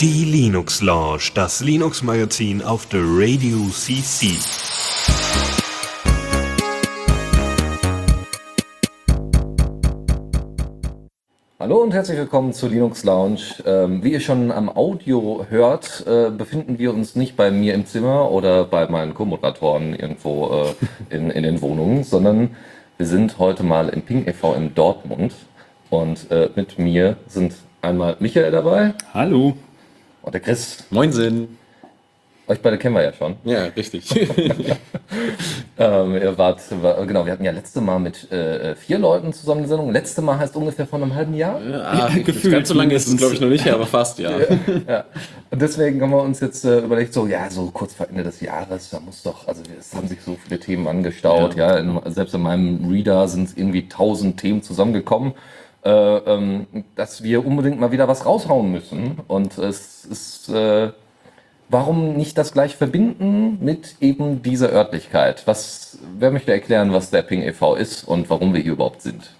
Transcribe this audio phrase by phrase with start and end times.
[0.00, 4.38] Die Linux Lounge, das Linux Magazin auf der Radio CC.
[11.60, 13.40] Hallo und herzlich willkommen zur Linux Lounge.
[13.66, 17.84] Ähm, wie ihr schon am Audio hört, äh, befinden wir uns nicht bei mir im
[17.84, 20.64] Zimmer oder bei meinen Co-Moderatoren irgendwo
[21.10, 22.56] äh, in, in den Wohnungen, sondern
[22.96, 24.54] wir sind heute mal im Ping e.V.
[24.54, 25.34] in Dortmund.
[25.92, 27.52] Und äh, mit mir sind
[27.82, 29.58] einmal Michael dabei Hallo.
[30.22, 30.86] und der Chris.
[30.88, 31.58] Moinsen.
[32.48, 33.36] Euch beide kennen wir ja schon.
[33.44, 34.08] Ja, richtig.
[35.78, 39.62] Ähm, ihr wart, war, genau, wir hatten ja letzte Mal mit äh, vier Leuten zusammen
[39.62, 39.90] die Sendung.
[39.90, 41.60] Letzte Mal heißt ungefähr vor einem halben Jahr.
[41.82, 44.30] ah, gefühlt Ganz so lange ist es, glaube ich, noch nicht, aber fast, ja.
[44.86, 45.04] Ja.
[45.50, 48.40] Und deswegen haben wir uns jetzt äh, überlegt, so, ja, so kurz vor Ende des
[48.42, 51.78] Jahres, da muss doch, also es haben sich so viele Themen angestaut, ja.
[51.78, 55.32] In, selbst in meinem Reader sind irgendwie tausend Themen zusammengekommen,
[55.84, 59.18] äh, ähm, dass wir unbedingt mal wieder was raushauen müssen.
[59.28, 60.92] Und es ist, äh,
[61.68, 65.42] warum nicht das gleich verbinden mit eben dieser Örtlichkeit?
[65.46, 67.74] Was, wer möchte erklären, was der Ping e.V.
[67.74, 69.30] ist und warum wir hier überhaupt sind?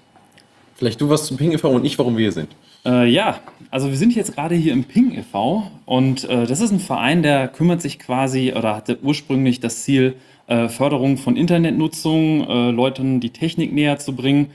[0.74, 1.68] Vielleicht du was zum Ping e.V.
[1.68, 2.48] und ich, warum wir hier sind.
[2.84, 3.38] Äh, ja,
[3.70, 5.70] also wir sind jetzt gerade hier im Ping e.V.
[5.86, 10.16] und äh, das ist ein Verein, der kümmert sich quasi oder hatte ursprünglich das Ziel,
[10.48, 14.50] äh, Förderung von Internetnutzung, äh, Leuten die Technik näher zu bringen.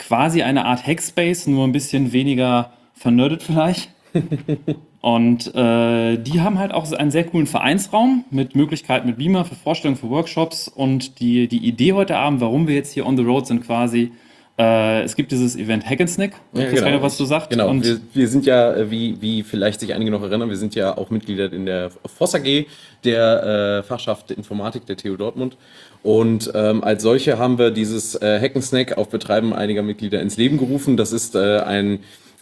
[0.00, 3.90] Quasi eine Art Hackspace, nur ein bisschen weniger vernördet vielleicht.
[5.02, 9.54] Und äh, die haben halt auch einen sehr coolen Vereinsraum mit Möglichkeiten mit Beamer für
[9.54, 10.68] Vorstellungen, für Workshops.
[10.68, 14.12] Und die, die Idee heute Abend, warum wir jetzt hier on the road sind, quasi,
[14.60, 16.32] äh, es gibt dieses Event Hack and Snack.
[16.52, 17.48] Ja, nicht, was du sagst.
[17.48, 20.56] Genau, Und wir, wir sind ja, äh, wie, wie vielleicht sich einige noch erinnern, wir
[20.58, 22.66] sind ja auch Mitglieder in der FOSS AG,
[23.04, 25.56] der äh, Fachschaft Informatik der TU Dortmund.
[26.02, 30.20] Und ähm, als solche haben wir dieses äh, Hack and Snack auf Betreiben einiger Mitglieder
[30.20, 30.98] ins Leben gerufen.
[30.98, 32.00] Das ist äh, ein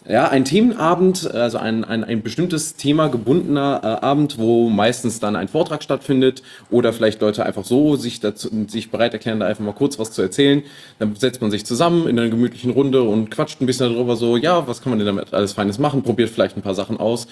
[0.09, 5.35] ja, ein Themenabend, also ein, ein, ein bestimmtes Thema gebundener äh, Abend, wo meistens dann
[5.35, 9.63] ein Vortrag stattfindet oder vielleicht Leute einfach so sich, dazu, sich bereit erklären, da einfach
[9.63, 10.63] mal kurz was zu erzählen.
[10.97, 14.35] Dann setzt man sich zusammen in einer gemütlichen Runde und quatscht ein bisschen darüber, so,
[14.35, 17.27] ja, was kann man denn damit alles Feines machen, probiert vielleicht ein paar Sachen aus.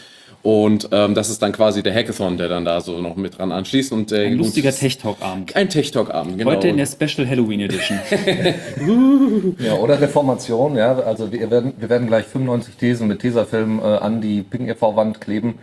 [0.47, 3.52] Und ähm, das ist dann quasi der Hackathon, der dann da so noch mit dran
[3.52, 3.91] anschließt.
[3.91, 5.53] Und, äh, ein lustiger und- Tech Talk-Abend.
[5.58, 6.52] Ein Tech Talk Abend, genau.
[6.52, 8.00] Heute in der Special Halloween Edition.
[9.59, 11.00] Ja, oder Reformation, ja.
[11.00, 15.19] Also wir werden, wir werden gleich 95 Thesen mit Tesafilm äh, an die Ping e.V.-Wand
[15.19, 15.56] kleben.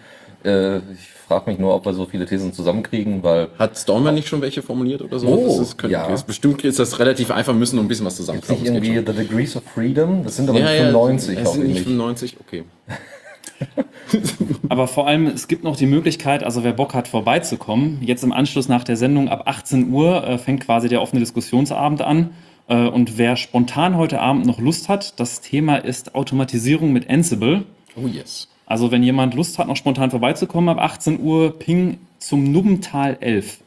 [0.45, 0.83] Äh, ich
[1.27, 4.61] frage mich nur, ob wir so viele Thesen zusammenkriegen, weil Hat Stormer nicht schon welche
[4.61, 5.28] formuliert oder so?
[5.28, 6.12] Oh, das ist, könnte, ja.
[6.12, 8.66] ist bestimmt ist das relativ einfach, wir müssen nur ein bisschen was nicht das geht
[8.66, 8.99] irgendwie.
[8.99, 11.71] The Degrees of Freedom, das sind aber Ja, nicht ja, 95 es auch sind nicht
[11.71, 11.84] ähnlich.
[11.84, 12.65] 95, okay.
[14.69, 18.32] Aber vor allem, es gibt noch die Möglichkeit, also wer Bock hat, vorbeizukommen, jetzt im
[18.32, 22.31] Anschluss nach der Sendung ab 18 Uhr äh, fängt quasi der offene Diskussionsabend an.
[22.69, 27.65] Äh, und wer spontan heute Abend noch Lust hat, das Thema ist Automatisierung mit Ansible.
[27.97, 28.49] Oh yes.
[28.66, 33.59] Also wenn jemand Lust hat, noch spontan vorbeizukommen, ab 18 Uhr ping zum Nubbental 11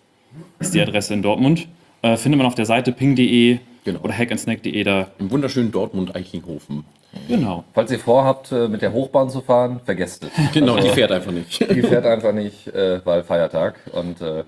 [0.59, 1.67] ist die Adresse in Dortmund.
[2.01, 3.99] Äh, findet man auf der Seite ping.de Genau.
[4.01, 5.07] oder hackandsnack.de da.
[5.17, 6.83] Im wunderschönen Dortmund-Eichlinghofen.
[7.29, 7.63] Genau.
[7.73, 10.29] Falls ihr vorhabt, äh, mit der Hochbahn zu fahren, vergesst es.
[10.53, 11.59] Genau, Also, die fährt einfach nicht.
[11.73, 13.75] Die fährt einfach nicht, äh, weil Feiertag.
[13.93, 14.43] Und äh,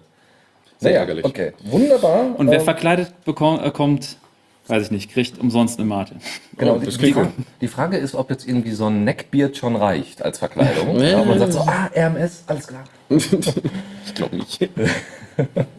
[0.78, 1.26] Sehr naja, ärgerlich.
[1.26, 2.38] Okay, wunderbar.
[2.38, 4.18] Und wer Ähm, verkleidet bekommt, kommt,
[4.68, 6.16] weiß ich nicht, kriegt umsonst eine Mate.
[6.58, 7.46] Genau, Oh, die, das die, klingt gut.
[7.62, 11.00] die Frage ist, ob jetzt irgendwie so ein Neckbeard schon reicht als Verkleidung.
[11.00, 12.84] ja, man sagt so, ah, RMS, alles klar.
[13.10, 14.70] Ich glaube nicht.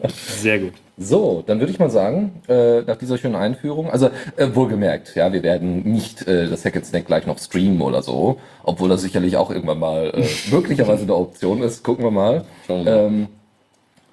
[0.07, 0.73] Sehr gut.
[0.97, 5.33] So, dann würde ich mal sagen, äh, nach dieser schönen Einführung, also äh, wohlgemerkt, ja,
[5.33, 9.01] wir werden nicht äh, das Hack and Snack gleich noch streamen oder so, obwohl das
[9.01, 11.83] sicherlich auch irgendwann mal äh, möglicherweise eine Option ist.
[11.83, 12.45] Gucken wir mal.
[12.69, 13.27] Ähm,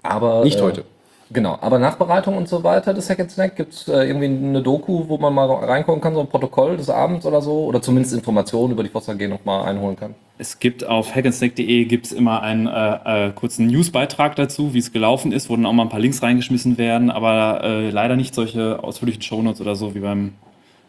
[0.03, 0.84] aber Nicht äh, heute.
[1.31, 4.62] Genau, aber Nachbereitung und so weiter des Hack and Snack gibt es äh, irgendwie eine
[4.62, 8.15] Doku, wo man mal reingucken kann, so ein Protokoll des Abends oder so, oder zumindest
[8.15, 10.15] Informationen über die Fossa G nochmal einholen kann.
[10.39, 15.33] Es gibt auf hackandsnack.de gibt's immer einen äh, äh, kurzen Newsbeitrag dazu, wie es gelaufen
[15.33, 18.83] ist, wo dann auch mal ein paar Links reingeschmissen werden, aber äh, leider nicht solche
[18.83, 20.33] ausführlichen Shownotes oder so wie beim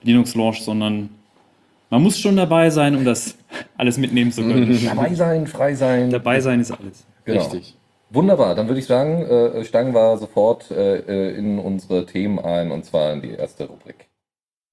[0.04, 1.10] Linux Launch, sondern
[1.90, 3.36] man muss schon dabei sein, um das
[3.78, 4.80] alles mitnehmen zu können.
[4.86, 6.10] Dabei sein, frei sein.
[6.12, 7.06] dabei sein ist alles.
[7.26, 7.42] Genau.
[7.42, 7.76] Richtig.
[8.12, 12.72] Wunderbar, dann würde ich sagen, äh, steigen wir sofort äh, äh, in unsere Themen ein
[12.72, 14.08] und zwar in die erste Rubrik.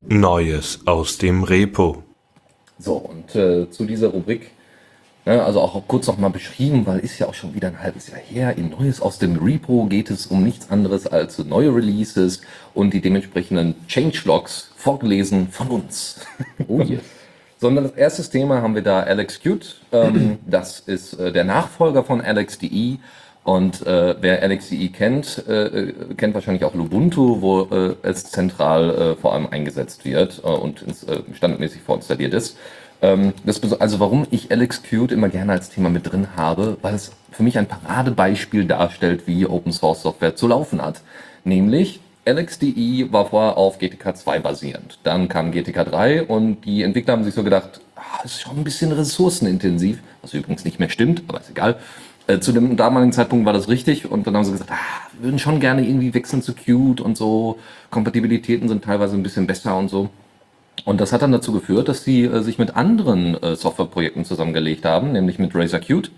[0.01, 2.03] Neues aus dem Repo.
[2.79, 4.53] So, und äh, zu dieser Rubrik,
[5.27, 8.21] ne, also auch kurz nochmal beschrieben, weil ist ja auch schon wieder ein halbes Jahr
[8.21, 8.57] her.
[8.57, 12.41] In Neues aus dem Repo geht es um nichts anderes als neue Releases
[12.73, 16.21] und die dementsprechenden Changelogs vorgelesen von uns.
[16.69, 17.03] Oh yes.
[17.59, 19.81] Sondern das erste Thema haben wir da Alex Qt.
[19.93, 22.97] Ähm, das ist äh, der Nachfolger von Alex.de
[23.47, 29.15] Und äh, wer LXDE kennt, äh, kennt wahrscheinlich auch Lubuntu, wo äh, es zentral äh,
[29.15, 32.59] vor allem eingesetzt wird äh, und ins, äh, standardmäßig vorinstalliert ist.
[33.03, 37.13] Ähm, das, also warum ich LXQt immer gerne als Thema mit drin habe, weil es
[37.31, 41.03] für mich ein Paradebeispiel darstellt, wie Open Source Software zu laufen hat.
[41.45, 44.99] Nämlich LXDE war vorher auf GTK 2 basierend.
[45.05, 48.57] Dann kam GTK 3 und die Entwickler haben sich so gedacht, ah, das ist schon
[48.57, 51.77] ein bisschen ressourcenintensiv, was übrigens nicht mehr stimmt, aber ist egal.
[52.27, 55.25] Äh, zu dem damaligen Zeitpunkt war das richtig und dann haben sie gesagt, ah, wir
[55.25, 57.59] würden schon gerne irgendwie wechseln zu Qt und so.
[57.91, 60.11] Kompatibilitäten sind teilweise ein bisschen besser und so.
[60.85, 64.85] Und das hat dann dazu geführt, dass sie äh, sich mit anderen äh, Softwareprojekten zusammengelegt
[64.85, 66.11] haben, nämlich mit Razer Qt,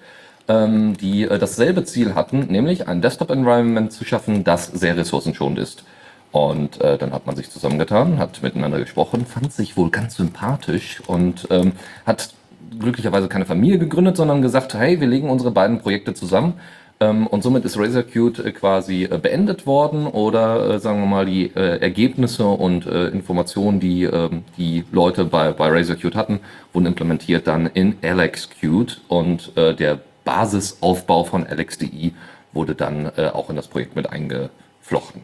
[0.49, 5.85] ähm, die äh, dasselbe Ziel hatten, nämlich ein Desktop-Environment zu schaffen, das sehr ressourcenschonend ist.
[6.33, 11.01] Und äh, dann hat man sich zusammengetan, hat miteinander gesprochen, fand sich wohl ganz sympathisch
[11.07, 11.73] und ähm,
[12.05, 12.31] hat
[12.79, 16.55] glücklicherweise keine Familie gegründet, sondern gesagt, hey, wir legen unsere beiden Projekte zusammen.
[17.01, 21.07] Ähm, und somit ist Razer Qt äh, quasi äh, beendet worden oder äh, sagen wir
[21.07, 26.41] mal die Ergebnisse und Informationen, die ähm, die Leute bei, bei Razer Qt hatten,
[26.73, 32.13] wurden implementiert dann in Qt und der Basisaufbau von LXDE
[32.53, 35.23] wurde dann auch in das Projekt mit eingeflochten.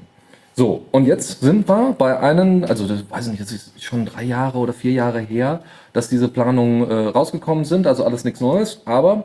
[0.56, 4.06] So, und jetzt sind wir bei einem, also das weiß ich nicht, das ist schon
[4.06, 5.60] drei Jahre oder vier Jahre her,
[5.92, 9.24] dass diese Planungen äh, rausgekommen sind, also alles nichts Neues, aber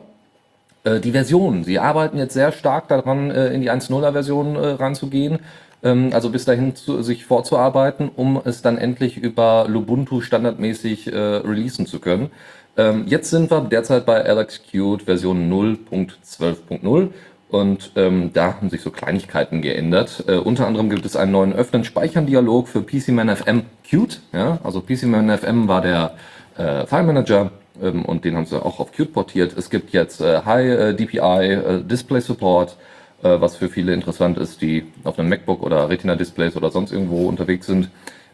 [0.82, 4.70] äh, die Versionen, sie arbeiten jetzt sehr stark daran, äh, in die 1.0er Version äh,
[4.70, 5.38] reinzugehen,
[5.84, 11.16] ähm, also bis dahin zu, sich vorzuarbeiten, um es dann endlich über Lubuntu standardmäßig äh,
[11.16, 12.30] releasen zu können.
[12.76, 17.10] Ähm, jetzt sind wir derzeit bei LXQt Version 0.12.0
[17.50, 20.24] und ähm, da haben sich so Kleinigkeiten geändert.
[20.28, 24.20] Äh, unter anderem gibt es einen neuen Öffnen-Speichern-Dialog für PCManFM Qt.
[24.32, 24.58] Ja?
[24.62, 26.14] Also PCManFM war der
[26.56, 27.50] äh, File Manager
[27.82, 29.56] ähm, und den haben sie auch auf Qt portiert.
[29.56, 32.76] Es gibt jetzt äh, High äh, DPI äh, Display Support,
[33.22, 36.92] äh, was für viele interessant ist, die auf einem MacBook oder Retina Displays oder sonst
[36.92, 37.90] irgendwo unterwegs sind.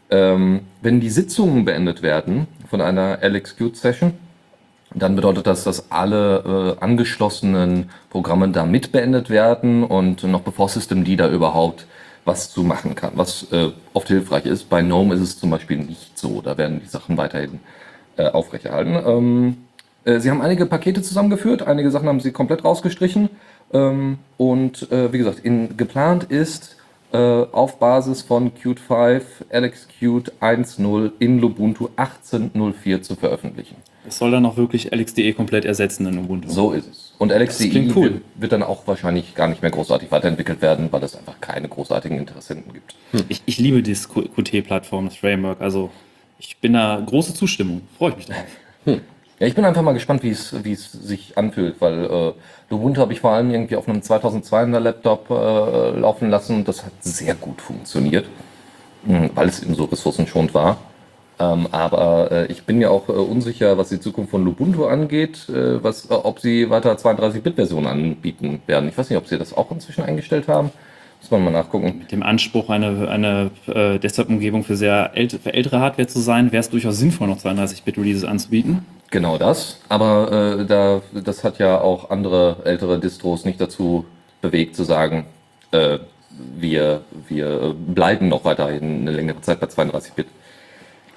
[0.09, 4.13] Ähm, wenn die Sitzungen beendet werden von einer LXQt Session,
[4.93, 10.69] dann bedeutet das, dass alle äh, angeschlossenen Programme da mit beendet werden und noch bevor
[10.69, 11.87] Systemd da überhaupt
[12.25, 14.69] was zu machen kann, was äh, oft hilfreich ist.
[14.69, 16.41] Bei GNOME ist es zum Beispiel nicht so.
[16.41, 17.59] Da werden die Sachen weiterhin
[18.17, 18.97] äh, aufrechterhalten.
[19.05, 19.57] Ähm,
[20.03, 23.29] äh, sie haben einige Pakete zusammengeführt, einige Sachen haben sie komplett rausgestrichen.
[23.73, 26.77] Ähm, und äh, wie gesagt, in, geplant ist,
[27.13, 33.77] äh, auf Basis von Qt 5 LXQt 1.0 in Lubuntu 18.04 zu veröffentlichen.
[34.07, 36.49] Das soll dann auch wirklich LXDE komplett ersetzen in Ubuntu.
[36.49, 37.13] So ist es.
[37.17, 38.03] Und LXDE klingt cool.
[38.13, 41.67] wird, wird dann auch wahrscheinlich gar nicht mehr großartig weiterentwickelt werden, weil es einfach keine
[41.67, 42.95] großartigen Interessenten gibt.
[43.27, 45.59] Ich, ich liebe dieses Qt-Plattform, das Framework.
[45.59, 45.89] Also
[46.39, 47.81] ich bin da große Zustimmung.
[47.97, 48.45] Freue ich mich drauf.
[49.39, 52.33] Ja, ich bin einfach mal gespannt, wie es, wie es sich anfühlt, weil äh,
[52.69, 56.85] Lubuntu habe ich vor allem irgendwie auf einem 2200 Laptop äh, laufen lassen und das
[56.85, 58.25] hat sehr gut funktioniert,
[59.05, 60.77] mh, weil es eben so ressourcenschonend war.
[61.39, 65.47] Ähm, aber äh, ich bin ja auch äh, unsicher, was die Zukunft von Lubuntu angeht,
[65.49, 68.89] äh, was, äh, ob sie weiter 32-Bit-Versionen anbieten werden.
[68.89, 70.71] Ich weiß nicht, ob sie das auch inzwischen eingestellt haben.
[71.21, 71.99] Muss man mal nachgucken.
[71.99, 76.51] Mit dem Anspruch, eine, eine äh, Desktop-Umgebung für sehr ält für ältere Hardware zu sein,
[76.51, 78.85] wäre es durchaus sinnvoll, noch 32-Bit-Releases anzubieten.
[79.11, 79.79] Genau das.
[79.89, 84.05] Aber äh, da, das hat ja auch andere ältere Distros nicht dazu
[84.41, 85.25] bewegt zu sagen,
[85.71, 85.99] äh,
[86.55, 90.27] wir, wir bleiben noch weiterhin eine längere Zeit bei 32-Bit.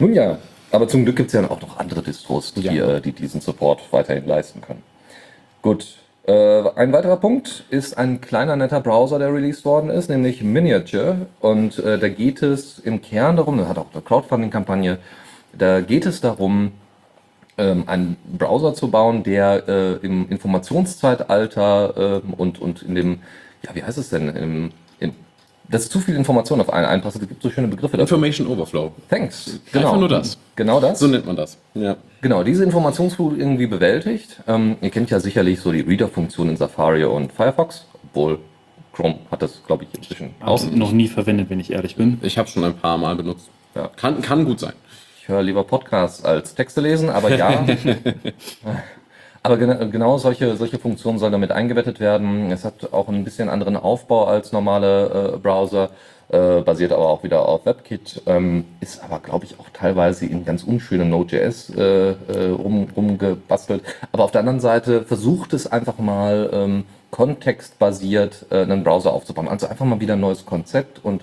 [0.01, 0.39] Nun ja,
[0.73, 2.97] aber zum Glück gibt es ja auch noch andere Distros, die, Ja.
[2.97, 4.83] äh, die diesen Support weiterhin leisten können.
[5.63, 5.97] Gut.
[6.27, 11.27] Äh, ein weiterer Punkt ist ein kleiner netter Browser, der released worden ist, nämlich Miniature.
[11.41, 14.99] Und äh, da geht es im Kern darum, das hat auch eine Crowdfunding-Kampagne,
[15.53, 16.73] da geht es darum,
[17.59, 23.19] ähm, einen Browser zu bauen, der äh, im Informationszeitalter ähm, und, und in dem,
[23.67, 24.73] ja, wie heißt es denn, im,
[25.71, 27.17] dass zu viel Information auf einen einpasst.
[27.21, 28.17] Es gibt so schöne Begriffe dafür.
[28.17, 28.93] Information Overflow.
[29.09, 29.61] Thanks.
[29.73, 30.37] Einfach nur das.
[30.57, 30.99] Genau das.
[30.99, 31.59] So nennt man das.
[31.75, 31.97] Ja.
[32.21, 34.41] Genau, diese Informationsflut irgendwie bewältigt.
[34.47, 38.41] Ähm, ihr kennt ja sicherlich so die Reader-Funktion in Safari und Firefox, obwohl
[38.93, 40.61] Chrome hat das, glaube ich, inzwischen auch.
[40.63, 42.19] Auch noch nie verwendet, wenn ich ehrlich bin.
[42.23, 43.49] Ich habe schon ein paar Mal benutzt.
[43.75, 43.89] Ja.
[43.97, 44.73] Kann, kann gut sein.
[45.21, 47.65] Ich höre lieber Podcasts als Texte lesen, aber ja.
[49.43, 52.51] aber gena genau solche, solche Funktionen sollen damit eingebettet werden.
[52.53, 55.91] Es hat auch ein bisschen anderen Aufbau als normale äh, Browser,
[56.29, 60.45] äh, basiert aber auch wieder auf WebKit, ähm, ist aber, glaube ich, auch teilweise in
[60.45, 63.83] ganz unschönem Node.js äh, äh, rum, rumgebastelt.
[64.13, 69.49] Aber auf der anderen Seite versucht es einfach mal ähm, kontextbasiert äh, einen Browser aufzubauen.
[69.49, 71.23] Also einfach mal wieder ein neues Konzept und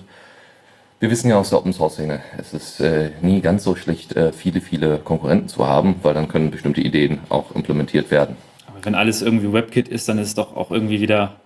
[1.00, 4.16] wir wissen ja aus der Open Source Szene, es ist äh, nie ganz so schlecht,
[4.16, 8.36] äh, viele, viele Konkurrenten zu haben, weil dann können bestimmte Ideen auch implementiert werden.
[8.66, 11.36] Aber wenn alles irgendwie WebKit ist, dann ist es doch auch irgendwie wieder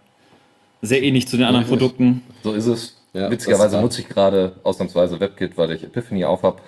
[0.81, 2.23] sehr ähnlich zu den anderen Produkten.
[2.43, 2.97] So ist es.
[3.13, 6.61] Ja, Witzigerweise nutze ich gerade ausnahmsweise WebKit, weil ich Epiphany auf habe.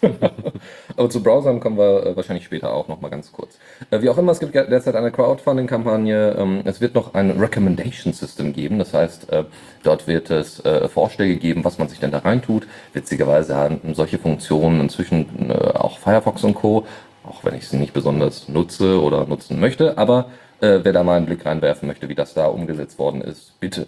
[0.96, 3.58] Aber zu Browsern kommen wir äh, wahrscheinlich später auch noch mal ganz kurz.
[3.90, 6.36] Äh, wie auch immer, es gibt derzeit eine Crowdfunding-Kampagne.
[6.38, 8.78] Ähm, es wird noch ein Recommendation System geben.
[8.78, 9.44] Das heißt, äh,
[9.82, 12.66] dort wird es Vorschläge geben, was man sich denn da reintut.
[12.92, 16.86] Witzigerweise haben solche Funktionen inzwischen auch Firefox und Co.
[17.24, 19.96] Auch wenn ich sie nicht besonders nutze oder nutzen möchte.
[19.96, 20.26] Aber
[20.60, 23.86] wer da mal einen Blick reinwerfen möchte, wie das da umgesetzt worden ist, bitte.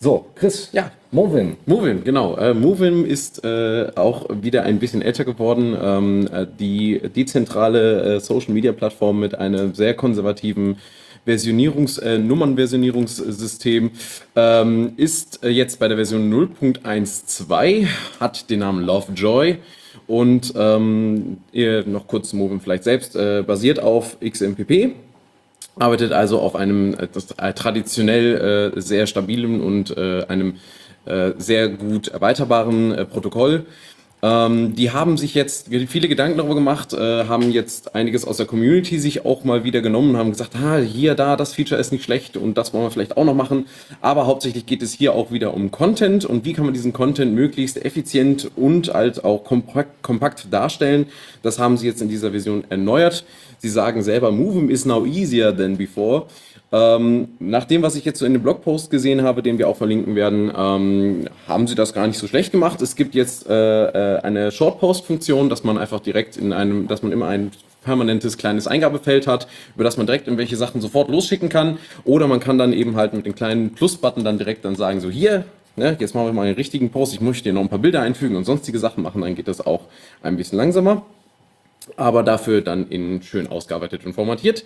[0.00, 0.70] So, Chris.
[0.72, 0.92] Ja.
[1.10, 1.56] Movin.
[1.64, 2.36] Movim, genau.
[2.36, 5.76] Äh, Movim ist äh, auch wieder ein bisschen älter geworden.
[5.80, 10.76] Ähm, äh, die dezentrale äh, Social Media Plattform mit einem sehr konservativen
[11.26, 13.90] Versionierungs-, äh, Nummernversionierungssystem
[14.36, 17.86] ähm, ist äh, jetzt bei der Version 0.12,
[18.20, 19.56] hat den Namen Lovejoy
[20.06, 24.94] und ähm, ihr noch kurz zu Movim vielleicht selbst, äh, basiert auf XMPP
[25.78, 27.08] arbeitet also auf einem äh,
[27.38, 30.56] äh, traditionell äh, sehr stabilen und einem
[31.38, 33.64] sehr gut erweiterbaren Protokoll.
[34.20, 38.98] Ähm, die haben sich jetzt viele Gedanken darüber gemacht, haben jetzt einiges aus der Community
[38.98, 42.36] sich auch mal wieder genommen haben gesagt, ah, hier, da, das Feature ist nicht schlecht
[42.36, 43.68] und das wollen wir vielleicht auch noch machen.
[44.02, 47.34] Aber hauptsächlich geht es hier auch wieder um Content und wie kann man diesen Content
[47.34, 51.06] möglichst effizient und halt auch kompakt, kompakt darstellen.
[51.42, 53.24] Das haben sie jetzt in dieser Version erneuert.
[53.58, 56.26] Sie sagen selber, Movem is now easier than before.
[56.70, 59.76] Ähm, nach dem, was ich jetzt so in dem Blogpost gesehen habe, den wir auch
[59.76, 62.82] verlinken werden, ähm, haben sie das gar nicht so schlecht gemacht.
[62.82, 67.10] Es gibt jetzt äh, äh, eine Shortpost-Funktion, dass man einfach direkt in einem, dass man
[67.12, 67.52] immer ein
[67.84, 71.78] permanentes kleines Eingabefeld hat, über das man direkt irgendwelche Sachen sofort losschicken kann.
[72.04, 75.08] Oder man kann dann eben halt mit dem kleinen Plus-Button dann direkt dann sagen, so
[75.08, 75.44] hier,
[75.76, 78.02] ne, jetzt machen wir mal einen richtigen Post, ich möchte hier noch ein paar Bilder
[78.02, 79.82] einfügen und sonstige Sachen machen, dann geht das auch
[80.22, 81.02] ein bisschen langsamer
[81.96, 84.64] aber dafür dann in schön ausgearbeitet und formatiert.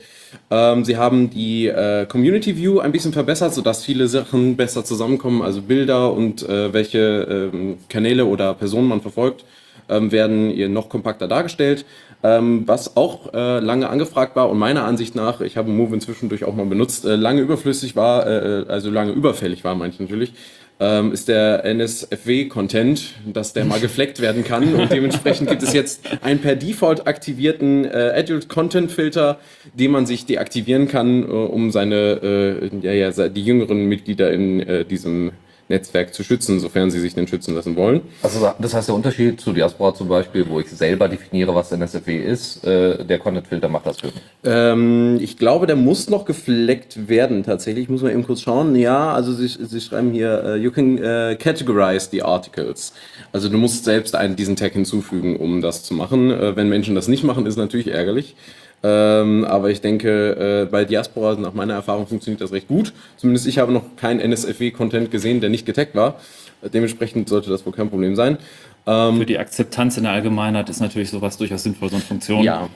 [0.51, 5.43] Ähm, sie haben die äh, Community View ein bisschen verbessert, sodass viele Sachen besser zusammenkommen,
[5.43, 9.45] also Bilder und äh, welche ähm, Kanäle oder Personen man verfolgt,
[9.89, 11.85] ähm, werden ihr noch kompakter dargestellt.
[12.25, 16.29] Ähm, was auch äh, lange angefragt war und meiner Ansicht nach, ich habe Move inzwischen
[16.29, 20.33] durch auch mal benutzt, äh, lange überflüssig war, äh, also lange überfällig war manche natürlich,
[20.81, 24.75] ähm, ist der NSFW-Content, dass der mal gefleckt werden kann.
[24.75, 29.39] Und dementsprechend gibt es jetzt einen per Default aktivierten äh, Adult Content Filter,
[29.75, 34.61] den man sich deaktivieren kann, äh, um seine, äh, ja, ja, die jüngeren Mitglieder in
[34.61, 35.33] äh, diesem
[35.73, 38.03] Netzwerk zu schützen, sofern sie sich denn schützen lassen wollen.
[38.23, 42.17] Also das heißt, der Unterschied zu Diaspora zum Beispiel, wo ich selber definiere, was NSFW
[42.19, 44.23] ist, äh, der Content-Filter macht das für mich.
[44.45, 47.85] Ähm, ich glaube, der muss noch gefleckt werden tatsächlich.
[47.85, 48.77] Ich muss mal eben kurz schauen.
[48.77, 52.93] Ja, also sie, sie schreiben hier, äh, you can äh, categorize the articles.
[53.33, 56.31] Also du musst selbst einen, diesen Tag hinzufügen, um das zu machen.
[56.31, 58.37] Äh, wenn Menschen das nicht machen, ist natürlich ärgerlich.
[58.85, 62.93] Ähm, aber ich denke, äh, bei Diaspora, nach meiner Erfahrung, funktioniert das recht gut.
[63.17, 66.17] Zumindest ich habe noch keinen NSFW-Content gesehen, der nicht getaggt war.
[66.63, 68.39] Dementsprechend sollte das wohl kein Problem sein.
[68.87, 72.43] Ähm, Für die Akzeptanz in der Allgemeinheit ist natürlich sowas durchaus sinnvoll, so eine Funktion.
[72.43, 72.69] ja,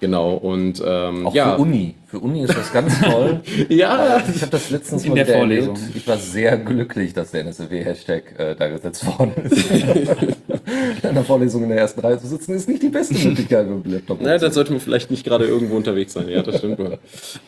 [0.00, 0.34] genau.
[0.34, 1.94] Und ähm, Auch ja, für Uni.
[2.14, 3.40] Für Uni ist das ganz toll.
[3.68, 5.74] ja, Ich habe das letztens In der Vorlesung.
[5.74, 5.96] erlebt.
[5.96, 9.68] Ich war sehr glücklich, dass der NSFW-Hashtag äh, da gesetzt worden ist.
[11.02, 13.84] in einer Vorlesung in der ersten Reihe zu sitzen, ist nicht die beste Möglichkeit mit
[13.84, 14.22] dem Laptop.
[14.22, 16.28] Ja, da sollte man vielleicht nicht gerade irgendwo unterwegs sein.
[16.28, 16.78] Ja, das stimmt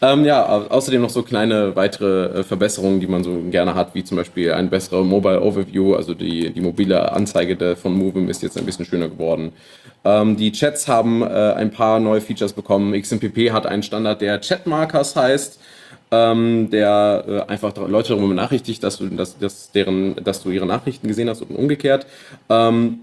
[0.03, 3.95] ähm, ja, au- außerdem noch so kleine weitere äh, Verbesserungen, die man so gerne hat,
[3.95, 8.29] wie zum Beispiel ein besserer Mobile Overview, also die, die mobile Anzeige der, von Movim
[8.29, 9.53] ist jetzt ein bisschen schöner geworden.
[10.05, 13.01] Ähm, die Chats haben äh, ein paar neue Features bekommen.
[13.01, 15.61] XMPP hat einen Standard, der Chatmarkers heißt.
[16.13, 20.65] Ähm, der äh, einfach Leute darüber benachrichtigt, dass du, dass, dass, deren, dass du ihre
[20.65, 22.07] Nachrichten gesehen hast und umgekehrt.
[22.49, 23.01] Ähm,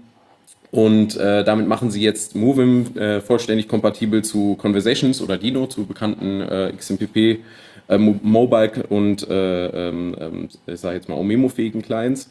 [0.70, 5.86] und äh, damit machen sie jetzt Movim äh, vollständig kompatibel zu Conversations oder Dino, zu
[5.86, 7.16] bekannten äh, XMPP,
[7.88, 12.28] äh, Mo Mobile und äh, ähm, ähm, ich sag jetzt mal auch memo-fähigen Clients.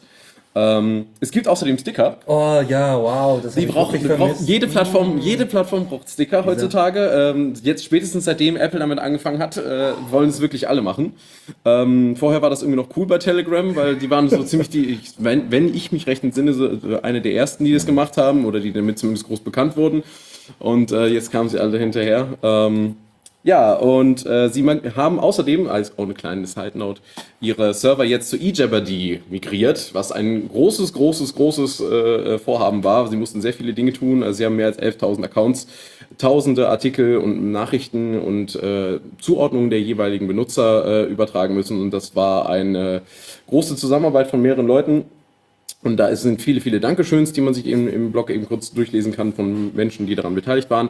[0.56, 2.18] Ähm, es gibt außerdem Sticker.
[2.26, 3.40] Oh ja, wow.
[3.42, 4.48] Das Die braucht vermisst.
[4.48, 7.00] jede Plattform, jede Plattform braucht Sticker heutzutage.
[7.34, 11.14] Ähm, jetzt spätestens seitdem Apple damit angefangen hat, äh, wollen es wirklich alle machen.
[11.64, 14.92] Ähm, vorher war das irgendwie noch cool bei Telegram, weil die waren so ziemlich die,
[14.92, 18.16] ich, wenn, wenn ich mich recht entsinne, so so eine der ersten, die das gemacht
[18.16, 20.04] haben oder die damit zumindest groß bekannt wurden.
[20.58, 22.28] Und äh, jetzt kamen sie alle hinterher.
[22.42, 22.96] Ähm,
[23.44, 27.02] ja, und äh, sie haben außerdem, als auch eine kleine Side Note,
[27.42, 33.06] ihre Server jetzt zu eJabberdy migriert, was ein großes, großes, großes äh, Vorhaben war.
[33.08, 34.22] Sie mussten sehr viele Dinge tun.
[34.22, 35.66] Also sie haben mehr als 11.000 Accounts,
[36.16, 41.82] tausende Artikel und Nachrichten und äh, Zuordnungen der jeweiligen Benutzer äh, übertragen müssen.
[41.82, 43.02] Und das war eine
[43.48, 45.04] große Zusammenarbeit von mehreren Leuten.
[45.84, 49.12] Und da sind viele, viele Dankeschöns, die man sich eben im Blog eben kurz durchlesen
[49.12, 50.88] kann von Menschen, die daran beteiligt waren.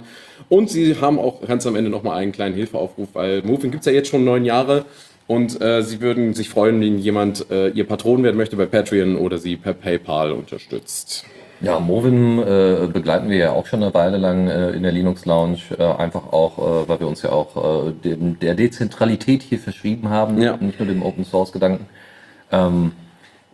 [0.49, 3.87] Und sie haben auch ganz am Ende nochmal einen kleinen Hilfeaufruf, weil Moving gibt es
[3.87, 4.85] ja jetzt schon neun Jahre.
[5.27, 9.17] Und äh, sie würden sich freuen, wenn jemand äh, ihr Patron werden möchte bei Patreon
[9.17, 11.25] oder sie per PayPal unterstützt.
[11.61, 15.25] Ja, Movim äh, begleiten wir ja auch schon eine Weile lang äh, in der Linux
[15.25, 19.59] Lounge, äh, einfach auch, äh, weil wir uns ja auch äh, dem, der Dezentralität hier
[19.59, 20.57] verschrieben haben, Ja.
[20.59, 21.87] nicht nur dem Open Source Gedanken.
[22.53, 22.93] Ähm,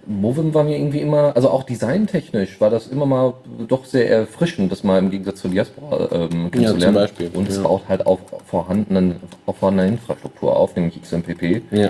[0.07, 3.35] Movim war mir irgendwie immer, also auch designtechnisch war das immer mal
[3.69, 6.95] doch sehr erfrischend, das mal im Gegensatz zu Diaspora ähm, kennenzulernen.
[6.95, 7.63] Beispiel, Und es ja.
[7.63, 9.17] baut halt auf vorhandenen,
[9.47, 11.63] auf vorhandener Infrastruktur auf, nämlich XMPP.
[11.71, 11.87] Ja.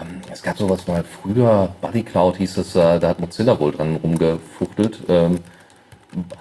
[0.00, 3.72] Ähm, es gab sowas mal früher, Buddy Cloud hieß es, äh, da hat Mozilla wohl
[3.72, 4.98] dran rumgefuchtelt.
[5.08, 5.38] Ähm,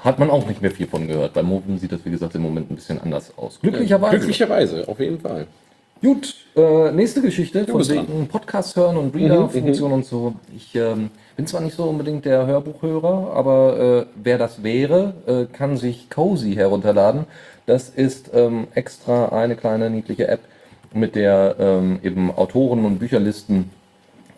[0.03, 1.33] hat man auch nicht mehr viel von gehört.
[1.33, 3.59] Bei Movim sieht das, wie gesagt, im Moment ein bisschen anders aus.
[3.61, 4.17] Glücklicherweise.
[4.17, 5.47] Glücklicherweise, auf jeden Fall.
[6.01, 10.33] Gut, äh, nächste Geschichte von wegen Podcast hören und Reader-Funktion und so.
[10.55, 15.45] Ich ähm, bin zwar nicht so unbedingt der Hörbuchhörer, aber äh, wer das wäre, äh,
[15.55, 17.25] kann sich Cozy herunterladen.
[17.67, 20.39] Das ist ähm, extra eine kleine niedliche App,
[20.91, 23.69] mit der ähm, eben Autoren und Bücherlisten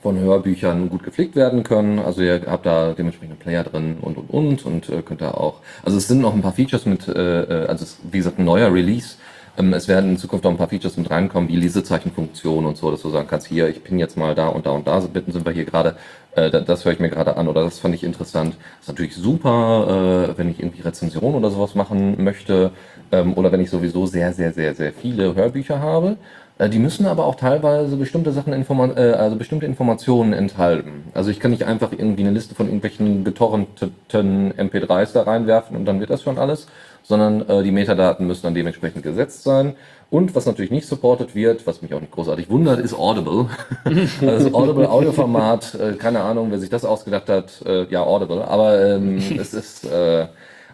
[0.01, 2.00] von Hörbüchern gut gepflegt werden können.
[2.00, 5.32] Also ihr habt da dementsprechend einen Player drin und und und und äh, könnt da
[5.32, 5.62] auch.
[5.86, 8.38] Also es sind noch ein paar Features mit, äh, äh, also es ist wie gesagt
[8.38, 9.15] ein neuer Release.
[9.57, 12.89] Ähm, es werden in Zukunft auch ein paar Features mit reinkommen, wie Lesezeichenfunktion und so,
[12.89, 15.31] dass du sagen kannst, hier, ich bin jetzt mal da und da und da, bitten
[15.31, 15.95] sind wir hier gerade,
[16.36, 18.55] äh, da- das höre ich mir gerade an oder das fand ich interessant.
[18.81, 22.72] ist natürlich super, äh, wenn ich irgendwie Rezension oder sowas machen möchte
[23.12, 26.17] ähm, oder wenn ich sowieso sehr, sehr, sehr, sehr viele Hörbücher habe.
[26.57, 31.03] Äh, Die müssen aber auch teilweise bestimmte Sachen, informa äh, also bestimmte Informationen enthalten.
[31.13, 35.86] Also ich kann nicht einfach irgendwie eine Liste von irgendwelchen getorrenteten MP3s da reinwerfen und
[35.86, 36.67] dann wird das schon alles,
[37.03, 39.75] sondern äh, die Metadaten müssen dann dementsprechend gesetzt sein.
[40.10, 43.48] Und was natürlich nicht supported wird, was mich auch nicht großartig wundert, ist Audible.
[43.83, 48.43] also das Audible Audioformat, äh, keine Ahnung, wer sich das ausgedacht hat, äh, ja Audible,
[48.48, 50.27] aber ähm, es ist äh,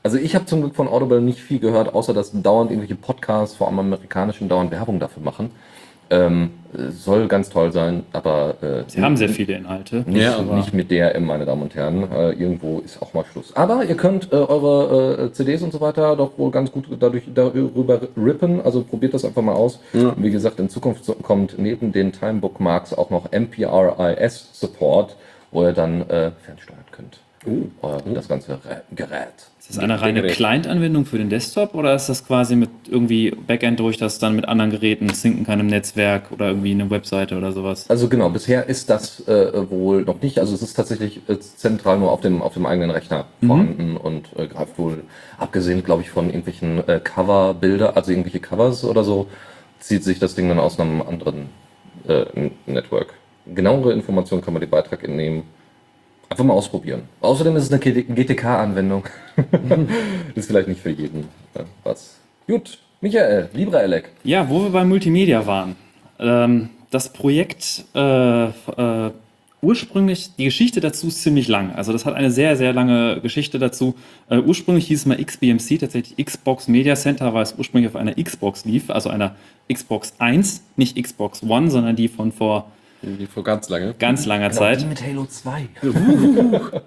[0.04, 3.58] also ich habe zum Glück von Audible nicht viel gehört, außer dass dauernd irgendwelche Podcasts,
[3.58, 5.52] vor allem amerikanischen, dauernd Werbung dafür machen.
[6.12, 10.04] Ähm, äh, soll ganz toll sein, aber äh, Sie haben sehr viele Inhalte.
[10.08, 12.12] nicht, Ja, nicht mit DRM, meine Damen und Herren.
[12.12, 13.56] Äh, irgendwo ist auch mal Schluss.
[13.56, 17.24] Aber ihr könnt äh, eure äh, CDs und so weiter doch wohl ganz gut dadurch
[17.34, 18.62] darüber rippen.
[18.62, 19.80] Also probiert das einfach mal aus.
[19.94, 20.14] Ja.
[20.18, 25.16] Wie gesagt, in Zukunft kommt neben den Time Bookmarks auch noch MPRIS Support,
[25.52, 27.20] wo ihr dann äh, fernsteuern könnt.
[27.82, 28.60] Euer, das ganze
[28.96, 29.34] Gerät.
[29.70, 30.24] Ist das eine reine.
[30.24, 34.48] Client-Anwendung für den Desktop oder ist das quasi mit irgendwie Backend durch, das dann mit
[34.48, 37.88] anderen Geräten sinken kann im Netzwerk oder irgendwie eine Webseite oder sowas?
[37.88, 40.40] Also genau, bisher ist das äh, wohl noch nicht.
[40.40, 44.30] Also es ist tatsächlich äh, zentral nur auf dem, auf dem eigenen Rechner vorhanden und
[44.38, 45.04] äh, greift wohl,
[45.38, 49.28] abgesehen, glaube ich, von irgendwelchen äh, Cover-Bilder, also irgendwelche Covers oder so,
[49.80, 51.50] zieht sich das Ding dann aus einem anderen
[52.08, 52.26] äh,
[52.66, 53.14] Network.
[53.46, 55.44] Genauere Informationen kann man den Beitrag entnehmen.
[56.30, 57.04] Einfach mal ausprobieren.
[57.22, 59.04] Außerdem ist es eine GTK-Anwendung.
[60.36, 61.22] ist vielleicht nicht für jeden
[61.56, 62.18] äh, was.
[62.48, 64.10] Gut, Michael, LibreElec.
[64.24, 65.76] Ja, wo wir bei Multimedia waren.
[66.20, 69.12] Ähm, das Projekt äh, äh,
[69.62, 71.74] ursprünglich, die Geschichte dazu ist ziemlich lang.
[71.74, 73.96] Also das hat eine sehr, sehr lange Geschichte dazu.
[74.30, 78.16] Äh, ursprünglich hieß es mal XBMC, tatsächlich Xbox Media Center, weil es ursprünglich auf einer
[78.16, 79.36] Xbox lief, also einer
[79.72, 83.94] Xbox 1, nicht Xbox One, sondern die von vor Die vor ganz lange.
[83.98, 84.88] ganz langer Zeit.
[84.88, 85.70] mit Halo 2.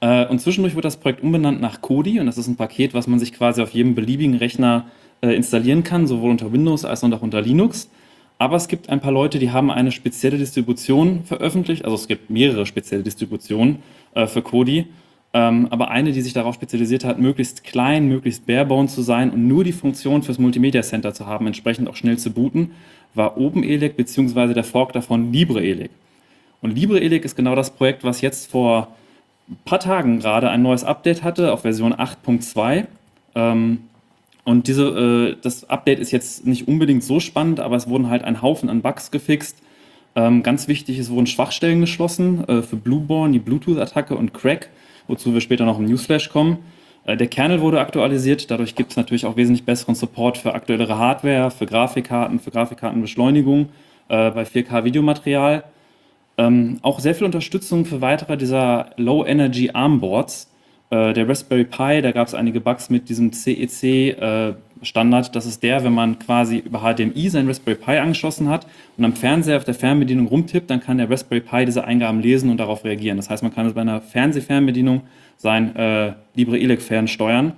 [0.00, 3.08] Äh, und zwischendurch wird das Projekt umbenannt nach Kodi und das ist ein Paket, was
[3.08, 4.86] man sich quasi auf jedem beliebigen Rechner
[5.22, 7.90] äh, installieren kann, sowohl unter Windows als auch unter Linux.
[8.38, 11.84] Aber es gibt ein paar Leute, die haben eine spezielle Distribution veröffentlicht.
[11.84, 13.82] Also es gibt mehrere spezielle Distributionen
[14.14, 14.86] äh, für Kodi.
[15.34, 19.46] Ähm, aber eine, die sich darauf spezialisiert hat, möglichst klein, möglichst barebone zu sein und
[19.46, 22.70] nur die Funktion fürs Multimedia Center zu haben, entsprechend auch schnell zu booten,
[23.18, 25.90] war OpenELEC beziehungsweise der Fork davon LibreELEC.
[26.62, 28.88] Und LibreELEC ist genau das Projekt, was jetzt vor
[29.48, 32.86] ein paar Tagen gerade ein neues Update hatte auf Version 8.2.
[33.34, 33.78] Ähm,
[34.44, 38.24] und diese, äh, das Update ist jetzt nicht unbedingt so spannend, aber es wurden halt
[38.24, 39.58] ein Haufen an Bugs gefixt.
[40.16, 44.70] Ähm, ganz wichtig, es wurden Schwachstellen geschlossen äh, für Blueborn, die Bluetooth-Attacke und Crack,
[45.06, 46.58] wozu wir später noch im Newsflash kommen.
[47.08, 50.98] Äh, der Kernel wurde aktualisiert, dadurch gibt es natürlich auch wesentlich besseren Support für aktuellere
[50.98, 53.70] Hardware, für Grafikkarten, für Grafikkartenbeschleunigung
[54.08, 55.64] äh, bei 4K-Videomaterial.
[56.36, 60.50] Ähm, auch sehr viel Unterstützung für weitere dieser Low-Energy ARM-Boards.
[60.90, 65.34] Äh, der Raspberry Pi, da gab es einige Bugs mit diesem CEC-Standard.
[65.34, 68.66] das ist der, wenn man quasi über HDMI sein Raspberry Pi angeschlossen hat
[68.98, 72.50] und am Fernseher auf der Fernbedienung rumtippt, dann kann der Raspberry Pi diese Eingaben lesen
[72.50, 73.16] und darauf reagieren.
[73.16, 75.02] Das heißt, man kann bei einer Fernsehfernbedienung
[75.38, 77.54] sein äh, LibreELEC fernsteuern.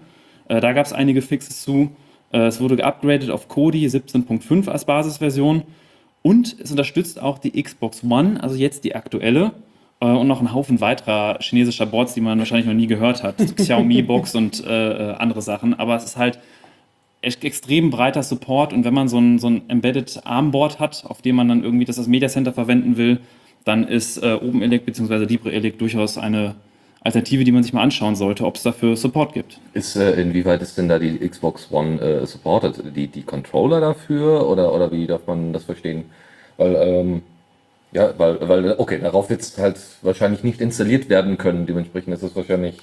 [0.49, 1.91] Äh, da gab es einige Fixes zu.
[2.33, 5.63] Äh, es wurde geupgradet auf Kodi 17.5 als Basisversion.
[6.23, 9.53] Und es unterstützt auch die Xbox One, also jetzt die aktuelle.
[10.01, 13.37] Äh, und noch einen Haufen weiterer chinesischer Boards, die man wahrscheinlich noch nie gehört hat.
[13.57, 15.75] Xiaomi Box und äh, äh, andere Sachen.
[15.79, 16.39] Aber es ist halt
[17.23, 21.23] ex- extrem breiter Support und wenn man so ein, so ein Embedded Armboard hat, auf
[21.23, 23.21] dem man dann irgendwie das als Media Center verwenden will,
[23.65, 25.25] dann ist äh, OpenELEC bzw.
[25.25, 26.55] LibreELEC durchaus eine
[27.03, 29.59] Alternative, die man sich mal anschauen sollte, ob es dafür Support gibt.
[29.73, 32.95] Ist, äh, inwieweit ist denn da die Xbox One äh, supported?
[32.95, 36.05] Die, die Controller dafür oder, oder wie darf man das verstehen?
[36.59, 37.23] Weil, ähm,
[37.93, 41.67] ja, weil, weil, okay, darauf wird es halt wahrscheinlich nicht installiert werden können.
[41.67, 42.77] Dementsprechend ist das wahrscheinlich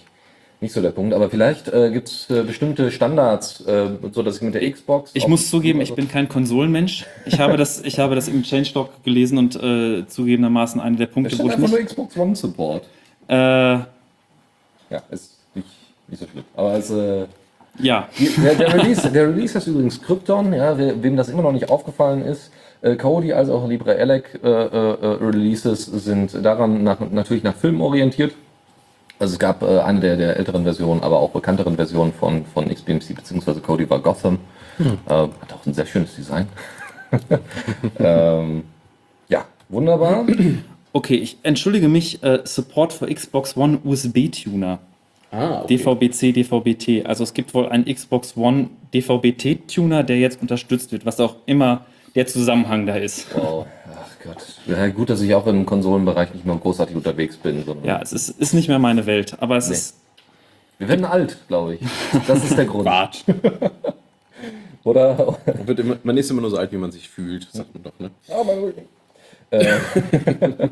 [0.62, 1.14] nicht so der Punkt.
[1.14, 5.12] Aber vielleicht äh, gibt es äh, bestimmte Standards, äh, so dass ich mit der Xbox.
[5.14, 7.06] Ich muss zugeben, ich bin kein Konsolenmensch.
[7.26, 11.38] Ich habe das, ich habe das im Changelog gelesen und äh, zugegebenermaßen einer der Punkte,
[11.38, 11.80] wo ich einfach nur.
[11.80, 12.88] Xbox One Support.
[13.28, 13.80] Äh,
[14.89, 15.67] Ja, ist nicht,
[16.08, 16.43] nicht so schlimm.
[16.56, 17.26] Aber es, äh,
[17.80, 18.08] ja,
[18.43, 21.69] Der, der, Release, der Release ist übrigens Krypton, ja, we- wem das immer noch nicht
[21.69, 22.52] aufgefallen ist.
[22.82, 27.82] Äh, Kodi als auch LibreELEC äh, äh, äh, Releases sind daran nach, natürlich nach Filmen
[27.82, 28.34] orientiert.
[29.19, 32.67] Also es gab äh, eine der, der älteren Versionen, aber auch bekannteren Versionen von, von
[32.69, 33.60] XBMC bzw.
[33.62, 34.39] Kodi war Gotham.
[34.80, 36.47] Äh, hat auch ein sehr schönes Design.
[38.00, 38.63] ähm,
[39.28, 40.26] ja, wunderbar.
[40.98, 42.22] okay, ich entschuldige mich.
[42.24, 44.80] Äh, Support für Xbox One USB-Tuner.
[45.32, 45.78] Ah, okay.
[45.78, 47.06] DVB-C, DVB-T.
[47.06, 51.86] Also es gibt wohl einen Xbox One DVB-T-Tuner, der jetzt unterstützt wird, was auch immer
[52.16, 53.28] der Zusammenhang da ist.
[53.36, 53.66] Wow.
[53.94, 54.38] Ach Gott.
[54.66, 57.64] Ja, gut, dass ich auch im Konsolenbereich nicht mehr großartig unterwegs bin.
[57.66, 59.74] Sondern Ja, es ist, ist nicht mehr meine Welt, aber es Nee.
[59.76, 59.96] ist.
[60.80, 61.82] Wir werden alt, glaube ich.
[62.28, 62.86] Das ist der Grund.
[62.86, 63.24] Quatsch.
[64.84, 67.74] Oder Man, wird immer, man ist immer nur so alt, wie man sich fühlt, sagt
[67.74, 68.10] man doch, ne?
[68.28, 68.82] Ja, mein Rücken.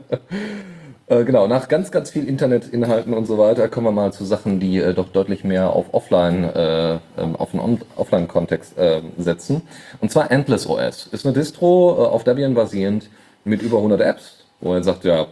[1.08, 4.80] genau, nach ganz, ganz viel Internetinhalten und so weiter kommen wir mal zu Sachen, die
[4.80, 9.62] äh, doch deutlich mehr auf Offline, äh, ähm, auf einen On- Offline-Kontext äh, setzen.
[10.02, 11.08] Und zwar Endless OS.
[11.08, 13.10] Ist eine Distro äh, auf Debian basierend
[13.44, 15.28] mit über 100 Apps, wo er sagt, ja,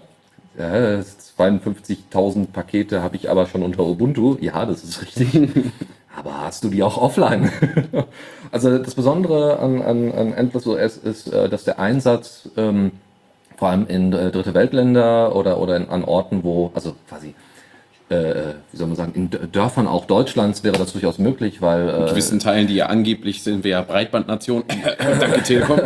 [0.57, 1.01] ja
[1.37, 4.37] 52.000 Pakete habe ich aber schon unter Ubuntu.
[4.39, 5.33] Ja, das ist richtig.
[6.15, 7.51] Aber hast du die auch offline?
[8.51, 12.91] also das Besondere an, an, an Endless OS ist, äh, dass der Einsatz ähm,
[13.57, 17.33] vor allem in äh, dritte Weltländer oder, oder in, an Orten, wo, also quasi,
[18.09, 22.03] äh, wie soll man sagen, in Dörfern auch Deutschlands wäre das durchaus möglich, weil In
[22.03, 24.63] äh, gewissen Teilen, die ja angeblich sind, wir ja Breitbandnation.
[25.19, 25.79] Danke, Telekom.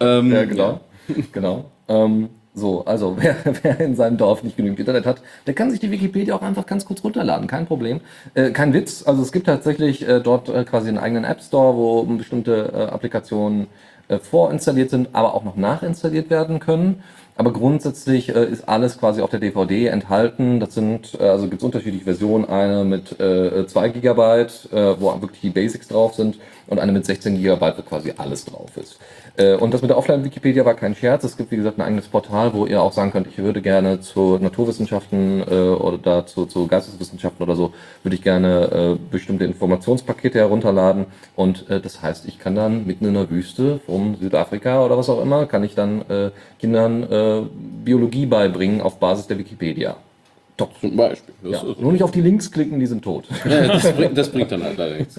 [0.00, 0.80] ähm, Ja, genau.
[1.32, 1.64] genau.
[1.88, 5.80] Ähm, so, also wer, wer in seinem Dorf nicht genügend Internet hat, der kann sich
[5.80, 8.00] die Wikipedia auch einfach ganz kurz runterladen, kein Problem.
[8.34, 11.76] Äh, kein Witz, also es gibt tatsächlich äh, dort äh, quasi einen eigenen App Store,
[11.76, 13.66] wo bestimmte äh, Applikationen äh,
[14.18, 17.02] vorinstalliert sind, aber auch noch nachinstalliert werden können.
[17.40, 20.60] Aber grundsätzlich äh, ist alles quasi auf der DVD enthalten.
[20.60, 22.44] Das sind, äh, also gibt es unterschiedliche Versionen.
[22.44, 26.38] Eine mit äh, 2 Gigabyte, äh, wo wirklich die Basics drauf sind,
[26.70, 28.98] und eine mit 16 Gigabyte, wo quasi alles drauf ist.
[29.36, 31.24] Äh, und das mit der Offline-Wikipedia war kein Scherz.
[31.24, 34.00] Es gibt, wie gesagt, ein eigenes Portal, wo ihr auch sagen könnt, ich würde gerne
[34.00, 40.38] zu Naturwissenschaften äh, oder da zu, Geisteswissenschaften oder so, würde ich gerne äh, bestimmte Informationspakete
[40.38, 41.06] herunterladen.
[41.36, 45.20] Und das heißt, ich kann dann mitten in der Wüste von Südafrika oder was auch
[45.22, 46.04] immer, kann ich dann
[46.58, 47.50] Kindern
[47.84, 49.96] Biologie beibringen auf Basis der Wikipedia.
[50.60, 50.80] Doch.
[50.80, 51.34] Zum Beispiel.
[51.42, 51.68] Das, Ja.
[51.70, 53.24] ist, Nur nicht auf die Links klicken, die sind tot.
[53.48, 55.18] ja, das, bringt, das bringt dann halt leider nichts.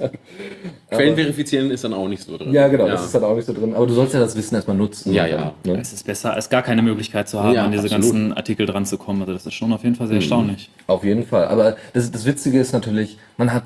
[0.89, 2.53] Quellen verifizieren ist dann auch nicht so drin.
[2.53, 3.73] Ja, genau, das ist dann auch nicht so drin.
[3.73, 5.13] Aber du sollst ja das Wissen erstmal nutzen.
[5.13, 5.53] Ja, ja.
[5.65, 5.79] Ne?
[5.79, 8.03] Es ist besser, als gar keine Möglichkeit zu haben, Ja, an diese absolut.
[8.05, 9.21] ganzen Artikel dran zu kommen.
[9.21, 10.69] Also das ist schon auf jeden Fall sehr erstaunlich.
[10.87, 11.45] Auf jeden Fall.
[11.45, 13.63] Aber das, das Witzige ist natürlich, man hat,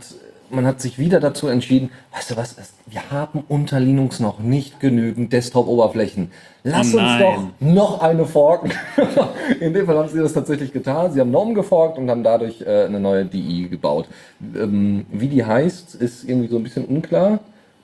[0.56, 2.56] man hat sich wieder dazu entschieden, weißt du was,
[2.88, 6.32] wir haben unter Linux noch nicht genügend Desktop-Oberflächen.
[6.64, 8.72] Lass Oh uns doch noch eine forken.
[9.60, 11.12] In dem Fall haben sie das tatsächlich getan.
[11.12, 14.08] Sie haben GNOME geforkt und haben dadurch äh, eine neue DI gebaut.
[14.56, 17.40] Ähm, wie die heißt, ist irgendwie so ein bisschen unklar.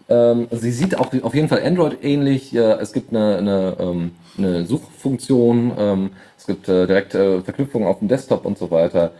[0.09, 2.51] Ähm, sie sieht auch auf jeden Fall Android ähnlich.
[2.51, 7.87] Ja, es gibt eine, eine, ähm, eine Suchfunktion, ähm, es gibt äh, direkt äh, Verknüpfungen
[7.87, 9.11] auf dem Desktop und so weiter.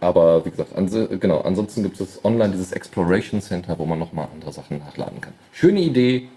[0.00, 4.28] Aber wie gesagt, ans genau, ansonsten gibt es online dieses Exploration Center, wo man nochmal
[4.32, 5.34] andere Sachen nachladen kann.
[5.52, 6.28] Schöne Idee,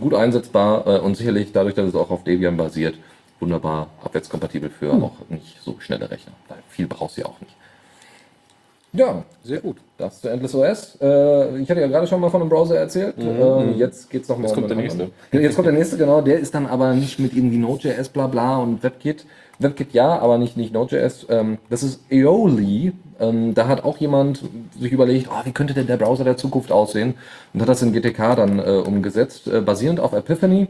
[0.00, 2.96] gut einsetzbar äh, und sicherlich dadurch, dass es auch auf Debian basiert,
[3.40, 7.54] wunderbar abwärtskompatibel für auch nicht so schnelle Rechner, weil viel brauchst du ja auch nicht.
[8.92, 9.76] Ja, Sehr gut.
[9.98, 10.96] das zu Endless OS.
[11.00, 13.16] Äh, ich hatte ja gerade schon mal von einem Browser erzählt.
[13.18, 15.02] Ähm, jetzt geht's noch mal Jetzt um kommt der nächste.
[15.02, 15.42] anderen.
[15.42, 16.22] Jetzt kommt der nächste, genau.
[16.22, 19.26] Der ist dann aber nicht mit irgendwie Node.js, bla bla und WebKit.
[19.58, 21.26] WebKit ja, aber nicht, nicht Node.js.
[21.28, 22.92] Ähm, das ist Aeoli.
[23.20, 24.44] Ähm, da hat auch jemand
[24.78, 27.14] sich überlegt, oh, wie könnte denn der Browser der Zukunft aussehen?
[27.52, 29.48] Und hat das in GTK dann äh, umgesetzt.
[29.48, 30.68] Äh, basierend auf Epiphany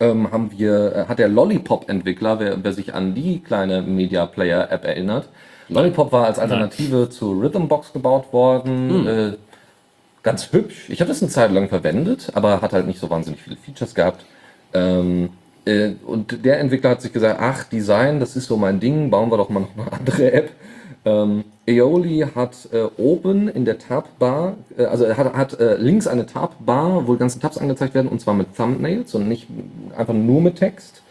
[0.00, 4.84] ähm, haben wir, äh, hat der Lollipop-Entwickler, wer, wer sich an die kleine Media Player-App
[4.84, 5.28] erinnert,
[5.68, 9.06] Lollipop war als Alternative zu Rhythmbox gebaut worden.
[9.06, 9.32] Äh,
[10.22, 10.88] ganz hübsch.
[10.88, 13.94] Ich habe das eine Zeit lang verwendet, aber hat halt nicht so wahnsinnig viele Features
[13.94, 14.24] gehabt.
[14.74, 15.28] Ähm, äh,
[15.64, 19.36] und der Entwickler hat sich gesagt, ach, Design, das ist so mein Ding, bauen wir
[19.36, 20.50] doch mal noch eine andere App.
[21.04, 26.06] Ähm, Aeoli hat äh, oben in der Tab-Bar, äh, also er hat, hat äh, links
[26.06, 29.48] eine Tab-Bar, wo ganze Tabs angezeigt werden, und zwar mit Thumbnails und nicht
[29.96, 31.01] einfach nur mit Text.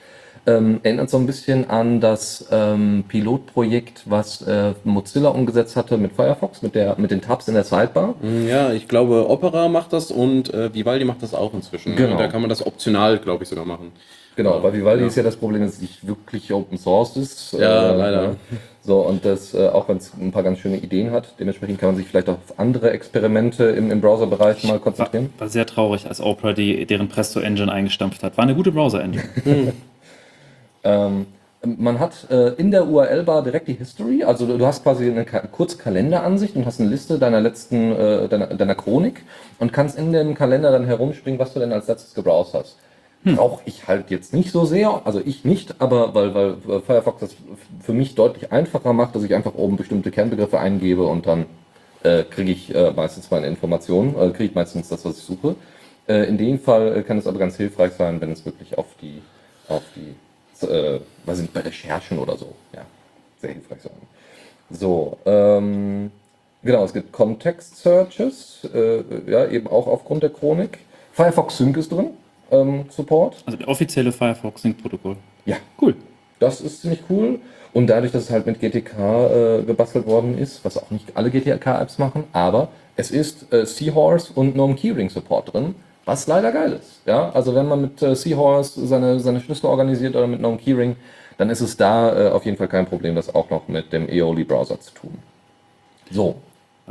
[0.47, 6.13] Ähm, erinnert so ein bisschen an das ähm, Pilotprojekt, was äh, Mozilla umgesetzt hatte mit
[6.13, 8.15] Firefox, mit, der, mit den Tabs in der Sidebar.
[8.21, 11.95] Mm, Ja, ich glaube, Opera macht das und äh, Vivaldi macht das auch inzwischen.
[11.95, 12.17] Genau.
[12.17, 13.91] Da kann man das optional, glaube ich, sogar machen.
[14.35, 15.07] Genau, bei Vivaldi Ja.
[15.09, 17.53] ist ja das Problem, dass es nicht wirklich Open Source ist.
[17.53, 18.35] Ja, leider.
[18.81, 21.89] So, und das, äh, auch wenn es ein paar ganz schöne Ideen hat, dementsprechend kann
[21.89, 25.29] man sich vielleicht auf andere Experimente im, im Browser-Bereich mal War, konzentrieren.
[25.37, 28.37] war sehr traurig, als Opera die, deren Presto-Engine eingestampft hat.
[28.37, 29.23] War eine gute Browser-Engine.
[30.83, 31.27] Ähm,
[31.63, 35.25] man hat äh, in der URL-Bar direkt die History, also du, du hast quasi eine
[35.25, 39.23] Ka kurze Kalenderansicht und hast eine Liste deiner letzten, äh, deiner, deiner Chronik
[39.59, 42.77] und kannst in dem Kalender dann herumspringen, was du denn als letztes gebrowst hast.
[43.23, 47.35] Brauche ich halt jetzt nicht so sehr, also ich nicht, aber weil, weil Firefox das
[47.79, 51.45] für mich deutlich einfacher macht, dass ich einfach oben bestimmte Kernbegriffe eingebe und dann
[52.01, 55.55] äh, kriege ich äh, meistens meine Informationen, äh, kriege ich meistens das, was ich suche.
[56.07, 59.21] Äh, in dem Fall kann es aber ganz hilfreich sein, wenn es wirklich auf die,
[59.67, 60.15] auf die,
[60.63, 62.81] äh, was sind bei Recherchen oder so, ja,
[63.41, 63.91] sehr hilfreich sein.
[64.69, 66.11] So, ähm,
[66.63, 70.79] genau, es gibt Context Searches, äh, ja, eben auch aufgrund der Chronik.
[71.13, 72.11] Firefox Sync ist drin,
[72.51, 73.37] ähm, Support.
[73.45, 75.17] Also der offizielle Firefox Sync-Protokoll.
[75.45, 75.95] Ja, Cool.
[76.39, 77.39] das ist ziemlich cool.
[77.73, 81.31] Und dadurch, dass es halt mit GTK äh, gebastelt worden ist, was auch nicht alle
[81.31, 86.73] GTK-Apps machen, aber es ist äh, Seahorse und GNOME Keyring Support drin, was leider geil
[86.73, 87.01] ist.
[87.05, 90.95] Ja, also wenn man mit äh, Seahorse seine, seine Schlüssel organisiert oder mit GNOME Keyring,
[91.37, 94.07] dann ist es da äh, auf jeden Fall kein Problem, das auch noch mit dem
[94.07, 95.19] Aeoli-Browser zu tun.
[96.11, 96.35] So,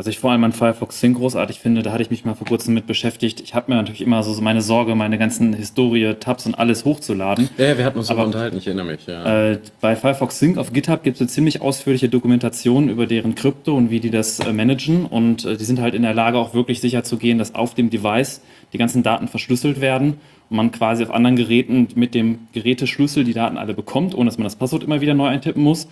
[0.01, 2.47] Also ich vor allem an Firefox Sync großartig finde, da hatte ich mich mal vor
[2.47, 3.43] kurzem mit beschäftigt.
[3.43, 7.51] Ich habe mir natürlich immer so meine Sorge, meine ganzen Historie, Tabs und alles hochzuladen.
[7.59, 9.05] Ja, wir hatten uns Aber- unterhalten, ich erinnere mich.
[9.07, 9.51] Ja.
[9.51, 13.77] Äh, bei Firefox Sync auf GitHub gibt es eine ziemlich ausführliche Dokumentation über deren Krypto
[13.77, 15.05] und wie die das äh, managen.
[15.05, 17.75] Und äh, die sind halt in der Lage, auch wirklich sicher zu gehen, dass auf
[17.75, 18.41] dem Device
[18.73, 20.15] die ganzen Daten verschlüsselt werden
[20.49, 24.39] und man quasi auf anderen Geräten mit dem Geräteschlüssel die Daten alle bekommt, ohne dass
[24.39, 25.89] man das Passwort immer wieder neu eintippen muss.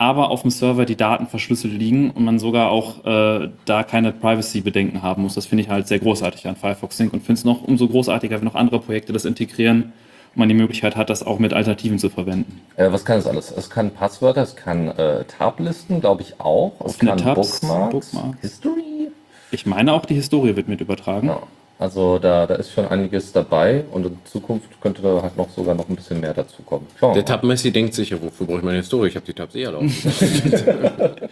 [0.00, 4.12] Aber auf dem Server die Daten verschlüsselt liegen und man sogar auch äh, da keine
[4.12, 5.34] Privacy-Bedenken haben muss.
[5.34, 8.38] Das finde ich halt sehr großartig an Firefox Sync und finde es noch umso großartiger,
[8.38, 9.92] wenn noch andere Projekte das integrieren
[10.34, 12.60] und man die Möglichkeit hat, das auch mit Alternativen zu verwenden.
[12.76, 13.50] äh, was kann es alles?
[13.50, 16.74] Es kann Passwörter, es kann äh, Tablisten, glaube ich auch.
[16.78, 18.40] Es Offene kann Tabs, Bookmarks, Bookmarks.
[18.40, 19.10] History.
[19.50, 21.28] Ich meine auch, die Historie wird mit übertragen.
[21.28, 21.40] Ja,
[21.78, 25.74] also da, da ist schon einiges dabei und in Zukunft könnte da halt noch sogar
[25.76, 26.86] noch ein bisschen mehr dazu kommen.
[26.98, 27.40] Schauen wir Der mal.
[27.40, 29.08] Tab-Messi denkt sich, ja, wofür brauche ich meine Historie?
[29.08, 29.88] Ich habe die Tabs eh offen.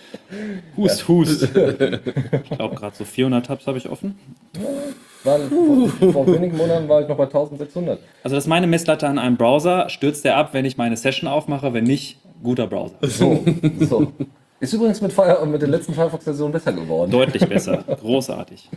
[0.77, 1.43] Hust, hust.
[1.43, 4.19] ich glaube, gerade so 400 Tabs habe ich offen.
[5.25, 7.99] War, vor, vor wenigen Monaten war ich noch bei 1600.
[8.23, 9.89] Also das ist meine Messlatte an einem Browser.
[9.89, 11.73] Stürzt der ab, wenn ich meine Session aufmache?
[11.73, 12.97] Wenn nicht, guter Browser.
[13.03, 13.43] So,
[13.81, 14.13] so.
[14.61, 17.11] Ist übrigens mit, Fire, mit der letzten Firefox-Version besser geworden.
[17.11, 17.85] Deutlich besser.
[18.01, 18.71] Großartig.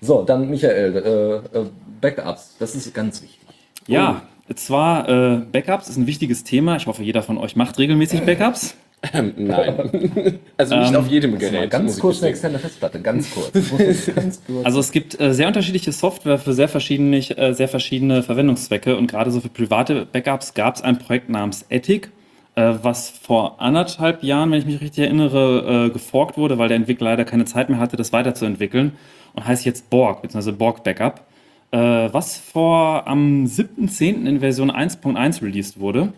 [0.00, 1.66] So, dann Michael, äh, äh,
[2.00, 3.40] Backups, das ist ganz wichtig.
[3.86, 4.22] Ja,
[4.54, 6.76] zwar äh, Backups ist ein wichtiges Thema.
[6.76, 8.76] Ich hoffe, jeder von euch macht regelmäßig Backups.
[9.12, 10.38] ähm, nein.
[10.56, 11.62] Also nicht Ähm, auf jedem Gerät.
[11.62, 13.52] muss ganz kurz eine externe Festplatte, ganz kurz.
[13.52, 14.64] ganz kurz.
[14.64, 19.06] Also es gibt äh, sehr unterschiedliche Software für sehr verschiedene, äh, sehr verschiedene Verwendungszwecke und
[19.08, 22.10] gerade so für private Backups gab es ein Projekt namens Ethic,
[22.60, 27.10] was vor anderthalb Jahren, wenn ich mich richtig erinnere, äh, geforkt wurde, weil der Entwickler
[27.10, 28.92] leider keine Zeit mehr hatte, das weiterzuentwickeln
[29.34, 31.22] und heißt jetzt Borg, beziehungsweise Borg Backup,
[31.70, 34.26] äh, was vor am 7.10.
[34.26, 36.12] in Version 1.1 released wurde.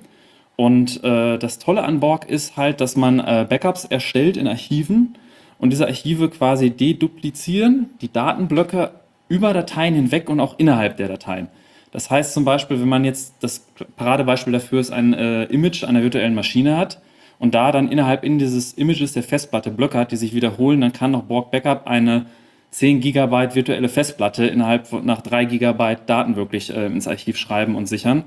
[0.57, 5.17] Und äh, das Tolle an Borg ist halt, dass man äh, Backups erstellt in Archiven
[5.59, 8.91] und diese Archive quasi deduplizieren, die Datenblöcke
[9.29, 11.49] über Dateien hinweg und auch innerhalb der Dateien.
[11.93, 16.03] Das heißt zum Beispiel, wenn man jetzt das Paradebeispiel dafür ist, ein äh, Image einer
[16.03, 17.01] virtuellen Maschine hat
[17.39, 20.93] und da dann innerhalb in dieses Images der Festplatte Blöcke hat, die sich wiederholen, dann
[20.93, 22.27] kann noch Borg Backup eine
[22.71, 27.75] 10 Gigabyte virtuelle Festplatte innerhalb von nach 3 Gigabyte Daten wirklich äh, ins Archiv schreiben
[27.75, 28.25] und sichern.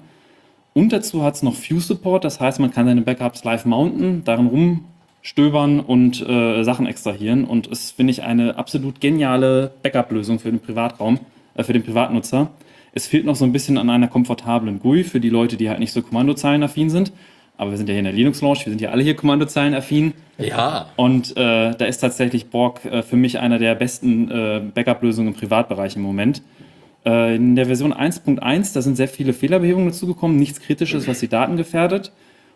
[0.73, 4.23] Und dazu hat es noch View Support, das heißt, man kann seine Backups live mounten,
[4.25, 7.45] darin rumstöbern und äh, Sachen extrahieren.
[7.45, 11.19] Und es finde ich eine absolut geniale Backup-Lösung für den Privatraum,
[11.55, 12.49] äh, für den Privatnutzer.
[12.93, 15.79] Es fehlt noch so ein bisschen an einer komfortablen GUI für die Leute, die halt
[15.79, 17.11] nicht so kommandozeilenaffin sind.
[17.57, 20.13] Aber wir sind ja hier in der Linux-Launch, wir sind ja alle hier kommandozeilenaffin.
[20.37, 20.87] Ja.
[20.95, 25.33] Und äh, da ist tatsächlich Borg äh, für mich einer der besten äh, Backup-Lösungen im
[25.33, 26.41] Privatbereich im Moment.
[27.05, 31.27] Äh, in der Version 1.1, da sind sehr viele Fehlerbehebungen dazugekommen, nichts Kritisches, was die
[31.27, 32.11] Daten gefährdet.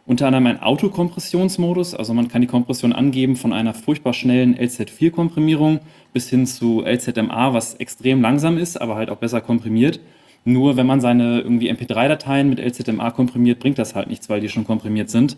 [0.06, 5.82] Unter anderem ein Autokompressionsmodus, also man kann die Kompression angeben von einer furchtbar schnellen LZ4-Komprimierung
[6.14, 10.00] bis hin zu LZMA, was extrem langsam ist, aber halt auch besser komprimiert.
[10.48, 14.48] Nur wenn man seine irgendwie MP3-Dateien mit LZMA komprimiert, bringt das halt nichts, weil die
[14.48, 15.36] schon komprimiert sind.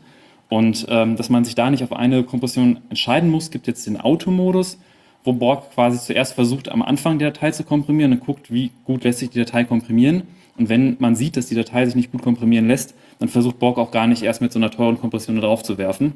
[0.50, 4.00] Und ähm, dass man sich da nicht auf eine Kompression entscheiden muss, gibt jetzt den
[4.00, 4.78] Automodus,
[5.24, 9.04] wo Borg quasi zuerst versucht, am Anfang der Datei zu komprimieren und guckt, wie gut
[9.04, 10.28] lässt sich die Datei komprimieren.
[10.60, 13.80] Und wenn man sieht, dass die Datei sich nicht gut komprimieren lässt, dann versucht Borg
[13.80, 16.14] auch gar nicht erst mit so einer teuren Kompression drauf zu werfen.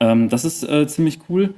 [0.00, 1.52] Ähm, das ist äh, ziemlich cool.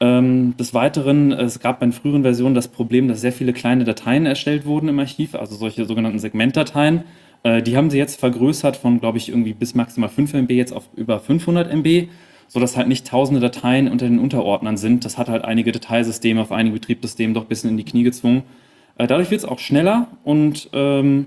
[0.00, 4.26] Ähm, des Weiteren, es gab bei früheren Versionen das Problem, dass sehr viele kleine Dateien
[4.26, 7.02] erstellt wurden im Archiv, also solche sogenannten Segmentdateien.
[7.42, 10.72] Äh, die haben sie jetzt vergrößert von, glaube ich, irgendwie bis maximal 5 MB jetzt
[10.72, 12.08] auf über 500 MB,
[12.46, 15.04] sodass halt nicht tausende Dateien unter den Unterordnern sind.
[15.04, 18.44] Das hat halt einige Dateisysteme auf einigen Betriebssystemen doch ein bisschen in die Knie gezwungen.
[18.98, 21.26] Äh, dadurch wird es auch schneller und ähm,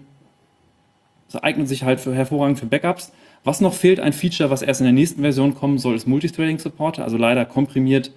[1.28, 3.12] es eignet sich halt für, hervorragend für Backups.
[3.44, 7.00] Was noch fehlt, ein Feature, was erst in der nächsten Version kommen soll, ist Multithreading-Support.
[7.00, 8.12] Also leider komprimiert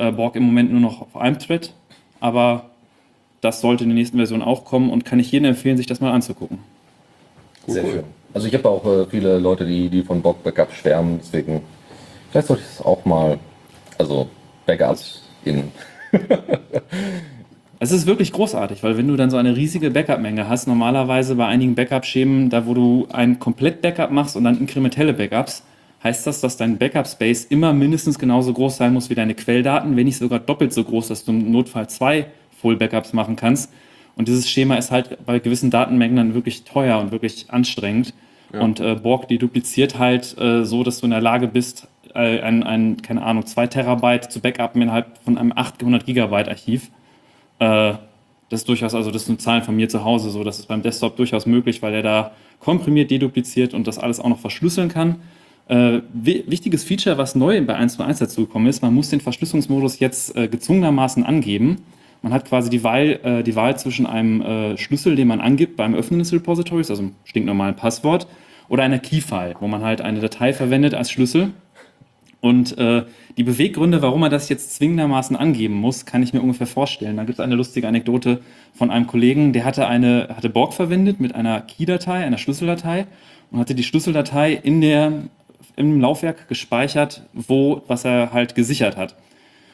[0.00, 1.72] äh, Borg im Moment nur noch auf einem Thread,
[2.20, 2.70] aber
[3.40, 6.00] das sollte in der nächsten Version auch kommen und kann ich jedem empfehlen, sich das
[6.00, 6.58] mal anzugucken.
[7.66, 8.04] Sehr schön.
[8.32, 11.62] Also ich habe auch äh, viele Leute, die, die von Bock Backup schwärmen, deswegen
[12.30, 13.38] vielleicht sollte ich das auch mal,
[13.98, 14.28] also
[14.66, 15.70] Backups in.
[17.82, 21.46] Es ist wirklich großartig, weil wenn du dann so eine riesige Backup-Menge hast, normalerweise bei
[21.46, 25.62] einigen Backup-Schemen, da wo du ein komplett Backup machst und dann inkrementelle Backups,
[26.02, 30.06] heißt das, dass dein Backup-Space immer mindestens genauso groß sein muss wie deine Quelldaten, wenn
[30.06, 32.26] nicht sogar doppelt so groß, dass du im Notfall zwei
[32.60, 33.72] Full-Backups machen kannst.
[34.16, 38.14] Und dieses Schema ist halt bei gewissen Datenmengen dann wirklich teuer und wirklich anstrengend.
[38.52, 38.60] Ja.
[38.60, 42.40] Und äh, Borg, die dupliziert halt äh, so, dass du in der Lage bist, äh,
[42.40, 46.90] ein, ein, keine Ahnung, zwei Terabyte zu backuppen innerhalb von einem 800 Gigabyte Archiv.
[47.60, 47.94] Äh,
[48.48, 50.82] das ist durchaus, also das sind Zahlen von mir zu Hause, so das ist beim
[50.82, 55.16] Desktop durchaus möglich, weil er da komprimiert, dedupliziert und das alles auch noch verschlüsseln kann.
[55.70, 60.48] Äh, wichtiges Feature, was neu bei 1.1 dazugekommen ist, man muss den Verschlüsselungsmodus jetzt äh,
[60.48, 61.76] gezwungenermaßen angeben.
[62.22, 65.76] Man hat quasi die Wahl, äh, die Wahl zwischen einem äh, Schlüssel, den man angibt
[65.76, 68.26] beim Öffnen des Repositories, also einem stinknormalen Passwort,
[68.68, 71.52] oder einer Keyfile, wo man halt eine Datei verwendet als Schlüssel.
[72.40, 73.04] Und äh,
[73.36, 77.16] die Beweggründe, warum man das jetzt zwingendermaßen angeben muss, kann ich mir ungefähr vorstellen.
[77.16, 78.40] Da gibt es eine lustige Anekdote
[78.74, 83.06] von einem Kollegen, der hatte eine hatte Borg verwendet mit einer Key-Datei, einer Schlüsseldatei
[83.52, 85.12] und hatte die Schlüsseldatei in der
[85.76, 89.16] im Laufwerk gespeichert, wo, was er halt gesichert hat.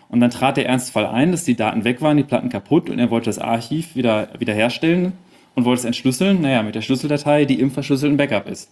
[0.09, 2.99] Und dann trat der Ernstfall ein, dass die Daten weg waren, die Platten kaputt und
[2.99, 5.13] er wollte das Archiv wieder, wiederherstellen
[5.55, 6.41] und wollte es entschlüsseln.
[6.43, 8.71] Naja, mit der Schlüsseldatei, die im verschlüsselten Backup ist.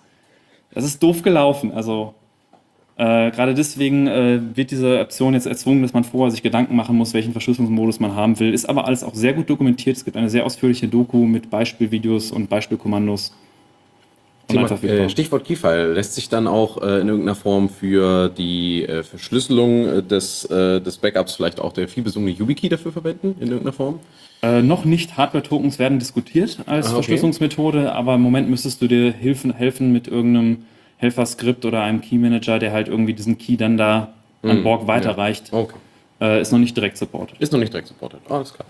[0.73, 1.73] Das ist doof gelaufen.
[1.73, 2.15] Also
[2.97, 6.97] äh, gerade deswegen äh, wird diese Option jetzt erzwungen, dass man vorher sich Gedanken machen
[6.97, 8.55] muss, welchen Verschlüsselungsmodus man haben will.
[8.55, 9.97] Ist aber alles auch sehr gut dokumentiert.
[9.97, 13.35] Es gibt eine sehr ausführliche Doku mit Beispielvideos und Beispielkommandos.
[14.49, 15.93] Thema, äh, Stichwort Keyfile.
[15.93, 20.81] Lässt sich dann auch äh, in irgendeiner Form für die äh, Verschlüsselung äh, des, äh,
[20.81, 24.01] des Backups vielleicht auch der vielbesungene YubiKey dafür verwenden, in irgendeiner Form?
[24.43, 25.17] Äh, noch nicht.
[25.17, 26.95] Hardware-Tokens werden diskutiert als ah, okay.
[26.97, 30.65] Verschlüsselungsmethode, aber im Moment müsstest du dir helfen, helfen mit irgendeinem
[30.99, 35.53] Helferskript oder einem Key-Manager, der halt irgendwie diesen Key dann da an mm, Borg weiterreicht.
[35.53, 35.59] Ja.
[35.59, 36.41] Okay.
[36.41, 37.39] ist noch nicht direkt supported.
[37.41, 38.21] Ist noch nicht direkt supported.
[38.29, 38.67] Alles klar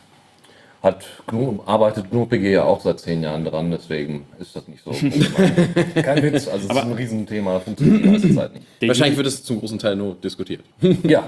[0.85, 4.90] hat GNU, arbeitet GNU-PG ja auch seit zehn Jahren dran, deswegen ist das nicht so.
[6.03, 8.66] Kein Witz, also es ist ein Riesenthema, funktioniert die meiste Zeit nicht.
[8.83, 10.61] Der Wahrscheinlich wird es zum großen Teil nur diskutiert.
[11.03, 11.27] ja.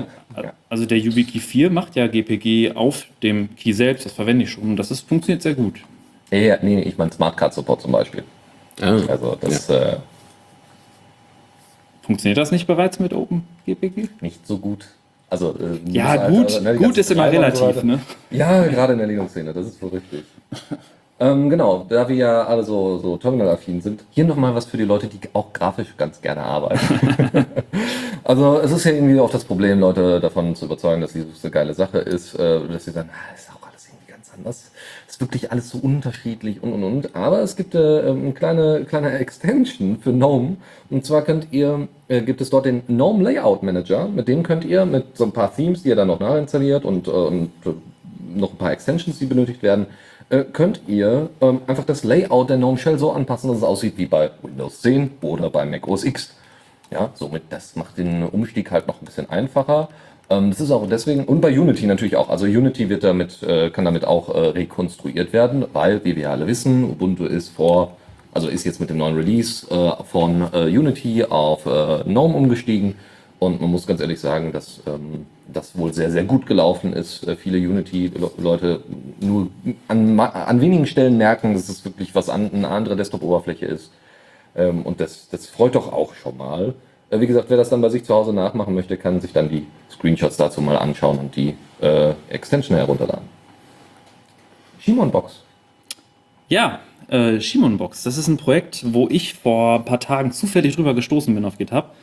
[0.69, 4.65] Also der YubiKey 4 macht ja GPG auf dem Key selbst, das verwende ich schon
[4.65, 5.81] und das ist, funktioniert sehr gut.
[6.31, 8.25] Ja, nee, ich meine Smart Card Support zum Beispiel.
[8.81, 9.69] Ah, also das.
[9.69, 9.93] Ja.
[9.93, 9.97] Äh,
[12.03, 14.11] Funktioniert das nicht bereits mit OpenGPG?
[14.21, 14.87] Nicht so gut.
[15.37, 18.01] Also, äh, ja, gut, ne, gut ist immer relativ, so ne?
[18.31, 20.25] Ja, gerade in der Linux-Szene, das ist wohl richtig.
[21.21, 24.85] ähm, genau, da wir ja alle so, so Terminal-affin sind, hier nochmal was für die
[24.85, 27.45] Leute, die auch grafisch ganz gerne arbeiten.
[28.25, 31.51] also, es ist ja irgendwie auch das Problem, Leute davon zu überzeugen, dass dies eine
[31.51, 34.71] geile Sache ist, äh, dass sie sagen, ah, ist auch alles irgendwie ganz anders
[35.17, 37.17] ist wirklich alles so unterschiedlich und und und.
[37.17, 40.59] Aber es gibt äh, eine kleine, kleine Extension für GNOME.
[40.91, 44.09] Und zwar könnt ihr, äh, gibt es dort den GNOME Layout Manager.
[44.09, 47.09] Mit dem könnt ihr mit so ein paar Themes, die ihr dann noch nachinstalliert und,
[47.09, 47.51] äh, und
[48.35, 49.87] noch ein paar Extensions, die benötigt werden,
[50.29, 53.95] äh, könnt ihr ähm, einfach das Layout der GNOME Shell so anpassen, dass es aussieht
[53.97, 56.35] wie bei Windows 10 oder bei Mac OS X.
[56.91, 59.89] Ja, somit, das macht den Umstieg halt noch ein bisschen einfacher.
[60.29, 62.29] Ähm, das ist auch deswegen, und bei Unity natürlich auch.
[62.29, 66.47] Also Unity wird damit, äh, kann damit auch äh, rekonstruiert werden, weil, wie wir alle
[66.47, 67.97] wissen, Ubuntu ist vor,
[68.33, 72.97] also ist jetzt mit dem neuen Release äh, von Unity auf GNOME umgestiegen.
[73.39, 77.27] Und man muss ganz ehrlich sagen, dass ähm, das wohl sehr, sehr gut gelaufen ist.
[77.39, 78.81] Viele Unity-Leute
[79.21, 79.49] nur
[79.89, 83.91] an, an wenigen Stellen merken, dass es wirklich was an, eine andere Desktop-Oberfläche ist.
[84.57, 86.75] Ähm, und das, das freut doch auch schon mal.
[87.11, 89.49] Äh, wie gesagt, wer das dann bei sich zu Hause nachmachen möchte, kann sich dann
[89.49, 93.25] die Screenshots dazu mal anschauen und die äh, Extension herunterladen.
[94.81, 95.43] Shimon Box.
[96.49, 98.03] Ja, äh, Shimon Box.
[98.03, 101.59] Das ist ein Projekt, wo ich vor ein paar Tagen zufällig drüber gestoßen bin auf
[101.59, 101.95] GitHub.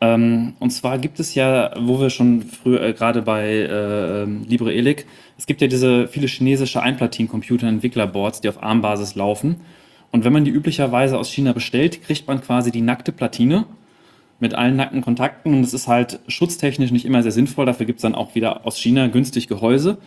[0.00, 5.06] Ähm, und zwar gibt es ja, wo wir schon früher, äh, gerade bei äh, LibreElic,
[5.36, 9.56] es gibt ja diese viele chinesische Einplatin-Computer-Entwicklerboards, die auf ARM-Basis laufen.
[10.10, 13.66] Und wenn man die üblicherweise aus China bestellt, kriegt man quasi die nackte Platine
[14.40, 15.54] mit allen nackten Kontakten.
[15.54, 17.66] Und es ist halt schutztechnisch nicht immer sehr sinnvoll.
[17.66, 19.98] Dafür gibt es dann auch wieder aus China günstig Gehäuse.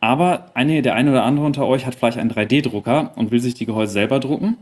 [0.00, 3.54] Aber eine, der eine oder andere unter euch hat vielleicht einen 3D-Drucker und will sich
[3.54, 4.56] die Gehäuse selber drucken.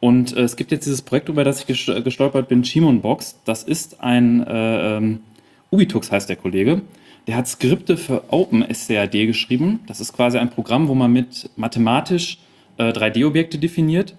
[0.00, 3.40] Und äh, es gibt jetzt dieses Projekt, über das ich gestolpert bin, Chimonbox.
[3.44, 5.20] Das ist ein äh, ähm,
[5.70, 6.82] Ubitux heißt der Kollege.
[7.26, 9.80] Der hat Skripte für OpenSCAD geschrieben.
[9.86, 12.38] Das ist quasi ein Programm, wo man mit mathematisch
[12.78, 14.14] äh, 3D-Objekte definiert.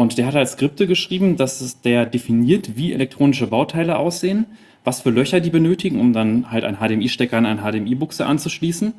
[0.00, 4.46] Und der hat halt Skripte geschrieben, dass es der definiert, wie elektronische Bauteile aussehen,
[4.82, 8.94] was für Löcher die benötigen, um dann halt einen HDMI-Stecker an eine HDMI-Buchse anzuschließen.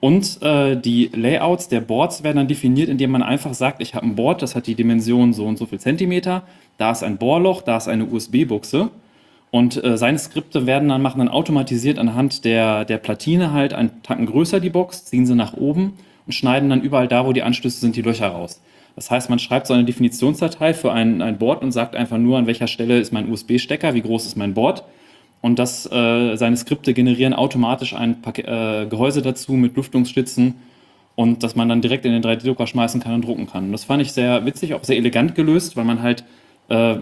[0.00, 4.06] Und äh, die Layouts der Boards werden dann definiert, indem man einfach sagt, ich habe
[4.06, 6.44] ein Board, das hat die Dimension so und so viel Zentimeter,
[6.78, 8.88] da ist ein Bohrloch, da ist eine USB-Buchse.
[9.50, 14.02] Und äh, seine Skripte werden dann, machen dann automatisiert anhand der, der Platine halt einen
[14.02, 17.42] Tacken größer die Box, ziehen sie nach oben und schneiden dann überall da, wo die
[17.42, 18.62] Anschlüsse sind, die Löcher raus.
[18.98, 22.36] Das heißt, man schreibt so eine Definitionsdatei für ein, ein Board und sagt einfach nur,
[22.36, 24.82] an welcher Stelle ist mein USB-Stecker, wie groß ist mein Board.
[25.40, 30.54] Und das, äh, seine Skripte generieren automatisch ein Pak äh, Gehäuse dazu mit Lüftungsstützen
[31.14, 33.66] und dass man dann direkt in den 3D-Drucker schmeißen kann und drucken kann.
[33.66, 36.24] Und das fand ich sehr witzig, auch sehr elegant gelöst, weil man halt
[36.68, 36.96] äh,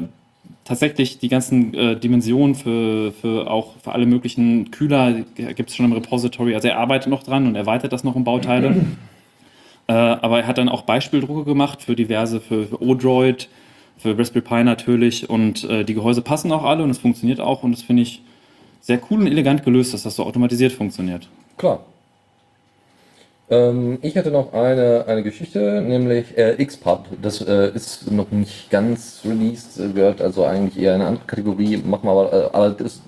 [0.65, 5.87] tatsächlich die ganzen äh, Dimensionen für, für auch für alle möglichen Kühler gibt es schon
[5.87, 6.55] im Repository.
[6.55, 8.85] Also er arbeitet noch dran und erweitert das noch um Bauteile.
[9.89, 13.49] Äh, aber er hat dann auch Beispieldrucke gemacht für diverse, für, für Odroid,
[13.99, 15.31] für Raspberry Pi natürlich.
[15.31, 17.63] Und äh, die Gehäuse passen auch alle und es funktioniert auch.
[17.63, 18.23] Und das finde ich
[18.81, 21.29] sehr cool und elegant gelöst, dass das so automatisiert funktioniert.
[21.57, 21.81] Klar.
[23.49, 27.07] Ähm, ich hatte noch eine, eine Geschichte, nämlich äh, XPub.
[27.23, 31.27] Das äh, ist noch nicht ganz released, äh, gehört also eigentlich eher in eine andere
[31.27, 31.77] Kategorie.
[31.77, 33.03] Machen wir aber, äh, aber das,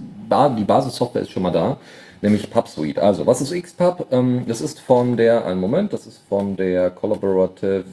[0.57, 1.77] die Basissoftware ist schon mal da,
[2.21, 3.03] nämlich PubSuite.
[3.03, 4.07] Also, was ist XPub?
[4.11, 7.85] Ähm, das ist von der, einen Moment, das ist von der Collaborative,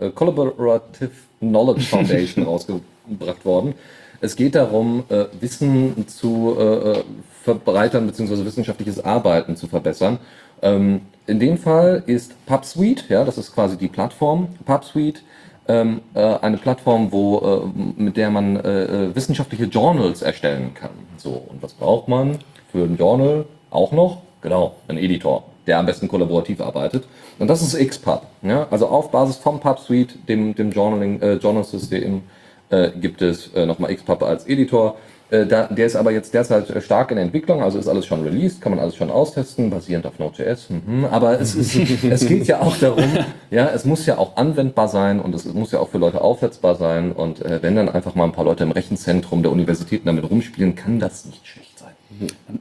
[0.00, 1.10] äh, äh, Collaborative
[1.40, 3.74] Knowledge Foundation rausgebracht worden.
[4.20, 7.02] Es geht darum, äh, Wissen zu äh,
[7.44, 8.44] verbreitern bzw.
[8.44, 10.18] wissenschaftliches Arbeiten zu verbessern.
[10.60, 15.20] Ähm, in dem Fall ist PubSuite, ja, das ist quasi die Plattform, PubSuite,
[15.68, 20.90] ähm, äh, eine Plattform, wo, äh, mit der man äh, äh, wissenschaftliche Journals erstellen kann.
[21.16, 22.38] So, und was braucht man
[22.72, 24.18] für ein Journal auch noch?
[24.40, 27.04] Genau, ein Editor, der am besten kollaborativ arbeitet.
[27.38, 28.22] Und das ist XPub.
[28.42, 28.66] Ja?
[28.70, 32.22] Also auf Basis vom PubSuite, dem, dem Journaling, äh, Journal-System,
[32.70, 34.96] äh, gibt es äh, nochmal XPub als Editor.
[35.30, 38.22] Äh, da, der ist aber jetzt derzeit äh, stark in Entwicklung, also ist alles schon
[38.22, 40.70] released, kann man alles schon austesten, basierend auf Node.js.
[40.70, 41.04] Mhm.
[41.10, 43.04] Aber es, ist, es geht ja auch darum,
[43.50, 46.76] ja, es muss ja auch anwendbar sein und es muss ja auch für Leute aufsetzbar
[46.76, 47.12] sein.
[47.12, 50.74] Und äh, wenn dann einfach mal ein paar Leute im Rechenzentrum der Universitäten damit rumspielen,
[50.74, 51.67] kann das nicht schlecht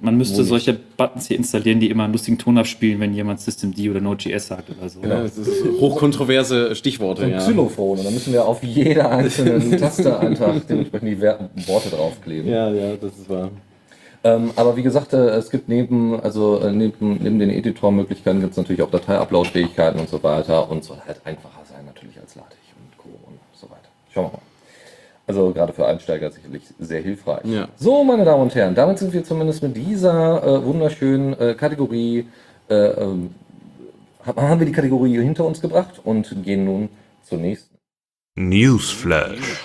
[0.01, 3.79] man müsste solche Buttons hier installieren, die immer einen lustigen Ton abspielen, wenn jemand Systemd
[3.79, 4.99] oder Node.js sagt oder so.
[4.99, 7.23] Genau, das ist hochkontroverse Stichworte.
[7.23, 7.37] Und ja.
[7.37, 7.97] Xylophon.
[7.99, 12.49] Und dann müssen wir auf jeder einzelnen Taste einfach dementsprechend die Worte draufkleben.
[12.49, 13.51] Ja, ja, das ist wahr.
[14.23, 18.51] Ähm, aber wie gesagt, äh, es gibt neben, also äh, neben, neben den Editor-Möglichkeiten gibt
[18.51, 22.57] es natürlich auch Datei-Upload-Fähigkeiten und so weiter und soll halt einfacher sein natürlich als LaTeX
[22.77, 23.09] und Co.
[23.27, 23.89] und so weiter.
[24.13, 24.46] Schauen wir mal.
[25.27, 27.43] Also gerade für Einsteiger sicherlich sehr hilfreich.
[27.43, 27.67] Ja.
[27.75, 32.25] So, meine Damen und Herren, damit sind wir zumindest mit dieser äh, wunderschönen äh, Kategorie,
[32.69, 33.35] äh, ähm,
[34.25, 36.89] haben wir die Kategorie hinter uns gebracht und gehen nun
[37.23, 37.75] zur nächsten.
[38.35, 39.63] Newsflash.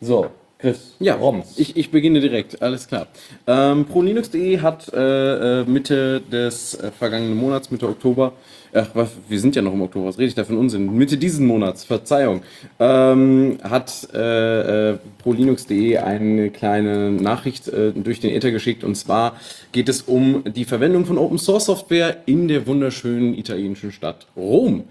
[0.00, 0.26] So,
[0.58, 1.58] Chris, ja, Roms.
[1.58, 3.08] Ich, ich beginne direkt, alles klar.
[3.46, 8.32] Ähm, ProLinux.de hat äh, äh, Mitte des äh, vergangenen Monats, Mitte Oktober,
[8.74, 10.94] ach, was, wir sind ja noch im Oktober, was rede ich da einen Unsinn?
[10.96, 12.42] Mitte diesen Monats, Verzeihung,
[12.78, 19.36] ähm, hat äh, äh, ProLinux.de eine kleine Nachricht äh, durch den Ether geschickt und zwar
[19.72, 24.84] geht es um die Verwendung von Open Source Software in der wunderschönen italienischen Stadt Rom.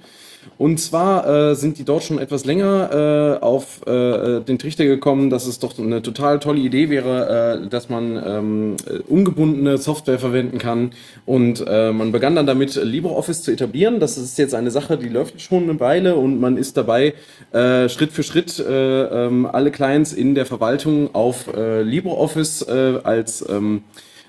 [0.63, 5.29] Und zwar äh, sind die dort schon etwas länger äh, auf äh, den Trichter gekommen,
[5.29, 8.75] dass es doch eine total tolle Idee wäre, äh, dass man ähm,
[9.09, 10.91] ungebundene Software verwenden kann.
[11.25, 13.99] Und äh, man begann dann damit, LibreOffice zu etablieren.
[13.99, 17.13] Das ist jetzt eine Sache, die läuft schon eine Weile und man ist dabei,
[17.51, 22.99] äh, Schritt für Schritt äh, ähm, alle Clients in der Verwaltung auf äh, LibreOffice äh,
[23.03, 23.83] als ähm,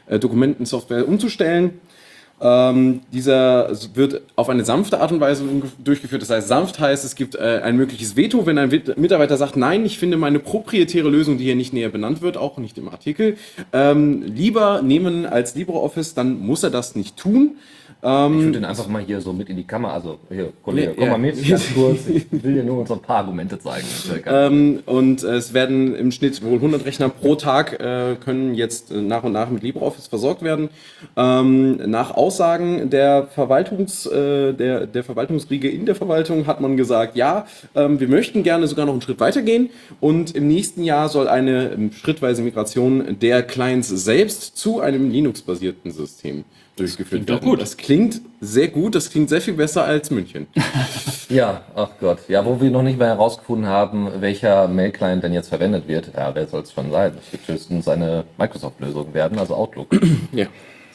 [0.08, 1.78] äh, Dokumentensoftware umzustellen.
[2.40, 5.44] Ähm, dieser wird auf eine sanfte Art und Weise
[5.82, 6.20] durchgeführt.
[6.20, 9.84] Das heißt, sanft heißt, es gibt äh, ein mögliches Veto, wenn ein Mitarbeiter sagt, nein,
[9.86, 13.36] ich finde meine proprietäre Lösung, die hier nicht näher benannt wird, auch nicht im Artikel,
[13.72, 17.56] ähm, lieber nehmen als LibreOffice, dann muss er das nicht tun.
[18.04, 21.04] Ich würde den einfach mal hier so mit in die Kamera, also hier, Kollege, komm
[21.04, 21.10] ja.
[21.12, 22.06] mal mit, ganz kurz.
[22.06, 23.86] Ich will dir nur so ein paar Argumente zeigen.
[24.26, 29.00] Ähm, und es werden im Schnitt wohl 100 Rechner pro Tag äh, können jetzt äh,
[29.00, 30.68] nach und nach mit LibreOffice versorgt werden.
[31.16, 37.16] Ähm, nach Aussagen der Verwaltungs, äh, der, der Verwaltungsriege in der Verwaltung hat man gesagt,
[37.16, 41.28] ja, ähm, wir möchten gerne sogar noch einen Schritt weitergehen und im nächsten Jahr soll
[41.28, 46.44] eine ähm, schrittweise Migration der Clients selbst zu einem Linux-basierten System
[46.76, 47.48] durchgeführt doch werden.
[47.50, 47.60] gut.
[47.60, 50.46] Das klingt sehr gut, das klingt sehr viel besser als München.
[51.30, 52.18] Ja, ach Gott.
[52.28, 56.10] Ja, wo wir noch nicht mal herausgefunden haben, welcher Mail-Client denn jetzt verwendet wird.
[56.14, 57.12] Ja, wer soll es schon sein?
[57.18, 59.88] Es wird höchstens eine Microsoft-Lösung werden, also Outlook.
[60.32, 60.46] ja.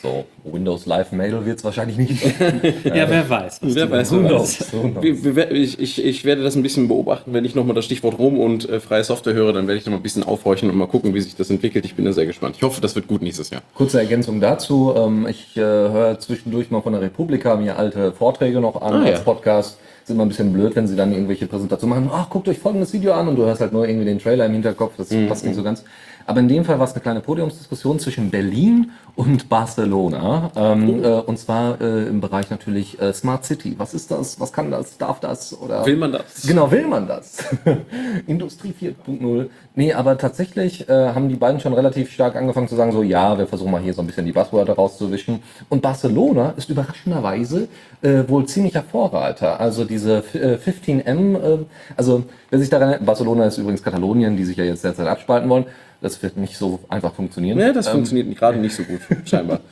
[0.01, 2.23] So, Windows Live Mail wird es wahrscheinlich nicht.
[2.85, 3.59] Ja, wer weiß.
[3.61, 4.65] was Wer weiß, wer weiß.
[5.01, 8.39] Wir, ich, ich, ich werde das ein bisschen beobachten, wenn ich nochmal das Stichwort Rom
[8.39, 10.87] und äh, freie Software höre, dann werde ich noch mal ein bisschen aufhorchen und mal
[10.87, 11.83] gucken, wie sich das entwickelt.
[11.85, 12.55] Ich bin da sehr gespannt.
[12.57, 13.61] Ich hoffe, das wird gut nächstes Jahr.
[13.75, 14.93] Kurze Ergänzung dazu.
[14.95, 19.03] Ähm, ich äh, höre zwischendurch mal von der Republika mir alte Vorträge noch an Ah,
[19.03, 19.23] als ja.
[19.23, 19.79] Podcast.
[20.03, 22.09] Ist immer ein bisschen blöd, wenn sie dann irgendwelche Präsentationen machen.
[22.13, 24.53] Ach, guckt euch folgendes Video an und du hörst halt nur irgendwie den Trailer im
[24.53, 24.93] Hinterkopf.
[24.97, 25.83] Das passt nicht so ganz.
[26.29, 30.51] Aber in dem Fall war es eine kleine Podiumsdiskussion zwischen Berlin und Barcelona.
[30.55, 33.73] Ähm, äh, und zwar äh, im Bereich natürlich äh, Smart City.
[33.79, 34.39] Was ist das?
[34.39, 34.99] Was kann das?
[34.99, 35.59] Darf das?
[35.59, 36.45] Oder Will man das?
[36.45, 37.43] Genau, will man das?
[38.27, 39.49] Industrie 4.0.
[39.73, 43.35] Nee, aber tatsächlich äh, haben die beiden schon relativ stark angefangen zu sagen, so ja,
[43.39, 45.41] wir versuchen mal hier so ein bisschen die Buzzwörter rauszuwischen.
[45.67, 47.69] Und Barcelona ist überraschenderweise
[48.03, 49.59] äh, wohl ziemlicher Vorreiter.
[49.59, 51.65] Also diese äh, 15M, äh,
[51.97, 55.49] also wer sich daran erinnert, Barcelona ist übrigens Katalonien, die sich ja jetzt derzeit abspalten
[55.49, 55.65] wollen.
[56.01, 57.59] Das wird nicht so einfach funktionieren.
[57.59, 59.59] Ja, das funktioniert gerade nicht so gut, scheinbar.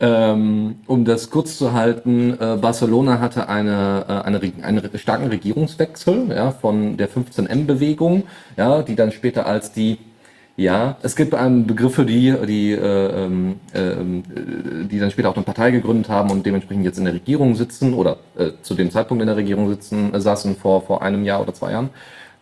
[0.00, 6.28] Ähm, um das kurz zu halten, äh, Barcelona hatte eine, äh, eine, einen starken Regierungswechsel
[6.30, 8.22] ja, von der 15M-Bewegung,
[8.56, 9.98] ja, die dann später als die,
[10.56, 15.28] ja, es gibt einen Begriff für die, die, äh, ähm, ähm, äh, die dann später
[15.28, 18.74] auch eine Partei gegründet haben und dementsprechend jetzt in der Regierung sitzen oder äh, zu
[18.74, 21.90] dem Zeitpunkt in der Regierung sitzen, äh, saßen vor, vor einem Jahr oder zwei Jahren.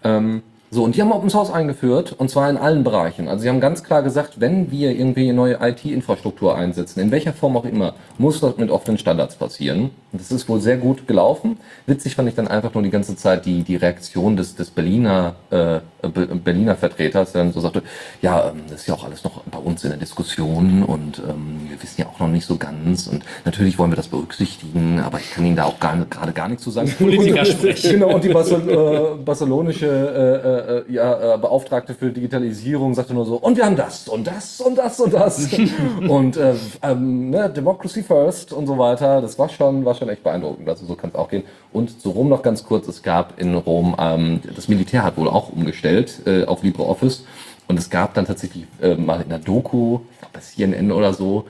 [0.05, 3.29] Ähm, so, und die haben Open Source eingeführt, und zwar in allen Bereichen.
[3.29, 7.57] Also sie haben ganz klar gesagt, wenn wir irgendwie neue IT-Infrastruktur einsetzen, in welcher Form
[7.57, 9.91] auch immer, muss das mit offenen Standards passieren.
[10.13, 11.59] Und das ist wohl sehr gut gelaufen.
[11.87, 15.37] Witzig fand ich dann einfach nur die ganze Zeit die, die Reaktion des, des Berliner,
[15.51, 17.83] äh, Be Berliner Vertreters, der dann so sagte,
[18.23, 21.69] ja, ähm, das ist ja auch alles noch bei uns in der Diskussion und ähm,
[21.69, 25.19] wir wissen ja auch noch nicht so ganz und natürlich wollen wir das berücksichtigen, aber
[25.19, 26.91] ich kann Ihnen da auch gar, gerade gar nichts zu sagen.
[26.99, 27.87] Politiker sprechen.
[27.97, 33.25] Genau, und die Barcel äh, barcelonische äh, äh, ja, äh, Beauftragte für Digitalisierung sagte nur
[33.25, 35.49] so, und wir haben das und das und das und das.
[36.09, 39.21] und äh, ähm, ne, Democracy First und so weiter.
[39.21, 40.69] Das war schon, war schon echt beeindruckend.
[40.69, 41.45] Also so kann es auch gehen.
[41.73, 45.29] Und zu Rom noch ganz kurz, es gab in Rom, ähm, das Militär hat wohl
[45.29, 47.25] auch umgestellt äh, auf LibreOffice.
[47.69, 51.13] Und es gab dann tatsächlich äh, mal in der Doku, ich glaube das CNN oder
[51.13, 51.47] so,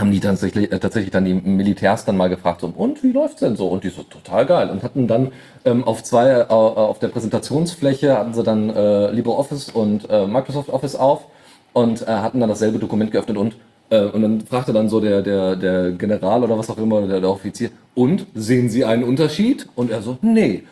[0.00, 3.40] haben die tatsächlich, äh, tatsächlich dann die Militärs dann mal gefragt, so, und wie läuft's
[3.40, 3.68] denn so?
[3.68, 4.70] Und die so, total geil.
[4.70, 5.32] Und hatten dann
[5.64, 10.70] ähm, auf zwei, äh, auf der Präsentationsfläche hatten sie dann äh, LibreOffice und äh, Microsoft
[10.70, 11.26] Office auf
[11.72, 13.54] und äh, hatten dann dasselbe Dokument geöffnet und
[13.90, 17.20] äh, und dann fragte dann so der, der, der General oder was auch immer, der,
[17.20, 19.68] der Offizier, und sehen Sie einen Unterschied?
[19.74, 20.62] Und er so, nee.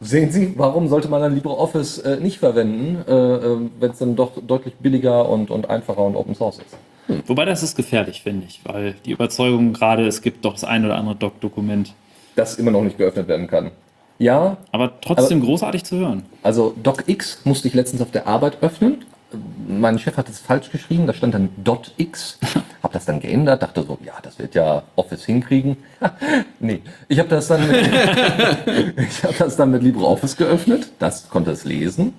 [0.00, 4.14] Sehen Sie, warum sollte man dann LibreOffice äh, nicht verwenden, äh, äh, wenn es dann
[4.14, 6.76] doch deutlich billiger und, und einfacher und Open Source ist?
[7.26, 10.84] Wobei das ist gefährlich, finde ich, weil die Überzeugung gerade, es gibt doch das ein
[10.84, 11.94] oder andere Doc-Dokument.
[12.36, 13.70] das immer noch nicht geöffnet werden kann.
[14.18, 16.24] Ja, Aber trotzdem großartig zu hören.
[16.42, 19.04] also DocX musste ich letztens auf der Arbeit öffnen.
[19.68, 21.50] Mein Chef hat es falsch geschrieben, da stand dann
[21.98, 22.38] .x.
[22.82, 25.76] Hab das dann geändert, dachte so, ja, das wird ja Office hinkriegen.
[26.60, 31.50] nee, ich habe das dann mit, ich habe das dann mit LibreOffice geöffnet, das konnte
[31.52, 32.14] es lesen,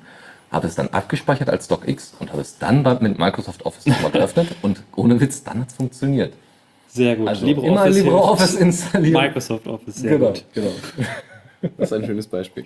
[0.52, 4.50] habe es dann abgespeichert als DocX und habe es dann mit Microsoft Office nochmal geöffnet
[4.62, 6.34] und ohne Witz, dann hat es funktioniert.
[6.88, 7.28] Sehr gut.
[7.28, 9.22] Also immer LibreOffice installieren.
[9.22, 10.45] Microsoft Office, sehr genau, gut.
[10.54, 10.72] genau.
[11.78, 12.66] Das ist ein schönes Beispiel.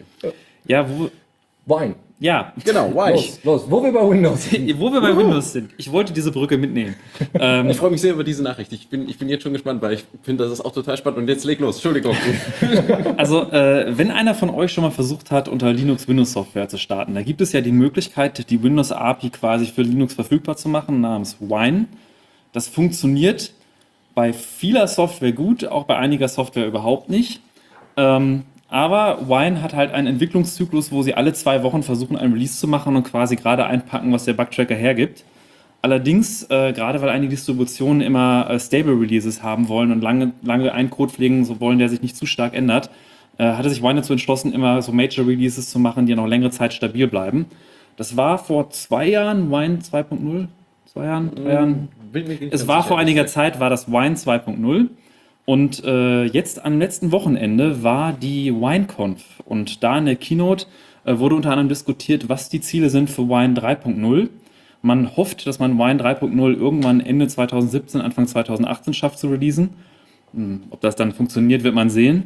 [0.65, 1.09] Ja, wo,
[1.65, 1.95] Wine.
[2.19, 2.51] ja.
[2.63, 3.11] Genau, why?
[3.13, 4.79] Los, los, wo wir bei Windows sind.
[4.79, 5.71] wo wir bei Windows sind.
[5.77, 6.95] Ich wollte diese Brücke mitnehmen.
[7.33, 8.71] Ähm, Ich freue mich sehr über diese Nachricht.
[8.73, 11.19] Ich bin, ich bin jetzt schon gespannt, weil ich finde, das ist auch total spannend.
[11.19, 11.75] Und jetzt leg los.
[11.75, 12.15] Entschuldigung.
[13.17, 17.13] Also, äh, wenn einer von euch schon mal versucht hat, unter Linux Windows-Software zu starten,
[17.15, 21.37] da gibt es ja die Möglichkeit, die Windows-API quasi für Linux verfügbar zu machen, namens
[21.39, 21.85] Wine.
[22.51, 23.53] Das funktioniert
[24.15, 27.41] bei vieler Software gut, auch bei einiger Software überhaupt nicht.
[27.97, 28.43] Ähm,
[28.73, 32.67] aber Wine hat halt einen Entwicklungszyklus, wo sie alle zwei Wochen versuchen, ein Release zu
[32.67, 35.23] machen und quasi gerade einpacken, was der Bugtracker hergibt.
[35.83, 40.73] Allerdings, äh, gerade weil einige Distributionen immer äh, Stable Releases haben wollen und lange, lange
[40.73, 42.89] einen Code pflegen so wollen, der sich nicht zu stark ändert,
[43.37, 46.49] äh, hatte sich Wine dazu entschlossen, immer so Major Releases zu machen, die noch längere
[46.49, 47.45] Zeit stabil bleiben.
[47.95, 50.47] Das war vor zwei Jahren, Wine 2.0,
[50.91, 51.89] zwei Jahren, drei Jahren.
[52.49, 54.87] Es war vor einiger Zeit, war das Wine 2.0
[55.45, 60.67] Und äh, jetzt am letzten Wochenende war die WineConf und da in der Keynote
[61.03, 64.29] äh, wurde unter anderem diskutiert, was die Ziele sind für Wine 3.0.
[64.81, 69.71] Man hofft, dass man Wine 3.0 irgendwann Ende 2017, Anfang 2018 schafft zu releasen.
[70.33, 72.23] Hm, Ob das dann funktioniert, wird man sehen.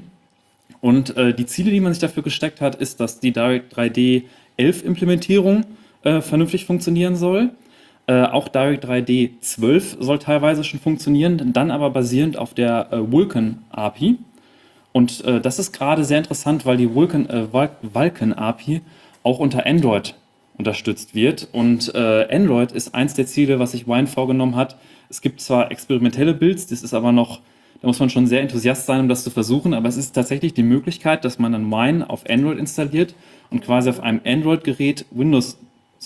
[0.80, 4.24] Und äh, die Ziele, die man sich dafür gesteckt hat, ist, dass die Direct 3D
[4.57, 5.65] 11 Implementierung
[6.03, 7.49] äh, vernünftig funktionieren soll.
[8.08, 13.12] Äh, auch Direct 3D 12 soll teilweise schon funktionieren, dann aber basierend auf der äh,
[13.12, 14.16] Vulkan API.
[14.93, 18.82] Und äh, das ist gerade sehr interessant, weil die Vulkan, äh, Vul- Vulkan API
[19.24, 20.16] auch unter Android
[20.58, 21.49] unterstützt wird.
[21.51, 24.78] Und äh, Android ist eins der Ziele, was sich Wine vorgenommen hat.
[25.10, 27.41] Es gibt zwar experimentelle Builds, das ist aber noch,
[27.82, 30.53] da muss man schon sehr enthusiast sein, um das zu versuchen, aber es ist tatsächlich
[30.53, 33.14] die Möglichkeit, dass man dann Wine auf Android installiert
[33.51, 35.05] und quasi auf einem Android-Gerät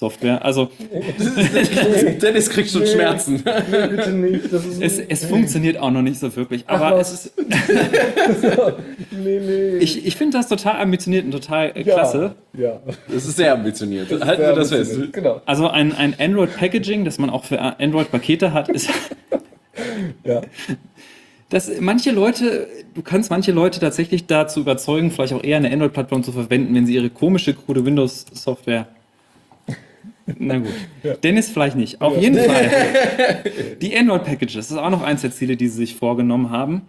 [0.02, 0.70] Windows-Software, also
[2.22, 3.44] Dennis kriegt schon Schmerzen.
[3.44, 7.34] Bitte nicht, das ist es, es funktioniert auch noch nicht so wirklich, aber es ist,
[9.12, 9.78] nee, nee.
[9.78, 12.36] ich, ich finde das total ambitioniert und total äh, klasse.
[12.58, 12.80] Ja.
[13.08, 14.10] Das ist sehr ambitioniert.
[14.26, 15.14] Halten wir das fest.
[15.14, 15.42] Genau.
[15.46, 18.90] Also ein, ein Android-Packaging, das man auch für Android-Pakete hat, ist,
[20.24, 20.42] Ja.
[21.50, 26.24] dass manche Leute, du kannst manche Leute tatsächlich dazu überzeugen, vielleicht auch eher eine Android-Plattform
[26.24, 28.88] zu verwenden, wenn sie ihre komische, krude Windows-Software.
[30.38, 31.24] Na gut.
[31.24, 32.02] Dennis vielleicht nicht.
[32.02, 32.70] Auf jeden Fall.
[33.82, 36.84] Die Android-Packages, das ist auch noch eins der Ziele, die sie sich vorgenommen haben.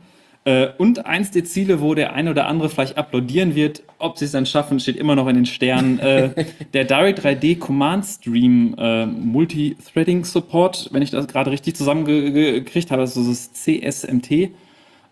[0.44, 4.24] Äh, Und eins der Ziele, wo der eine oder andere vielleicht applaudieren wird, ob sie
[4.24, 5.98] es dann schaffen, steht immer noch in den Sternen.
[6.00, 6.30] Äh,
[6.74, 13.02] der Direct 3D Command Stream äh, Multithreading Support, wenn ich das gerade richtig zusammengekriegt habe,
[13.02, 14.50] das ist das CSMT.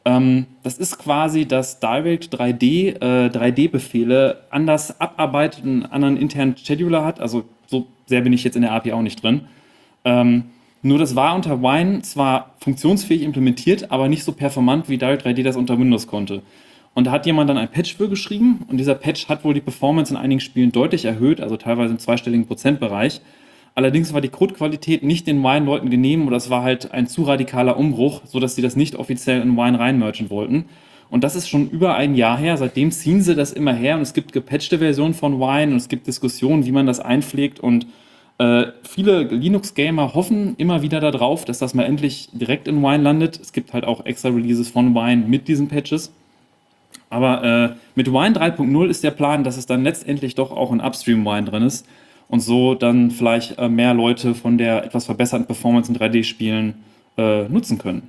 [0.05, 7.05] Ähm, das ist quasi, dass Direct 3D äh, 3D-Befehle anders abarbeitet, einen anderen internen Scheduler
[7.05, 7.21] hat.
[7.21, 9.43] Also so sehr bin ich jetzt in der API auch nicht drin.
[10.05, 10.45] Ähm,
[10.83, 15.43] nur das war unter Wine zwar funktionsfähig implementiert, aber nicht so performant, wie Direct 3D
[15.43, 16.43] das unter Windows konnte.
[16.95, 19.61] Und da hat jemand dann ein Patch für geschrieben und dieser Patch hat wohl die
[19.61, 23.21] Performance in einigen Spielen deutlich erhöht, also teilweise im zweistelligen Prozentbereich.
[23.77, 27.77] Allerdings war die Codequalität nicht den Wine-Leuten genehm oder es war halt ein zu radikaler
[27.77, 30.65] Umbruch, sodass sie das nicht offiziell in Wine reinmerchen wollten.
[31.11, 32.57] Und das ist schon über ein Jahr her.
[32.57, 35.89] Seitdem ziehen sie das immer her und es gibt gepatchte Versionen von Wine und es
[35.89, 37.87] gibt Diskussionen, wie man das einpflegt und
[38.41, 43.39] äh, viele Linux-Gamer hoffen immer wieder darauf, dass das mal endlich direkt in Wine landet.
[43.39, 46.11] Es gibt halt auch extra Releases von Wine mit diesen Patches.
[47.11, 50.81] Aber äh, mit Wine 3.0 ist der Plan, dass es dann letztendlich doch auch in
[50.81, 51.87] Upstream Wine drin ist
[52.29, 56.77] und so dann vielleicht äh, mehr Leute von der etwas verbesserten Performance in 3D-Spielen
[57.21, 58.09] äh, nutzen können.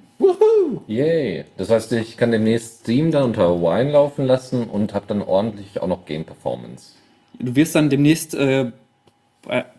[0.87, 1.45] Yay.
[1.57, 5.81] Das heißt, ich kann demnächst Steam dann unter Wine laufen lassen und habe dann ordentlich
[5.81, 6.93] auch noch Game Performance.
[7.39, 8.71] Du wirst dann demnächst äh,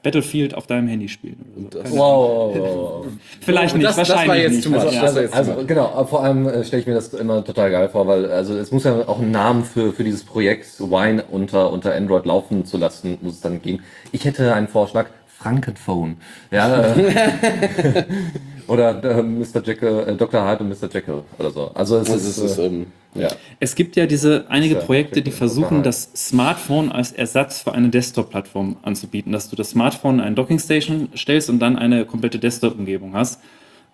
[0.03, 1.69] Battlefield auf deinem Handy spielen.
[1.71, 1.97] So.
[1.97, 3.07] Wow.
[3.41, 4.65] Vielleicht nicht, das- das wahrscheinlich jetzt nicht.
[4.65, 4.81] too much.
[5.01, 5.37] Also, Das ja.
[5.37, 8.29] Also, also genau, vor allem äh, stelle ich mir das immer total geil vor, weil
[8.31, 12.27] also es muss ja auch einen Namen für, für dieses Projekt Wine unter, unter Android
[12.27, 13.85] laufen zu lassen, muss es dann geben.
[14.11, 16.17] Ich hätte einen Vorschlag, Frankenphone.
[16.51, 18.05] Ja, äh,
[18.73, 19.63] oder äh, Mr.
[19.65, 20.49] Jekyll, äh, Dr.
[20.49, 20.89] Hyde und Mr.
[20.93, 21.71] Jekyll oder so.
[21.75, 23.29] Also es ist, ist, äh, ähm, ja.
[23.61, 28.77] Es gibt ja diese einige Projekte, die versuchen, das Smartphone als Ersatz für eine Desktop-Plattform
[28.83, 33.41] anzubieten, dass du das Smartphone in eine Dockingstation stellst und dann eine komplette Desktop-Umgebung hast.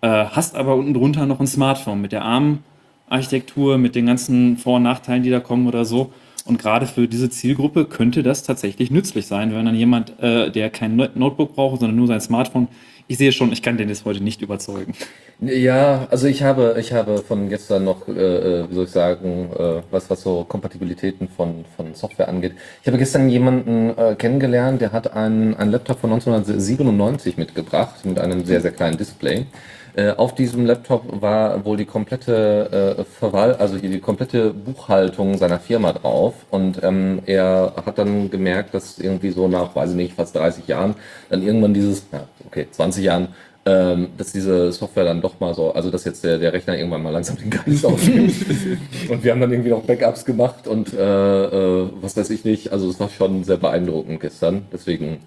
[0.01, 4.77] Äh, hast aber unten drunter noch ein Smartphone mit der ARM-Architektur, mit den ganzen Vor-
[4.77, 6.13] und Nachteilen, die da kommen oder so.
[6.45, 10.69] Und gerade für diese Zielgruppe könnte das tatsächlich nützlich sein, wenn dann jemand, äh, der
[10.69, 12.69] kein No- Notebook braucht, sondern nur sein Smartphone.
[13.11, 14.93] Ich sehe schon, ich kann den jetzt heute nicht überzeugen.
[15.41, 19.49] Ja, also ich habe, ich habe von gestern noch, äh, äh, wie soll ich sagen,
[19.57, 22.53] äh, was, was so Kompatibilitäten von, von Software angeht.
[22.83, 28.19] Ich habe gestern jemanden äh, kennengelernt, der hat einen, einen Laptop von 1997 mitgebracht, mit
[28.19, 29.47] einem sehr, sehr kleinen Display.
[29.95, 35.37] Äh, auf diesem Laptop war wohl die komplette äh, Verwal also hier die komplette Buchhaltung
[35.37, 36.33] seiner Firma drauf.
[36.49, 40.67] Und ähm, er hat dann gemerkt, dass irgendwie so nach, weiß ich nicht, fast 30
[40.67, 40.95] Jahren
[41.29, 43.29] dann irgendwann dieses, ja, okay, 20 Jahren,
[43.65, 47.03] ähm, dass diese Software dann doch mal so, also dass jetzt der, der Rechner irgendwann
[47.03, 48.33] mal langsam den Geist aufnimmt.
[49.09, 52.71] und wir haben dann irgendwie noch Backups gemacht und äh, äh, was weiß ich nicht.
[52.71, 54.67] Also es war schon sehr beeindruckend gestern.
[54.71, 55.19] Deswegen.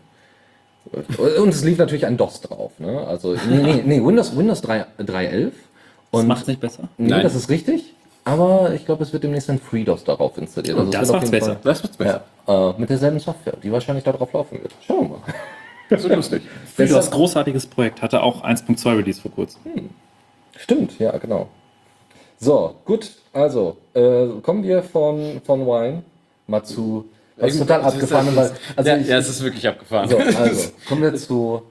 [1.38, 2.72] Und es lief natürlich ein DOS drauf.
[2.78, 3.06] Ne?
[3.06, 5.52] Also nee, nee, nee Windows, Windows 3, 3.11.
[6.10, 6.88] Das Und macht es nicht besser.
[6.98, 7.22] nee, Nein.
[7.22, 7.94] das ist richtig.
[8.24, 10.78] Aber ich glaube, es wird demnächst ein FreeDOS darauf installiert.
[10.78, 11.46] Also das macht's besser.
[11.54, 12.22] Fall- Das wird's besser.
[12.46, 14.72] Ja, äh, mit derselben Software, die wahrscheinlich darauf laufen wird.
[14.86, 15.20] Schauen wir mal.
[15.88, 16.42] Das wird lustig.
[16.76, 19.60] Das großartiges Projekt hatte auch 1.2 Release vor kurzem.
[20.56, 21.48] Stimmt, ja, genau.
[22.38, 26.02] So, gut, also äh, kommen wir von, von Wine
[26.46, 27.06] mal zu
[27.36, 30.08] was total abgefahren, weil also ja, ich, ja, es ist wirklich abgefahren.
[30.08, 31.62] so, also kommen wir zu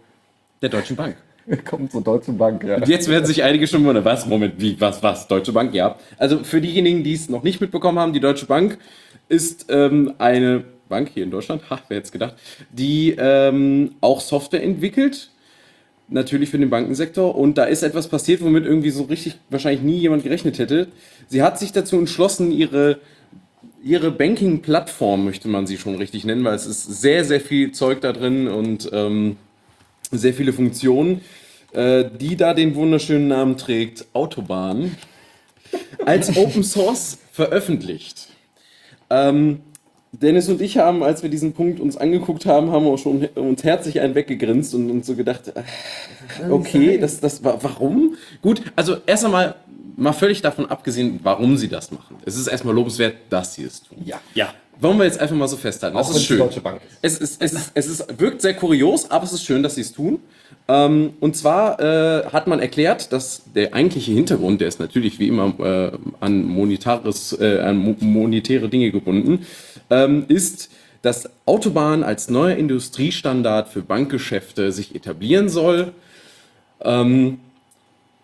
[0.61, 1.15] Der Deutschen Bank.
[1.65, 2.75] Kommt zur Deutschen Bank, ja.
[2.75, 5.95] Und jetzt werden sich einige schon wundern, was, Moment, wie, was, was, Deutsche Bank, ja.
[6.17, 8.77] Also für diejenigen, die es noch nicht mitbekommen haben, die Deutsche Bank
[9.27, 12.35] ist ähm, eine Bank hier in Deutschland, ha, wer jetzt gedacht,
[12.71, 15.29] die ähm, auch Software entwickelt,
[16.09, 17.35] natürlich für den Bankensektor.
[17.35, 20.87] Und da ist etwas passiert, womit irgendwie so richtig wahrscheinlich nie jemand gerechnet hätte.
[21.27, 22.99] Sie hat sich dazu entschlossen, ihre
[23.83, 28.01] ihre Banking-Plattform möchte man sie schon richtig nennen, weil es ist sehr, sehr viel Zeug
[28.01, 29.37] da drin und ähm,
[30.11, 31.21] sehr viele Funktionen,
[31.73, 34.95] äh, die da den wunderschönen Namen trägt, Autobahn,
[36.05, 38.27] als Open Source veröffentlicht.
[39.09, 39.61] Ähm,
[40.13, 43.63] Dennis und ich haben, als wir diesen Punkt uns angeguckt haben, haben wir schon uns
[43.63, 48.15] herzlich einen weggegrinst und uns so gedacht, äh, okay, das, das, warum?
[48.41, 49.55] Gut, also erst einmal
[49.97, 52.17] mal völlig davon abgesehen, warum sie das machen.
[52.25, 53.99] Es ist erstmal lobenswert, dass sie es tun.
[54.05, 54.19] Ja.
[54.33, 54.53] Ja.
[54.79, 55.95] Wollen wir jetzt einfach mal so festhalten.
[55.95, 56.37] Auch das ist es die schön.
[56.39, 56.97] Deutsche Bank ist.
[57.01, 59.81] Es, ist, es, ist, es ist, wirkt sehr kurios, aber es ist schön, dass sie
[59.81, 60.19] es tun.
[60.67, 65.27] Ähm, und zwar äh, hat man erklärt, dass der eigentliche Hintergrund, der ist natürlich wie
[65.27, 69.45] immer äh, an, monetares, äh, an mo monetäre Dinge gebunden,
[69.91, 70.71] ähm, ist,
[71.01, 75.93] dass Autobahn als neuer Industriestandard für Bankgeschäfte sich etablieren soll.
[76.83, 77.39] Ähm,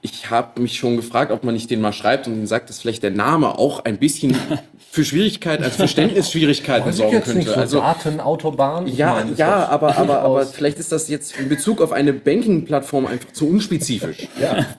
[0.02, 2.80] ich habe mich schon gefragt, ob man nicht den mal schreibt und ihnen sagt, dass
[2.80, 4.36] vielleicht der Name auch ein bisschen
[4.92, 7.50] für Schwierigkeiten, als Verständnisschwierigkeiten sorgen könnte.
[7.50, 8.88] so Also Datenautobahn.
[8.88, 13.06] Ja, meine, ja, aber, aber, aber vielleicht ist das jetzt in Bezug auf eine Banking-Plattform
[13.08, 14.28] einfach zu unspezifisch.
[14.40, 14.66] Ja.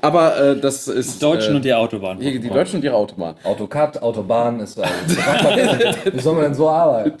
[0.00, 1.22] Aber äh, das ist.
[1.22, 2.18] Deutschen äh, und die Autobahn.
[2.18, 3.34] die, die Deutschen und ihre Autobahn.
[3.44, 4.88] Autocad, Autobahn ist ein.
[6.12, 7.14] Wie soll man denn so arbeiten?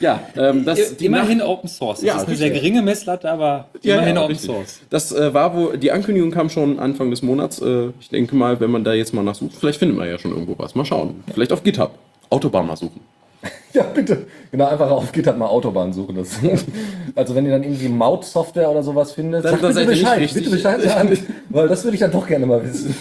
[0.00, 1.98] Ja, ähm, das, die immerhin Nach- Open Source.
[2.00, 2.38] Das Ja, ist eine richtig.
[2.38, 4.50] sehr geringe Messlatte, aber Ja, immerhin ja, Open richtig.
[4.50, 4.80] Source.
[4.90, 7.60] Das äh, war wo die Ankündigung kam schon Anfang des Monats.
[7.60, 10.30] Äh, ich denke mal, wenn man da jetzt mal nachsucht, vielleicht findet man ja schon
[10.32, 10.74] irgendwo was.
[10.74, 11.22] Mal schauen.
[11.32, 11.90] Vielleicht auf GitHub.
[12.30, 13.00] Autobahn mal suchen.
[13.74, 14.26] Ja, bitte.
[14.50, 16.16] Genau, einfach auf GitHub mal Autobahn suchen.
[16.16, 16.38] Das,
[17.14, 21.16] also wenn ihr dann irgendwie Maut-Software oder sowas findet, Dann- bitte Bescheid, bitte Bescheid sagen,
[21.50, 22.94] weil das würde ich dann doch gerne mal wissen.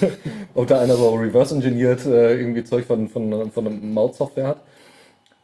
[0.54, 4.58] Ob da einer so reverse-engineert äh, irgendwie Zeug von, von, von einer Maut-Software hat.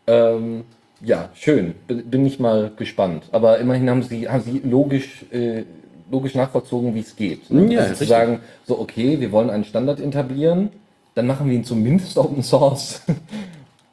[0.07, 0.65] Ähm,
[1.01, 1.75] ja, schön.
[1.87, 3.23] Bin ich mal gespannt.
[3.31, 5.63] Aber immerhin haben sie, haben sie logisch, äh,
[6.11, 7.49] logisch nachvollzogen, wie es geht.
[7.49, 7.73] Ne?
[7.73, 10.69] Ja, also zu sagen, so okay, wir wollen einen Standard etablieren,
[11.15, 13.01] dann machen wir ihn zumindest Open Source.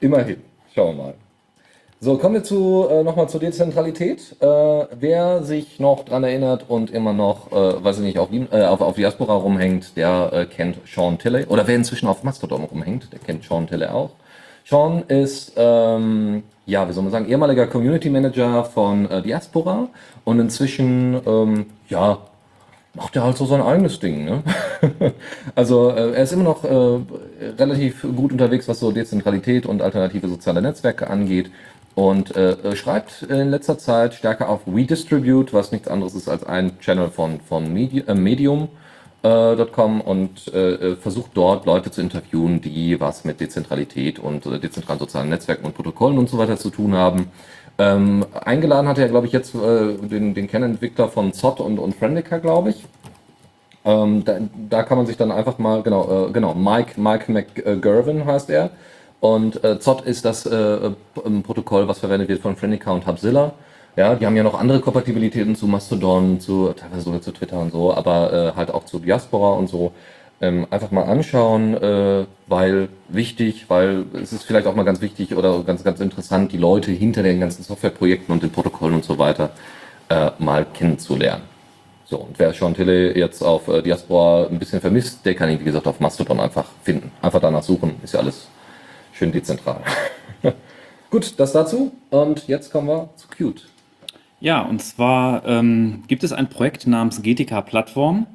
[0.01, 0.37] immerhin.
[0.75, 1.15] Schauen wir mal.
[2.03, 4.37] So, kommen wir zu, äh, nochmal zur Dezentralität.
[4.41, 8.65] Äh, wer sich noch dran erinnert und immer noch, äh, weiß ich nicht, auf, äh,
[8.65, 11.45] auf, auf Diaspora rumhängt, der äh, kennt Sean Tilley.
[11.45, 14.13] Oder wer inzwischen auf Mastodon rumhängt, der kennt Sean Tilley auch.
[14.65, 19.89] Sean ist, ähm, ja, wie soll man sagen, ehemaliger Community Manager von äh, Diaspora
[20.25, 22.17] und inzwischen, ähm, ja,
[22.95, 24.25] macht er halt so sein eigenes Ding.
[24.25, 24.43] Ne?
[25.55, 27.01] also äh, er ist immer noch äh,
[27.59, 31.51] relativ gut unterwegs, was so Dezentralität und alternative soziale Netzwerke angeht.
[31.95, 36.45] Und äh, äh, schreibt in letzter Zeit stärker auf WeDistribute, was nichts anderes ist als
[36.45, 42.61] ein Channel von, von Medi äh, Medium.com und äh, äh, versucht dort Leute zu interviewen,
[42.61, 46.95] die was mit Dezentralität und dezentralen sozialen Netzwerken und Protokollen und so weiter zu tun
[46.95, 47.27] haben.
[47.79, 51.95] Ähm, eingeladen hat er, glaube ich, jetzt äh, den, den Kernentwickler von Zott und, und
[51.95, 52.85] Friendica, glaube ich.
[53.85, 58.27] Ähm, da, da kann man sich dann einfach mal, genau, äh, genau, Mike, Mike McGurvin
[58.27, 58.71] heißt er.
[59.21, 60.91] Und äh, Zott ist das äh, äh,
[61.43, 63.53] Protokoll, was verwendet wird von Friendica und Hubzilla.
[63.97, 67.73] Ja, die haben ja noch andere Kompatibilitäten zu Mastodon, zu teilweise sogar zu Twitter und
[67.73, 69.93] so, aber äh, halt auch zu Diaspora und so.
[70.43, 75.35] Ähm, einfach mal anschauen, äh, weil wichtig, weil es ist vielleicht auch mal ganz wichtig
[75.35, 79.19] oder ganz, ganz interessant, die Leute hinter den ganzen Softwareprojekten und den Protokollen und so
[79.19, 79.51] weiter
[80.09, 81.43] äh, mal kennenzulernen.
[82.07, 85.61] So, und wer Sean Tilley jetzt auf äh, Diaspora ein bisschen vermisst, der kann ihn,
[85.61, 87.13] wie gesagt, auf Mastodon einfach finden.
[87.23, 88.49] Einfach danach suchen, ist ja alles
[89.13, 89.83] schön dezentral.
[91.11, 91.93] Gut, das dazu.
[92.11, 93.69] Und jetzt kommen wir zu Qt.
[94.41, 98.27] Ja, und zwar ähm, gibt es ein Projekt namens GTK Plattform.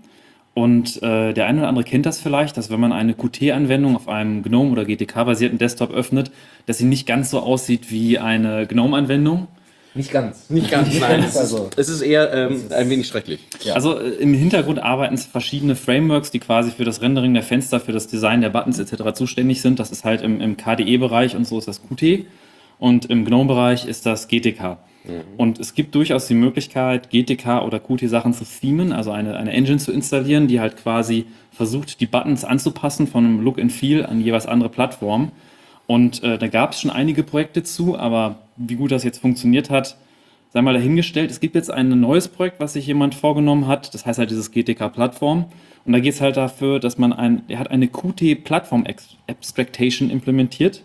[0.55, 4.07] Und äh, der eine oder andere kennt das vielleicht, dass wenn man eine Qt-Anwendung auf
[4.07, 6.31] einem GNOME oder GTK-basierten Desktop öffnet,
[6.65, 9.47] dass sie nicht ganz so aussieht wie eine GNOME-Anwendung.
[9.95, 10.49] Nicht ganz.
[10.49, 11.19] Nicht ganz, nein.
[11.19, 13.41] Es ist, Also- es ist eher ähm, ein wenig schrecklich.
[13.63, 13.73] Ja.
[13.75, 17.91] Also äh, im Hintergrund arbeiten verschiedene Frameworks, die quasi für das Rendering der Fenster, für
[17.91, 19.13] das Design der Buttons etc.
[19.13, 19.79] zuständig sind.
[19.79, 22.25] Das ist halt im, im KDE-Bereich und so ist das Qt.
[22.79, 24.77] Und im GNOME-Bereich ist das GTK.
[25.37, 29.77] Und es gibt durchaus die Möglichkeit, GTK oder Qt-Sachen zu themen, also eine, eine Engine
[29.77, 34.21] zu installieren, die halt quasi versucht, die Buttons anzupassen von einem Look and Feel an
[34.21, 35.31] jeweils andere Plattformen.
[35.87, 39.69] Und äh, da gab es schon einige Projekte zu, aber wie gut das jetzt funktioniert
[39.69, 39.97] hat,
[40.55, 41.31] sei mal dahingestellt.
[41.31, 43.93] Es gibt jetzt ein neues Projekt, was sich jemand vorgenommen hat.
[43.93, 45.45] Das heißt halt dieses GTK-Plattform.
[45.85, 50.81] Und da geht es halt dafür, dass man ein, er hat eine Qt-Plattform-Abstractation implementiert,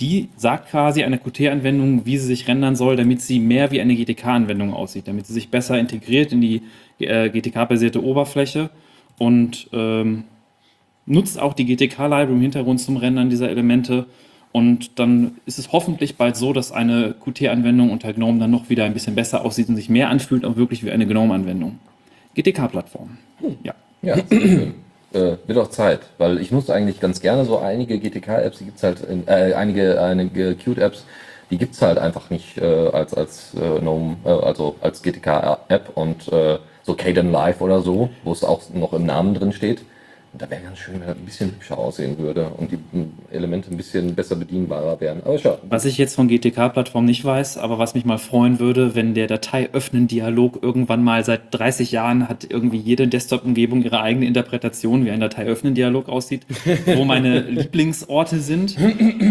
[0.00, 3.94] die sagt quasi einer Qt-Anwendung, wie sie sich rendern soll, damit sie mehr wie eine
[3.94, 6.62] GTK-Anwendung aussieht, damit sie sich besser integriert in die
[6.98, 8.70] äh, GTK-basierte Oberfläche
[9.18, 10.24] und ähm,
[11.04, 14.06] nutzt auch die GTK-Library im Hintergrund zum Rendern dieser Elemente.
[14.52, 18.84] Und dann ist es hoffentlich bald so, dass eine Qt-Anwendung unter GNOME dann noch wieder
[18.84, 21.78] ein bisschen besser aussieht und sich mehr anfühlt, auch wirklich wie eine GNOME-Anwendung.
[22.34, 23.18] GTK-Plattform.
[23.62, 23.74] Ja.
[24.02, 24.74] Ja, schön.
[25.12, 28.82] Äh, wird auch Zeit, weil ich nutze eigentlich ganz gerne so einige GTK-Apps, die gibt's
[28.84, 31.04] halt, in, äh, einige, einige Qt-Apps,
[31.50, 36.32] die gibt's halt einfach nicht äh, als, als äh, GNOME, äh, also als GTK-App und
[36.32, 39.82] äh, so Caden Live oder so, wo es auch noch im Namen drin steht.
[40.32, 42.78] Und da wäre ganz schön, wenn das ein bisschen hübscher aussehen würde und die
[43.32, 45.22] Elemente ein bisschen besser bedienbarer wären.
[45.24, 48.94] Aber schau, Was ich jetzt von GTK-Plattform nicht weiß, aber was mich mal freuen würde,
[48.94, 55.04] wenn der Datei-Öffnen-Dialog irgendwann mal seit 30 Jahren hat irgendwie jede Desktop-Umgebung ihre eigene Interpretation,
[55.04, 56.46] wie ein Datei-Öffnen-Dialog aussieht,
[56.86, 58.76] wo meine Lieblingsorte sind.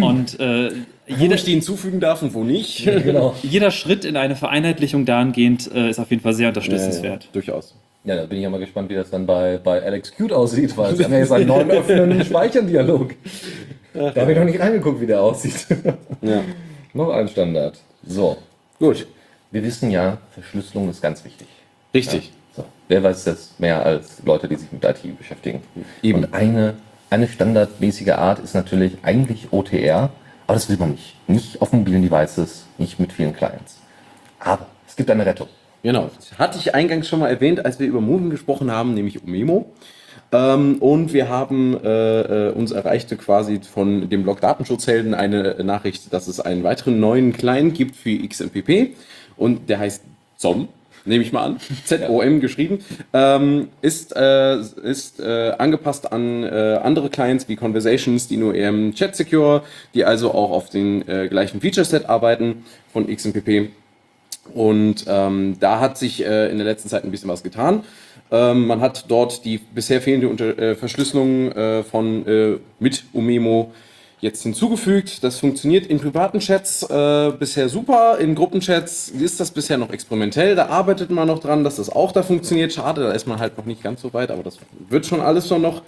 [0.02, 0.72] Und äh,
[1.08, 2.84] Wo jeder, ich die hinzufügen darf und wo nicht.
[2.86, 3.36] genau.
[3.44, 7.30] jeder Schritt in eine Vereinheitlichung dahingehend äh, ist auf jeden Fall sehr unterstützenswert.
[7.32, 7.74] durchaus.
[8.10, 10.76] Ja, da bin ich ja mal gespannt, wie das dann bei, bei Alex Qt aussieht,
[10.76, 13.14] weil sie haben ja jetzt einen neuen öffnenden Speichern-Dialog.
[13.94, 15.68] Da habe ich noch nicht reingeguckt, wie der aussieht.
[16.24, 16.42] Ja.
[16.96, 17.80] noch ein Standard.
[18.04, 18.38] So,
[18.80, 19.06] Gut.
[19.52, 21.48] wir wissen ja, Verschlüsselung ist ganz wichtig.
[21.94, 22.32] Richtig.
[22.56, 25.62] So, wer weiß das mehr als Leute, die sich mit IT beschäftigen?
[26.02, 26.24] Eben.
[26.24, 26.78] Und eine,
[27.12, 30.10] eine standardmäßige Art ist natürlich eigentlich OTR,
[30.48, 31.16] aber das will man nicht.
[31.28, 33.78] Nicht auf mobilen Devices, nicht mit vielen Clients.
[34.40, 35.48] Aber es gibt eine Rettung.
[35.84, 36.10] Genau.
[36.16, 39.32] Das hatte ich eingangs schon mal erwähnt, als wir über Moving gesprochen haben, nämlich um
[39.32, 39.72] Memo.
[40.32, 46.14] Ähm, und wir haben äh, äh, uns erreichte quasi von dem Blog Datenschutzhelden eine Nachricht,
[46.14, 48.96] dass es einen weiteren neuen Client gibt für XMPP
[49.38, 50.04] und der heißt
[50.36, 50.68] ZOM.
[51.06, 52.80] Nehme ich mal an, Z-O-M geschrieben,
[53.14, 58.70] ähm, ist, äh, ist äh, angepasst an äh, andere Clients wie Conversations, die nur eher
[58.70, 59.64] im Chat secure,
[59.94, 63.70] die also auch auf den äh, gleichen Feature-Set arbeiten von XMPP.
[64.54, 67.84] Und ähm, da hat sich äh, in der letzten Zeit ein bisschen was getan.
[68.32, 73.72] Ähm, man hat dort die bisher fehlende Unter äh, Verschlüsselung äh, von äh, mit Umemo
[74.22, 75.24] jetzt hinzugefügt.
[75.24, 78.18] Das funktioniert in privaten Chats äh, bisher super.
[78.20, 80.56] In Gruppenchats ist das bisher noch experimentell.
[80.56, 82.74] Da arbeitet man noch dran, dass das auch da funktioniert.
[82.74, 84.58] Schade, da ist man halt noch nicht ganz so weit, aber das
[84.90, 85.84] wird schon alles schon noch.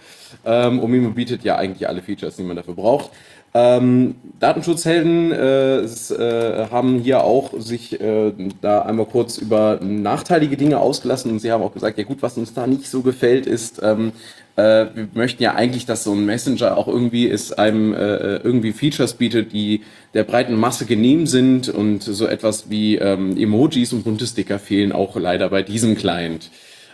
[0.45, 3.11] Ähm, Umemo bietet ja eigentlich alle Features, die man dafür braucht.
[3.53, 8.31] Ähm, Datenschutzhelden äh, äh, haben hier auch sich äh,
[8.61, 12.37] da einmal kurz über nachteilige Dinge ausgelassen und sie haben auch gesagt, ja gut, was
[12.37, 14.13] uns da nicht so gefällt, ist, ähm,
[14.55, 18.71] äh, wir möchten ja eigentlich, dass so ein Messenger auch irgendwie ist, einem äh, irgendwie
[18.71, 19.81] Features bietet, die
[20.13, 24.93] der breiten Masse genehm sind und so etwas wie ähm, Emojis und bunte Sticker fehlen
[24.93, 26.49] auch leider bei diesem Client.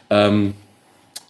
[0.09, 0.53] Ähm,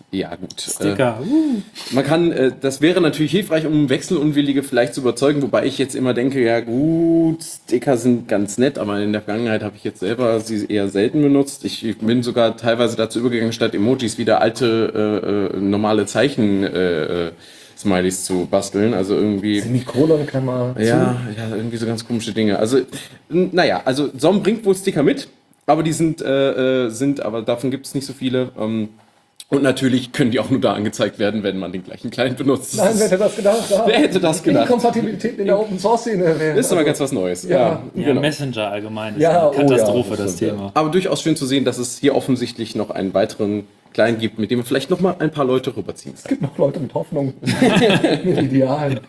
[0.10, 0.56] ja, gut.
[0.58, 1.20] Äh, Sticker.
[1.22, 1.62] Uh.
[1.92, 5.96] man kann, äh, das wäre natürlich hilfreich, um Wechselunwillige vielleicht zu überzeugen, wobei ich jetzt
[5.96, 10.00] immer denke, ja gut, Sticker sind ganz nett, aber in der Vergangenheit habe ich jetzt
[10.00, 11.66] selber sie eher selten benutzt.
[11.66, 17.28] Ich bin sogar teilweise dazu übergegangen, statt Emojis wieder alte, äh, äh, normale Zeichen äh,
[17.28, 17.32] äh,
[17.78, 18.94] Smileys zu basteln.
[18.94, 19.60] Also irgendwie.
[19.60, 20.76] Semikolon kann man.
[20.80, 22.58] Ja, ja, irgendwie so ganz komische Dinge.
[22.60, 22.80] Also,
[23.30, 25.28] naja, also Som bringt wohl Sticker mit,
[25.66, 28.52] aber die sind, äh, sind aber davon gibt es nicht so viele.
[28.58, 28.90] Ähm,
[29.50, 32.78] und natürlich können die auch nur da angezeigt werden, wenn man den gleichen Client benutzt.
[32.78, 33.84] Das Nein, wer hätte das gedacht?
[33.86, 34.66] Wer hätte das gedacht?
[34.66, 36.60] Inkompatibilität in der Open Source Szene wäre.
[36.60, 37.44] ist aber ganz was Neues.
[37.44, 37.50] Ja.
[37.58, 38.22] Ja, Ja, genau.
[38.22, 40.72] Messenger allgemein ist Ja, eine oh ja, Katastrophe, das das stimmt, Thema.
[40.74, 44.52] Aber durchaus schön zu sehen, dass es hier offensichtlich noch einen weiteren Client gibt, mit
[44.52, 47.34] dem vielleicht noch mal ein paar Leute rüberziehen Es gibt noch Leute mit Hoffnung.
[48.24, 49.00] mit Idealen.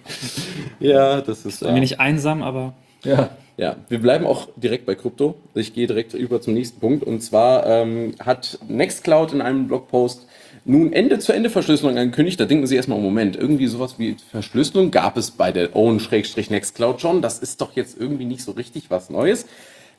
[0.81, 1.61] Ja, das ist.
[1.61, 2.75] Bin mir nicht einsam, aber
[3.05, 3.31] Ja.
[3.57, 5.35] Ja, wir bleiben auch direkt bei Krypto.
[5.53, 7.03] Ich gehe direkt über zum nächsten Punkt.
[7.03, 10.28] Und zwar ähm, hat Nextcloud in einem Blogpost
[10.69, 12.39] nun Ende-zu-Ende-Verschlüsselung angekündigt.
[12.39, 17.23] Da denken Sie erstmal, Moment, irgendwie sowas wie Verschlüsselung gab es bei der Own-Nextcloud schon.
[17.23, 19.47] Das ist doch jetzt irgendwie nicht so richtig was Neues.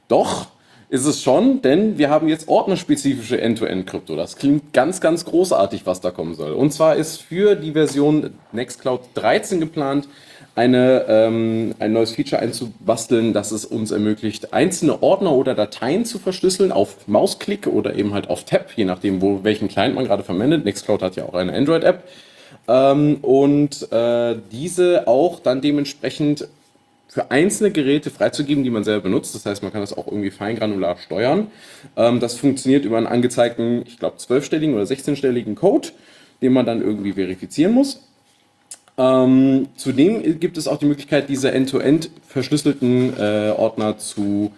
[0.08, 0.48] Doch,
[0.90, 4.16] ist es schon, denn wir haben jetzt ordnerspezifische End-to-End-Krypto.
[4.16, 6.54] Das klingt ganz, ganz großartig, was da kommen soll.
[6.54, 10.08] Und zwar ist für die Version Nextcloud 13 geplant,
[10.60, 16.20] eine, ähm, ein neues Feature einzubasteln, das es uns ermöglicht, einzelne Ordner oder Dateien zu
[16.20, 20.24] verschlüsseln auf Mausklick oder eben halt auf Tab, je nachdem, wo, welchen Client man gerade
[20.24, 20.66] verwendet.
[20.66, 22.04] Nextcloud hat ja auch eine Android-App.
[22.68, 26.50] Ähm, und äh, diese auch dann dementsprechend
[27.08, 29.34] für einzelne Geräte freizugeben, die man selber benutzt.
[29.36, 31.48] Das heißt, man kann das auch irgendwie feingranular steuern.
[31.96, 35.88] Ähm, das funktioniert über einen angezeigten, ich glaube, zwölfstelligen oder 16-stelligen Code,
[36.42, 38.09] den man dann irgendwie verifizieren muss.
[39.00, 44.52] Ähm, zudem gibt es auch die Möglichkeit, diese end-to-end verschlüsselten äh, Ordner zu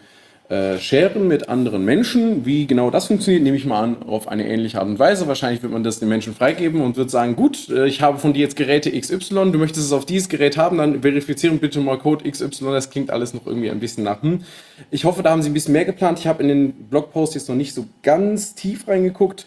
[0.50, 2.44] äh, sharen mit anderen Menschen.
[2.44, 5.28] Wie genau das funktioniert, nehme ich mal an, auf eine ähnliche Art und Weise.
[5.28, 8.34] Wahrscheinlich wird man das den Menschen freigeben und wird sagen, gut, äh, ich habe von
[8.34, 12.00] dir jetzt Geräte XY, du möchtest es auf dieses Gerät haben, dann verifizieren bitte mal
[12.00, 12.66] Code XY.
[12.72, 14.24] Das klingt alles noch irgendwie ein bisschen nach.
[14.24, 14.44] Hm.
[14.90, 16.18] Ich hoffe, da haben sie ein bisschen mehr geplant.
[16.18, 19.46] Ich habe in den Blogpost jetzt noch nicht so ganz tief reingeguckt.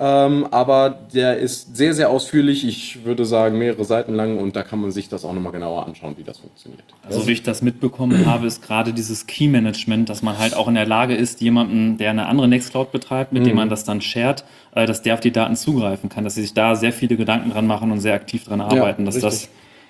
[0.00, 2.64] Ähm, aber der ist sehr, sehr ausführlich.
[2.64, 5.86] Ich würde sagen, mehrere Seiten lang und da kann man sich das auch nochmal genauer
[5.86, 6.84] anschauen, wie das funktioniert.
[7.02, 10.74] Also, wie ich das mitbekommen habe, ist gerade dieses Key-Management, dass man halt auch in
[10.74, 14.44] der Lage ist, jemanden, der eine andere Nextcloud betreibt, mit dem man das dann shared,
[14.72, 17.50] äh, dass der auf die Daten zugreifen kann, dass sie sich da sehr viele Gedanken
[17.50, 19.48] dran machen und sehr aktiv dran arbeiten, dass richtig.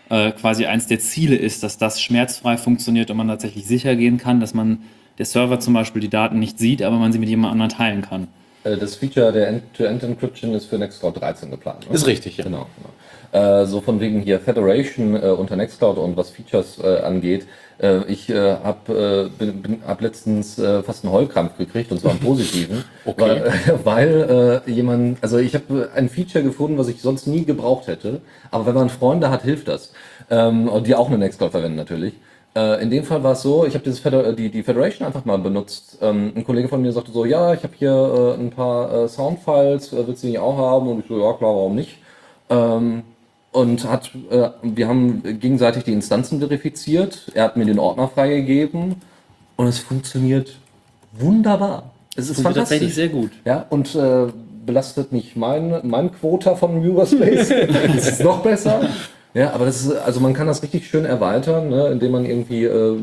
[0.09, 3.94] das äh, quasi eins der Ziele ist, dass das schmerzfrei funktioniert und man tatsächlich sicher
[3.94, 4.78] gehen kann, dass man
[5.18, 8.00] der Server zum Beispiel die Daten nicht sieht, aber man sie mit jemand anderem teilen
[8.00, 8.28] kann.
[8.64, 11.88] Äh, Das Feature der End-to-End-Encryption ist für Nextcloud 13 geplant.
[11.88, 11.94] Ne?
[11.94, 12.44] Ist richtig, ja.
[12.44, 12.66] Genau.
[12.76, 12.90] genau.
[13.30, 17.46] Äh, so von wegen hier Federation äh, unter Nextcloud und was Features äh, angeht.
[18.09, 19.30] Ich äh, habe
[19.86, 23.40] hab letztens fast einen Heulkrampf gekriegt und zwar einen positiven, Okay.
[23.84, 28.20] weil, weil jemand, also ich habe ein Feature gefunden, was ich sonst nie gebraucht hätte,
[28.50, 29.92] aber wenn man Freunde hat, hilft das.
[30.28, 32.14] Ähm, und die auch eine Nextcloud verwenden natürlich.
[32.55, 35.38] Äh, in dem Fall war es so, ich habe Feder die, die Federation einfach mal
[35.38, 35.99] benutzt.
[36.01, 39.09] Ähm, ein Kollege von mir sagte so, ja, ich habe hier äh, ein paar äh,
[39.09, 40.88] Soundfiles, äh, willst du die nicht auch haben?
[40.88, 41.99] Und ich so, ja klar, warum nicht?
[42.51, 43.03] Ähm,
[43.53, 47.30] und hat, äh, wir haben gegenseitig die Instanzen verifiziert.
[47.34, 48.96] Er hat mir den Ordner freigegeben
[49.57, 50.57] und es funktioniert
[51.12, 51.90] wunderbar.
[52.16, 52.94] Es ist fantastisch.
[52.94, 53.30] sehr gut.
[53.44, 54.26] Ja, und äh,
[54.66, 57.49] belastet nicht mein, mein Quota von Viewerspace.
[57.94, 58.88] das ist noch besser.
[59.35, 62.64] Ja, aber das ist, also man kann das richtig schön erweitern, ne, indem man irgendwie
[62.64, 62.97] äh,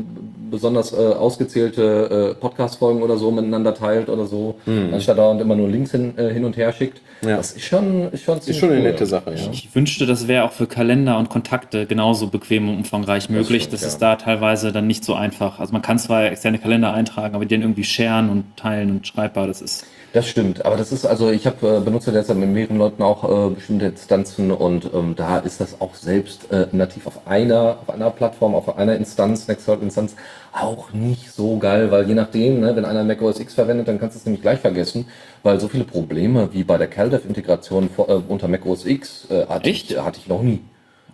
[0.50, 4.56] besonders äh, ausgezählte äh, Podcast-Folgen oder so miteinander teilt oder so,
[4.92, 7.00] anstatt dauernd immer nur Links hin, äh, hin und her schickt.
[7.22, 7.36] Ja.
[7.36, 8.84] Das ist schon, ist schon, Ist ziemlich schon eine cool.
[8.84, 9.48] nette Sache, ja.
[9.52, 13.62] Ich wünschte, das wäre auch für Kalender und Kontakte genauso bequem und umfangreich möglich.
[13.62, 13.88] stimmt, Das, ja.
[13.88, 15.58] ist da teilweise dann nicht so einfach.
[15.58, 19.06] Also man kann zwar externe Kalender eintragen, aber die dann irgendwie sharen und teilen und
[19.06, 19.86] schreibbar, das ist.
[20.16, 23.48] Das stimmt, aber das ist also, ich habe äh, benutze derzeit mit mehreren Leuten auch
[23.50, 27.90] äh, bestimmte Instanzen und ähm, da ist das auch selbst äh, nativ auf einer, auf
[27.90, 30.16] einer Plattform, auf einer Instanz, Nextcloud-Instanz
[30.54, 34.00] auch nicht so geil, weil je nachdem, ne, wenn einer Mac OS X verwendet, dann
[34.00, 35.04] kannst du es nämlich gleich vergessen,
[35.42, 39.44] weil so viele Probleme wie bei der CalDev-Integration vor- äh, unter Mac OS X äh,
[39.46, 39.90] hatte, Echt?
[39.90, 40.62] ich, hatte ich noch nie.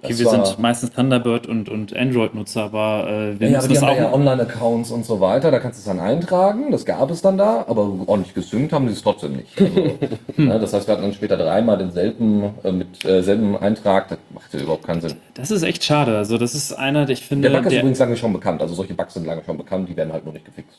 [0.04, 3.68] Okay, wir war- sind meistens Thunderbird und, und Android-Nutzer, aber äh, wir ja, aber müssen
[3.68, 3.96] die das haben auch.
[3.96, 7.38] ja Online-Accounts und so weiter, da kannst du es dann eintragen, das gab es dann
[7.38, 9.60] da, aber ordentlich gesynkt haben die es trotzdem nicht.
[9.60, 9.96] Also,
[10.38, 14.18] ja, das heißt, wir hatten dann später dreimal denselben, äh, mit äh, selben Eintrag, das
[14.34, 15.14] macht ja überhaupt keinen Sinn.
[15.34, 16.16] das ist echt schade.
[16.18, 17.48] Also, das ist einer, der ich finde.
[17.48, 19.88] Der Bug ist der, übrigens lange schon bekannt, also solche Bugs sind lange schon bekannt,
[19.88, 20.78] die werden halt nur nicht gefixt.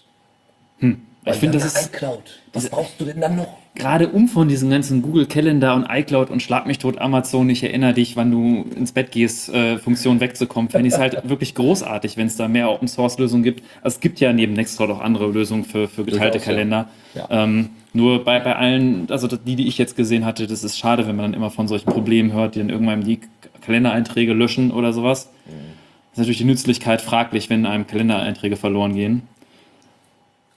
[1.26, 1.94] Ich finde, das ist.
[1.94, 2.42] iCloud.
[2.54, 3.64] Was brauchst du denn dann noch?
[3.76, 7.64] gerade um von diesen ganzen Google Calendar und iCloud und Schlag mich tot Amazon, ich
[7.64, 11.56] erinnere dich, wann du ins Bett gehst, äh, Funktion wegzukommen, fände ich es halt wirklich
[11.56, 13.64] großartig, wenn es da mehr Open Source Lösungen gibt.
[13.82, 16.44] Also es gibt ja neben Nextcloud auch andere Lösungen für, für geteilte ja.
[16.44, 16.90] Kalender.
[17.16, 17.28] Ja.
[17.30, 21.08] Ähm, nur bei, bei allen, also die, die ich jetzt gesehen hatte, das ist schade,
[21.08, 23.20] wenn man dann immer von solchen Problemen hört, die dann irgendwann die
[23.62, 25.30] Kalendereinträge löschen oder sowas.
[25.46, 29.24] Das ist natürlich die Nützlichkeit fraglich, wenn einem Kalendereinträge verloren gehen.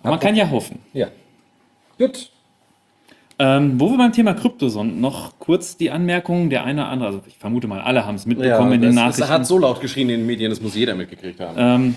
[0.07, 0.79] Aber man kann ja hoffen.
[0.93, 1.09] Ja.
[1.99, 2.31] Gut.
[3.39, 7.09] Ähm, wo wir beim Thema Krypto sind, noch kurz die Anmerkung, der eine oder andere,
[7.09, 9.23] also ich vermute mal, alle haben es mitbekommen in den es, Nachrichten.
[9.25, 11.55] es hat so laut geschrien in den Medien, das muss jeder mitgekriegt haben.
[11.59, 11.95] ähm,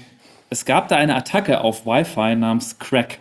[0.50, 3.20] es gab da eine Attacke auf Wi-Fi namens Crack.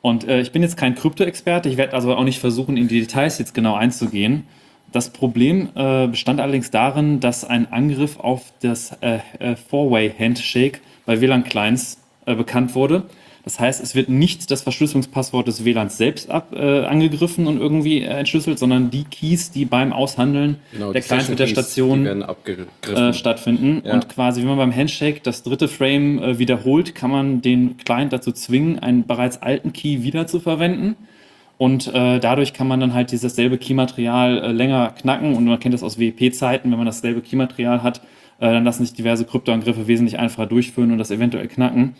[0.00, 3.00] Und äh, ich bin jetzt kein Krypto-Experte, ich werde also auch nicht versuchen, in die
[3.00, 4.44] Details jetzt genau einzugehen.
[4.90, 11.20] Das Problem äh, bestand allerdings darin, dass ein Angriff auf das äh, äh, Four-Way-Handshake bei
[11.20, 13.04] WLAN-Clients äh, bekannt wurde.
[13.44, 18.02] Das heißt, es wird nicht das Verschlüsselungspasswort des WLANs selbst ab, äh, angegriffen und irgendwie
[18.02, 23.12] äh, entschlüsselt, sondern die Keys, die beim Aushandeln Genau, der Clients mit der Station äh,
[23.12, 23.82] stattfinden.
[23.84, 23.94] Ja.
[23.94, 28.12] Und quasi, wenn man beim Handshake das dritte Frame äh, wiederholt, kann man den Client
[28.12, 30.94] dazu zwingen, einen bereits alten Key wieder zu verwenden.
[31.58, 35.34] Und äh, dadurch kann man dann halt dieses selbe Keymaterial äh, länger knacken.
[35.34, 37.98] Und man kennt das aus WEP-Zeiten, wenn man dasselbe Keymaterial hat,
[38.38, 41.94] äh, dann lassen sich diverse Kryptoangriffe wesentlich einfacher durchführen und das eventuell knacken.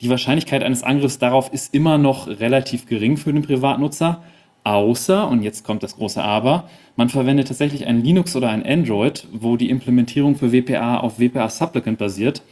[0.00, 4.22] Die Wahrscheinlichkeit eines Angriffs darauf ist immer noch relativ gering für den Privatnutzer,
[4.62, 9.26] außer, und jetzt kommt das große Aber, man verwendet tatsächlich ein Linux oder ein Android,
[9.32, 12.42] wo die Implementierung für WPA auf WPA Supplicant basiert.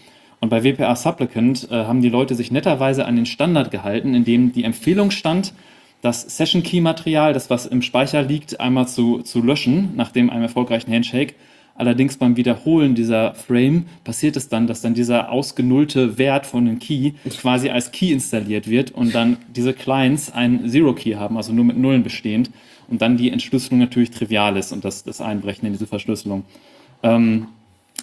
[0.40, 4.24] Und bei WPA Supplicant äh, haben die Leute sich netterweise an den Standard gehalten, in
[4.24, 5.54] dem die Empfehlung stand,
[6.02, 10.30] das Session Key Material, das was im Speicher liegt, einmal zu, zu löschen nach dem
[10.30, 11.34] einem erfolgreichen Handshake.
[11.76, 16.78] Allerdings beim Wiederholen dieser Frame passiert es dann, dass dann dieser ausgenullte Wert von dem
[16.78, 21.52] Key quasi als Key installiert wird und dann diese Clients ein Zero Key haben, also
[21.52, 22.50] nur mit Nullen bestehend
[22.88, 26.44] und dann die Entschlüsselung natürlich trivial ist und das, das Einbrechen in diese Verschlüsselung.
[27.02, 27.48] Ähm,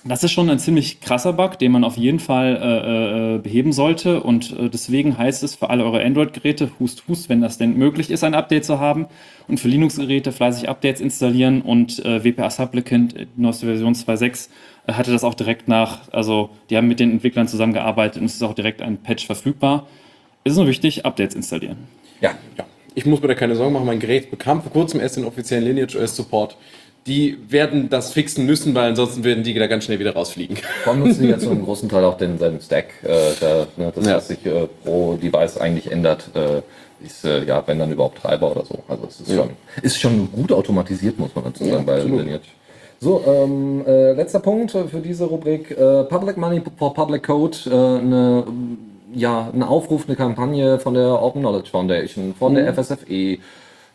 [0.04, 3.72] das ist schon ein ziemlich krasser Bug, den man auf jeden Fall äh, äh, beheben
[3.72, 4.24] sollte.
[4.24, 8.10] Und äh, deswegen heißt es für alle eure Android-Geräte, hust, hust, wenn das denn möglich
[8.10, 9.06] ist, ein Update zu haben.
[9.48, 11.62] Und für Linux-Geräte fleißig Updates installieren.
[11.62, 14.50] Und äh, WPA Supplicant, die neueste Version 2.6,
[14.88, 18.36] äh, hatte das auch direkt nach, also die haben mit den Entwicklern zusammengearbeitet und es
[18.36, 19.88] ist auch direkt ein Patch verfügbar.
[20.44, 21.78] Es ist nur wichtig, Updates installieren.
[22.22, 22.66] Ja, Ja.
[22.94, 25.64] Ich muss mir da keine Sorgen machen, mein Gerät bekam vor kurzem erst den offiziellen
[25.64, 26.58] Lineage OS Support.
[27.08, 30.58] Die werden das fixen müssen, weil ansonsten werden die da ganz schnell wieder rausfliegen.
[30.84, 32.90] vor allem nutzen die ja zu einem großen Teil auch denselben Stack.
[33.04, 33.08] Äh,
[33.40, 34.18] da, ne, das, Ja.
[34.18, 36.62] was sich äh, pro Device eigentlich ändert, äh,
[37.04, 38.80] ist, äh, ja, wenn dann überhaupt Treiber oder so.
[38.88, 39.38] Also es ist, Ja.
[39.38, 39.50] schon,
[39.82, 42.20] ist schon gut automatisiert, muss man dazu Ja, sagen, bei absolut.
[42.20, 42.48] Lineage.
[43.00, 45.72] So, ähm, äh, letzter Punkt für diese Rubrik.
[45.72, 47.58] Äh, Public Money for Public Code.
[47.66, 48.44] Eine,
[49.16, 53.40] ja, ein Aufruf, eine Kampagne von der Open Knowledge Foundation, von der FSFE,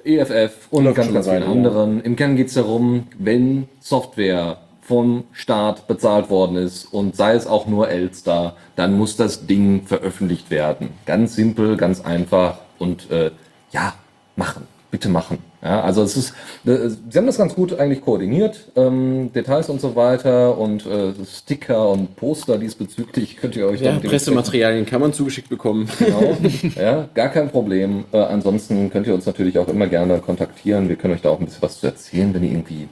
[0.07, 1.49] EFF und Läuft ganz, ganz vielen ja.
[1.49, 2.01] anderen.
[2.03, 7.47] Im Kern geht es darum, wenn Software vom Staat bezahlt worden ist und sei es
[7.47, 10.91] auch nur Elster, dann muss das Ding veröffentlicht werden.
[11.07, 13.33] Ganz simpel, ganz einfach und äh,
[13.73, 13.95] ja,
[14.37, 14.69] machen.
[14.91, 15.39] Bitte machen.
[15.63, 16.33] Ja, also es ist,
[16.65, 21.13] äh, sie haben das ganz gut eigentlich koordiniert, ähm, Details und so weiter und äh,
[21.25, 25.89] Sticker und Poster diesbezüglich könnt ihr euch Ja, dann Pressematerialien kann man zugeschickt bekommen.
[25.99, 26.37] Genau.
[26.77, 28.05] Ja, gar kein Problem.
[28.13, 30.89] Äh, ansonsten könnt ihr uns natürlich auch immer gerne kontaktieren.
[30.89, 32.89] Wir können euch da auch ein bisschen was zu erzählen, wenn ihr irgendwie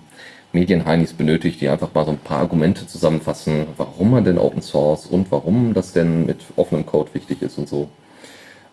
[0.53, 5.07] Medienheinis benötigt, die einfach mal so ein paar Argumente zusammenfassen, warum man denn Open Source
[5.07, 7.88] und warum das denn mit offenem Code wichtig ist und so.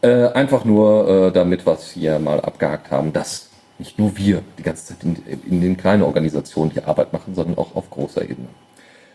[0.03, 4.63] Äh, einfach nur äh, damit, was wir mal abgehakt haben, dass nicht nur wir die
[4.63, 5.15] ganze Zeit in,
[5.47, 8.47] in den kleinen Organisationen die Arbeit machen, sondern auch auf großer Ebene.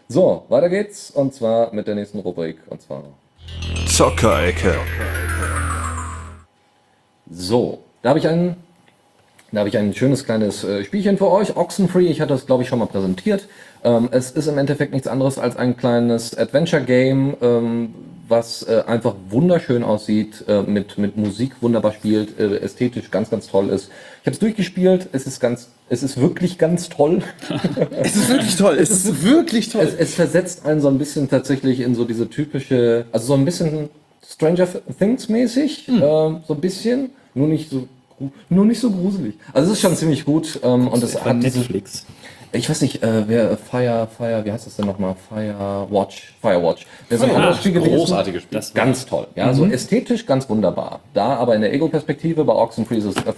[0.09, 3.03] So, weiter geht's und zwar mit der nächsten Rubrik und zwar
[3.89, 4.77] Zockerecke.
[7.29, 8.57] So, da habe ich ein,
[9.51, 11.57] da habe ich ein schönes kleines äh, Spielchen für euch.
[11.57, 13.49] Oxenfree, ich hatte das glaube ich schon mal präsentiert.
[13.87, 17.95] Ähm, es ist im Endeffekt nichts anderes als ein kleines Adventure-Game, ähm,
[18.29, 23.47] was äh, einfach wunderschön aussieht, äh, mit, mit Musik wunderbar spielt, äh, ästhetisch ganz, ganz
[23.47, 23.89] toll ist.
[24.23, 27.23] Ich habe es durchgespielt, es ist ganz, es ist wirklich ganz toll.
[28.03, 28.77] es ist wirklich toll.
[28.77, 29.85] Es ist wirklich toll.
[29.85, 33.45] Es, es versetzt einen so ein bisschen tatsächlich in so diese typische, also so ein
[33.45, 33.89] bisschen
[34.29, 34.67] Stranger
[34.99, 37.87] Things mäßig, ähm, so ein bisschen, nur nicht so,
[38.49, 39.35] nur nicht so gruselig.
[39.53, 42.05] Also es ist schon ziemlich gut ähm, und es hat diese, Netflix.
[42.53, 45.15] Ich weiß nicht, äh, wer Fire, Fire, wie heißt das denn nochmal?
[45.29, 46.87] Firewatch, Firewatch.
[47.09, 47.97] Wer so ein anderes Spiel gewesen?
[47.97, 48.57] großartiges Spiel.
[48.59, 49.27] Das Ganz toll.
[49.35, 51.01] Ja, so ästhetisch ganz wunderbar.
[51.15, 53.33] Da aber in der Ego-Perspektive bei Oxenfree ist es, äh,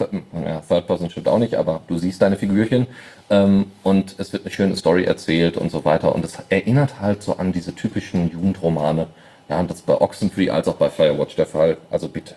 [0.44, 2.86] ja, Third Person stimmt auch nicht, aber du siehst deine Figürchen
[3.30, 7.22] ähm, und es wird eine schöne Story erzählt und so weiter und es erinnert halt
[7.22, 9.08] so an diese typischen Jugendromane.
[9.48, 11.78] Ja, und das ist bei Oxenfree als auch bei Firewatch der Fall.
[11.90, 12.34] Also bitte.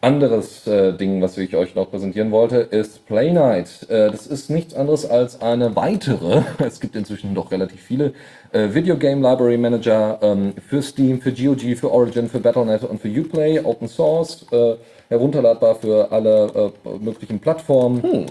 [0.00, 3.84] Anderes äh, Ding, was ich euch noch präsentieren wollte, ist Play Night.
[3.88, 8.12] Äh, das ist nichts anderes als eine weitere, es gibt inzwischen doch relativ viele,
[8.52, 13.00] äh, Video Game Library Manager ähm, für Steam, für GOG, für Origin, für Battle.net und
[13.00, 14.76] für Uplay, Open Source, äh,
[15.08, 18.26] herunterladbar für alle äh, möglichen Plattformen.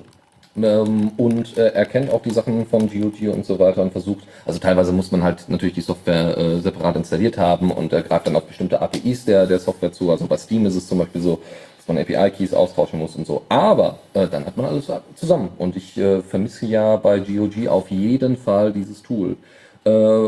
[0.62, 4.60] Ähm, und äh, erkennt auch die Sachen vom GOG und so weiter und versucht, also
[4.60, 8.36] teilweise muss man halt natürlich die Software äh, separat installiert haben und er greift dann
[8.36, 10.10] auf bestimmte APIs der, der Software zu.
[10.10, 11.40] Also bei Steam ist es zum Beispiel so,
[11.78, 13.44] dass man API-Keys austauschen muss und so.
[13.50, 15.50] Aber äh, dann hat man alles zusammen.
[15.60, 19.38] Und ich äh, vermisse ja bei GOG auf jeden Fall dieses Tool.
[19.84, 20.28] Äh,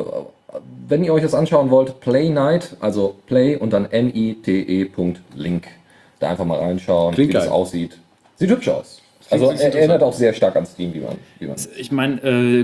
[0.88, 5.68] wenn ihr euch das anschauen wollt, Play Night, also Play und dann N-I-T-E.link.
[6.20, 7.54] Da einfach mal reinschauen, Klingt wie das geil.
[7.54, 7.98] aussieht.
[8.38, 8.99] Sieht hübsch aus.
[9.32, 11.16] Also er erinnert auch sehr stark an Steam, wie man.
[11.40, 12.64] Wie man Ich meine, äh,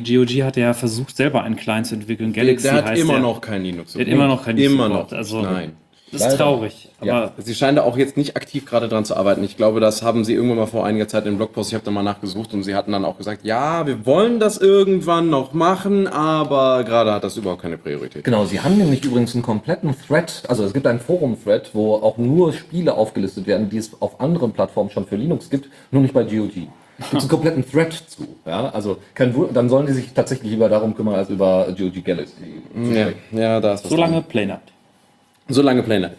[0.00, 2.32] GOG hat ja versucht, selber einen Client zu entwickeln.
[2.32, 3.22] Galaxy der hat heißt immer der.
[3.22, 3.92] noch kein Linux.
[3.94, 5.18] Der hat immer noch kein Immer Support, noch.
[5.18, 5.72] also- Nein.
[6.18, 6.44] Das ist Leider.
[6.50, 6.88] traurig.
[6.98, 7.32] Aber Ja.
[7.38, 9.44] Sie scheinen da auch jetzt nicht aktiv gerade dran zu arbeiten.
[9.44, 11.90] Ich glaube, das haben sie irgendwann mal vor einiger Zeit im Blogpost, ich habe da
[11.90, 16.06] mal nachgesucht und sie hatten dann auch gesagt, ja, wir wollen das irgendwann noch machen,
[16.06, 18.24] aber gerade hat das überhaupt keine Priorität.
[18.24, 22.16] Genau, sie haben nämlich übrigens einen kompletten Thread, also es gibt einen Forum-Thread, wo auch
[22.18, 26.14] nur Spiele aufgelistet werden, die es auf anderen Plattformen schon für Linux gibt, nur nicht
[26.14, 26.68] bei GOG.
[26.98, 28.26] Es gibt einen kompletten Thread zu.
[28.46, 32.32] Ja, also kein dann sollen die sich tatsächlich lieber darum kümmern, als über GOG Galaxy.
[32.74, 34.24] zu Ja, ja, da ist was so lange dran.
[34.24, 34.60] Play Night.
[35.48, 36.12] So lange Pläne.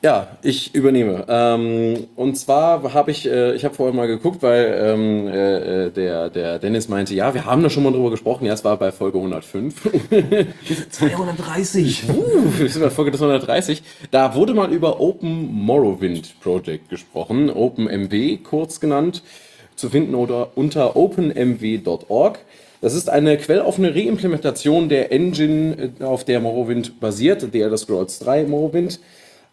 [0.00, 1.24] Ja, ich übernehme.
[1.28, 5.90] Ähm, und zwar habe ich, äh, ich habe vorher mal geguckt, weil ähm, äh, äh,
[5.90, 8.46] der, der Dennis meinte, ja, wir haben da schon mal drüber gesprochen.
[8.46, 9.90] Ja, es war bei Folge 105.
[10.90, 12.04] 230!
[12.18, 13.82] Uh, wir sind bei Folge 130.
[14.12, 19.22] Da wurde mal über Open Morrowind Project gesprochen, OpenMW kurz genannt,
[19.74, 22.38] zu finden oder unter openmw.org.
[22.80, 28.18] Das ist eine quelloffene Reimplementation der Engine, äh, auf der Morrowind basiert, The Elder Scrolls
[28.20, 29.00] 3 Morrowind.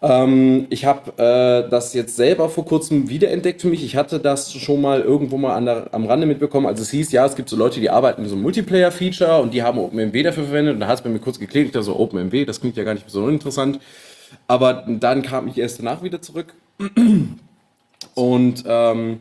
[0.01, 3.83] Ähm, ich habe äh, das jetzt selber vor kurzem wiederentdeckt für mich.
[3.83, 6.67] Ich hatte das schon mal irgendwo mal der, am Rande mitbekommen.
[6.67, 9.53] Also es hieß, ja, es gibt so Leute, die arbeiten mit so einem Multiplayer-Feature und
[9.53, 10.75] die haben OpenMW dafür verwendet.
[10.75, 12.83] Und da hat es bei mir kurz geklickt, ich dachte so OpenMW, das klingt ja
[12.83, 13.79] gar nicht so uninteressant.
[14.47, 16.53] Aber dann kam ich erst danach wieder zurück.
[18.15, 19.19] Und ähm,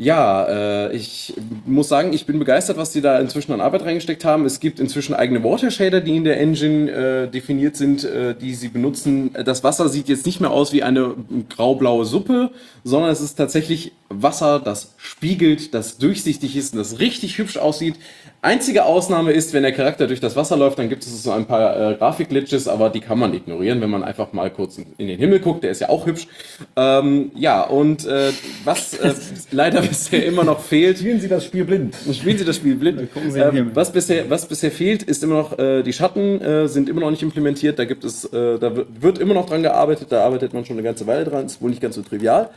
[0.00, 1.34] ja, äh, ich
[1.66, 4.46] muss sagen, ich bin begeistert, was die da inzwischen an Arbeit reingesteckt haben.
[4.46, 8.54] Es gibt inzwischen eigene Water Shader, die in der Engine äh, definiert sind, äh, die
[8.54, 9.32] sie benutzen.
[9.44, 11.16] Das Wasser sieht jetzt nicht mehr aus wie eine
[11.48, 12.52] graublaue Suppe,
[12.84, 17.96] sondern es ist tatsächlich Wasser, das spiegelt, das durchsichtig ist und das richtig hübsch aussieht.
[18.40, 21.46] Einzige Ausnahme ist, wenn der Charakter durch das Wasser läuft, dann gibt es so ein
[21.46, 25.18] paar äh, Grafik-Glitches, aber die kann man ignorieren, wenn man einfach mal kurz in den
[25.18, 25.64] Himmel guckt.
[25.64, 26.28] Der ist ja auch hübsch.
[26.76, 28.30] Ähm, ja, und äh,
[28.64, 29.12] was äh,
[29.50, 30.98] leider bisher immer noch fehlt.
[30.98, 31.96] Spielen Sie das Spiel blind.
[32.12, 33.08] Spielen Sie das Spiel blind.
[33.34, 37.00] Ähm, was, bisher, was bisher fehlt, ist immer noch, äh, die Schatten äh, sind immer
[37.00, 37.76] noch nicht implementiert.
[37.80, 40.12] Da gibt es, äh, da wird immer noch dran gearbeitet.
[40.12, 41.46] Da arbeitet man schon eine ganze Weile dran.
[41.46, 42.50] Ist wohl nicht ganz so trivial.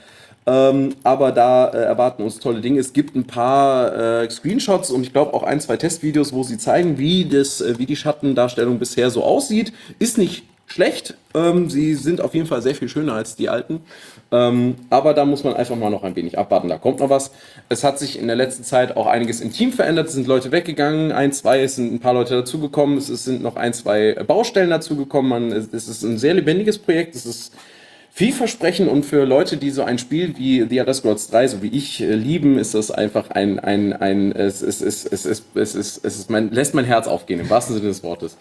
[0.47, 2.79] Ähm, aber da äh, erwarten uns tolle Dinge.
[2.79, 6.57] Es gibt ein paar äh, Screenshots und ich glaube auch ein, zwei Testvideos, wo sie
[6.57, 9.71] zeigen, wie, das, äh, wie die Schattendarstellung bisher so aussieht.
[9.99, 11.15] Ist nicht schlecht.
[11.33, 13.81] Ähm, sie sind auf jeden Fall sehr viel schöner als die alten.
[14.31, 16.69] Ähm, aber da muss man einfach mal noch ein wenig abwarten.
[16.69, 17.31] Da kommt noch was.
[17.69, 20.07] Es hat sich in der letzten Zeit auch einiges im Team verändert.
[20.07, 22.97] Es sind Leute weggegangen, ein, zwei, es sind ein paar Leute dazugekommen.
[22.97, 25.51] Es sind noch ein, zwei Baustellen dazugekommen.
[25.51, 27.15] Es ist ein sehr lebendiges Projekt.
[27.15, 27.53] Es ist
[28.13, 31.69] vielversprechend und für Leute, die so ein Spiel wie The Elder Scrolls 3, so wie
[31.69, 35.75] ich, äh, lieben, ist das einfach ein, ein, ein es, es, es, es, es, es,
[35.75, 38.37] es, es ist mein, lässt mein Herz aufgehen, im wahrsten Sinne des Wortes.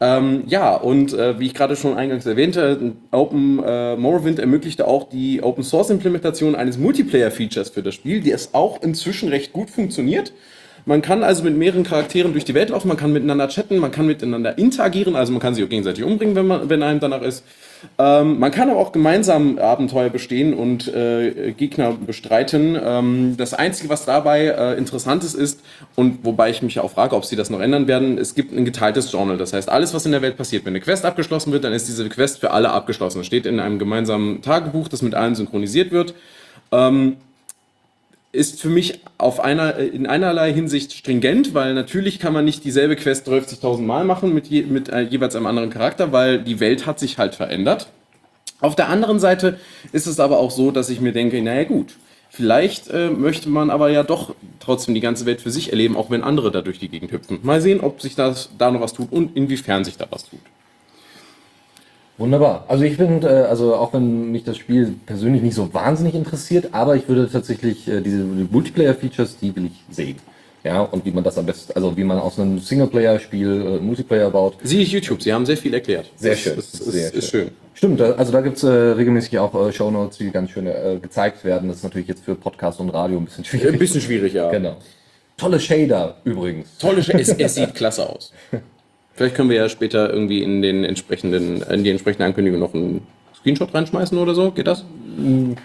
[0.00, 5.08] Ähm, ja, und äh, wie ich gerade schon eingangs erwähnte, Open äh, Morrowind ermöglichte auch
[5.08, 9.70] die Open Source Implementation eines Multiplayer-Features für das Spiel, die es auch inzwischen recht gut
[9.70, 10.32] funktioniert.
[10.84, 13.90] Man kann also mit mehreren Charakteren durch die Welt laufen, man kann miteinander chatten, man
[13.90, 17.22] kann miteinander interagieren, also man kann sich auch gegenseitig umbringen, wenn, man, wenn einem danach
[17.22, 17.44] ist.
[17.98, 22.78] Ähm, man kann aber auch gemeinsam Abenteuer bestehen und äh, Gegner bestreiten.
[22.82, 25.60] Ähm, das Einzige, was dabei äh, interessant ist, ist,
[25.94, 28.64] und wobei ich mich auch frage, ob sie das noch ändern werden, es gibt ein
[28.64, 29.36] geteiltes Journal.
[29.36, 31.88] Das heißt, alles, was in der Welt passiert, wenn eine Quest abgeschlossen wird, dann ist
[31.88, 33.18] diese Quest für alle abgeschlossen.
[33.18, 36.14] Das steht in einem gemeinsamen Tagebuch, das mit allen synchronisiert wird.
[36.72, 37.16] Ähm,
[38.34, 42.96] ist für mich auf einer, in einerlei Hinsicht stringent, weil natürlich kann man nicht dieselbe
[42.96, 46.86] Quest 30.000 Mal machen mit, je, mit äh, jeweils einem anderen Charakter, weil die Welt
[46.86, 47.88] hat sich halt verändert.
[48.60, 49.58] Auf der anderen Seite
[49.92, 51.94] ist es aber auch so, dass ich mir denke, naja gut,
[52.30, 56.10] vielleicht äh, möchte man aber ja doch trotzdem die ganze Welt für sich erleben, auch
[56.10, 57.38] wenn andere da durch die Gegend hüpfen.
[57.42, 60.40] Mal sehen, ob sich das, da noch was tut und inwiefern sich da was tut.
[62.16, 62.64] Wunderbar.
[62.68, 66.68] Also ich finde, äh, also auch wenn mich das Spiel persönlich nicht so wahnsinnig interessiert,
[66.72, 70.16] aber ich würde tatsächlich äh, diese Multiplayer-Features, die will ich sehen.
[70.62, 74.30] Ja, und wie man das am besten, also wie man aus einem Singleplayer-Spiel äh, Multiplayer
[74.30, 74.56] baut.
[74.62, 76.06] Siehe YouTube, sie haben sehr viel erklärt.
[76.16, 76.58] Sehr Das schön.
[76.58, 77.50] Ist, ist, Sehr ist, ist schön.
[77.74, 81.44] Stimmt, da- also da gibt's äh, regelmäßig auch äh, Shownotes, die ganz schön äh, gezeigt
[81.44, 81.68] werden.
[81.68, 83.72] Das ist natürlich jetzt für Podcast und Radio ein bisschen schwierig.
[83.74, 84.50] Ein bisschen schwierig, ja.
[84.50, 84.76] Genau.
[85.36, 86.78] Tolle Shader übrigens.
[86.78, 88.32] Tolle Sch es, es sieht klasse aus.
[89.14, 93.06] Vielleicht können wir ja später irgendwie in den entsprechenden, in die entsprechende Ankündigung noch einen
[93.36, 94.50] Screenshot reinschmeißen oder so.
[94.50, 94.84] Geht das?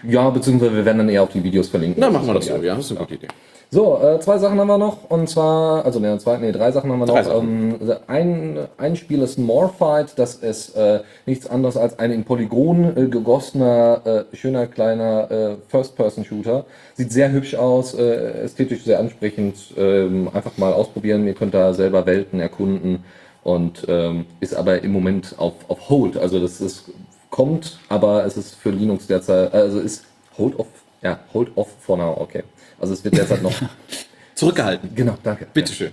[0.08, 2.00] Ja, beziehungsweise wir werden dann eher auf die Videos verlinken.
[2.00, 2.76] Na, machen wir das so, ja.
[2.76, 3.28] Das ist eine gute Idee.
[3.72, 5.10] So, äh, zwei Sachen haben wir noch.
[5.10, 7.40] Und zwar, also ne, zwei, nee, drei Sachen haben wir noch.
[7.40, 7.76] Ähm,
[8.08, 10.18] ein, ein Spiel ist Morphight.
[10.18, 15.56] Das ist äh, nichts anderes als ein in Polygon äh, gegossener, äh, schöner kleiner äh,
[15.68, 16.66] First-Person-Shooter.
[16.96, 19.56] Sieht sehr hübsch aus, äh, ästhetisch sehr ansprechend.
[19.78, 21.28] Ähm, einfach mal ausprobieren.
[21.28, 23.04] Ihr könnt da selber Welten erkunden.
[23.44, 26.18] Und ähm, ist aber im Moment auf, auf Hold.
[26.18, 26.86] Also das ist,
[27.30, 30.04] kommt, aber es ist für Linux derzeit, also ist
[30.38, 30.68] Hold off,
[31.02, 32.44] ja, Hold off for now, okay.
[32.80, 33.54] Also es wird derzeit noch
[34.36, 34.90] Zurückgehalten.
[34.96, 35.48] Genau, danke.
[35.54, 35.92] Bitteschön.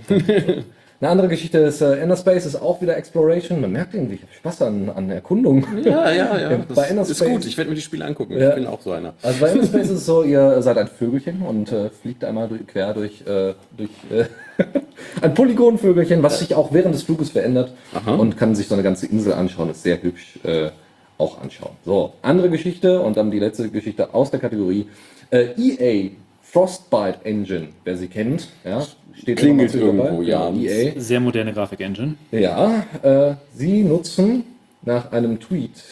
[0.99, 3.61] Eine andere Geschichte ist, äh, Inner Space ist auch wieder Exploration.
[3.61, 5.67] Man merkt irgendwie, ich habe Spaß an, an Erkundung.
[5.85, 6.49] Ja, ja, ja.
[6.69, 7.45] Bei Das Inner ist Space- gut.
[7.45, 8.39] Ich werde mir die Spiele angucken.
[8.39, 8.51] Ja.
[8.51, 9.13] Ich bin auch so einer.
[9.23, 12.49] Also bei Inner Space ist es so, ihr seid ein Vögelchen und äh, fliegt einmal
[12.49, 14.25] durch, quer durch, äh, durch äh,
[15.23, 17.73] ein Polygonvögelchen, was sich auch während des Fluges verändert
[18.07, 19.71] und kann sich so eine ganze Insel anschauen.
[19.71, 20.71] Ist sehr hübsch äh,
[21.19, 21.73] auch anschauen.
[21.85, 24.87] So, andere Geschichte und dann die letzte Geschichte aus der Kategorie
[25.31, 26.11] äh, EA
[26.43, 30.49] Frostbite Engine, wer sie kennt, ja, steht Klingelt irgendwo, ja.
[30.49, 30.93] Genau, EA.
[30.97, 32.15] Sehr moderne Grafik-Engine.
[32.31, 34.45] Ja, äh, sie nutzen
[34.83, 35.83] nach einem Tweet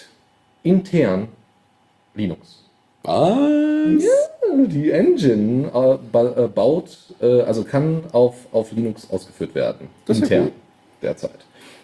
[0.62, 1.28] intern
[2.14, 2.64] Linux.
[3.02, 3.36] Was?
[4.68, 9.88] Die Engine äh, ba äh, baut, äh, also kann auf, auf Linux ausgeführt werden.
[10.06, 10.52] Das ist ja intern
[11.02, 11.38] derzeit.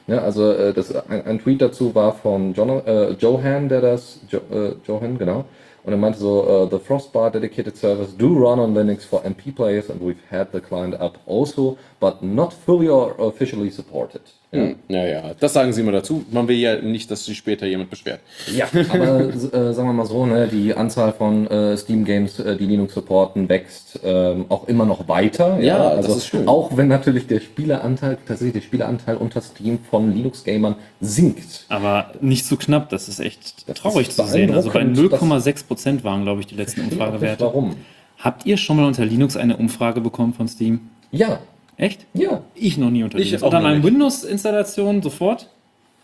[0.06, 4.20] Ja, also äh, das, ein, ein Tweet dazu war von John, äh, Johan, der das,
[4.28, 4.40] jo,
[4.86, 5.44] Johan, genau.
[5.82, 9.88] Und er meinte so, the Frostbar dedicated servers do run on Linux for MP players
[9.88, 14.22] and we've had the client up also but not fully or officially supported.
[14.52, 14.58] Ja.
[14.62, 16.24] Hm, Ja, ja, das sagen sie immer dazu.
[16.32, 18.18] Man will ja nicht, dass sich später jemand beschwert.
[18.52, 22.66] Ja, aber äh, sagen wir mal so, ne, die Anzahl von äh, Steam-Games, äh, die
[22.66, 25.60] Linux supporten, wächst ähm, auch immer noch weiter.
[25.60, 26.48] Ja, das ist schön.
[26.48, 31.66] Auch wenn natürlich der Spieleranteil, tatsächlich der Spieleranteil unter Steam von Linux-Gamern sinkt.
[31.68, 34.52] Aber nicht zu knapp, das ist echt Das traurig ist zu sehen.
[34.52, 37.44] Also bei beeindruckend, 0,6 Prozent waren, glaube ich, die letzten Umfragewerte.
[37.44, 37.76] Warum?
[38.18, 40.80] Habt ihr schon mal unter Linux eine Umfrage bekommen von Steam?
[41.12, 41.38] Ja,
[41.80, 42.04] Echt?
[42.12, 42.42] ja.
[42.54, 43.42] Ich noch nie unter Ich Linux.
[43.42, 43.86] auch Unter noch meinem nicht.
[43.86, 45.48] Windows-Installation sofort.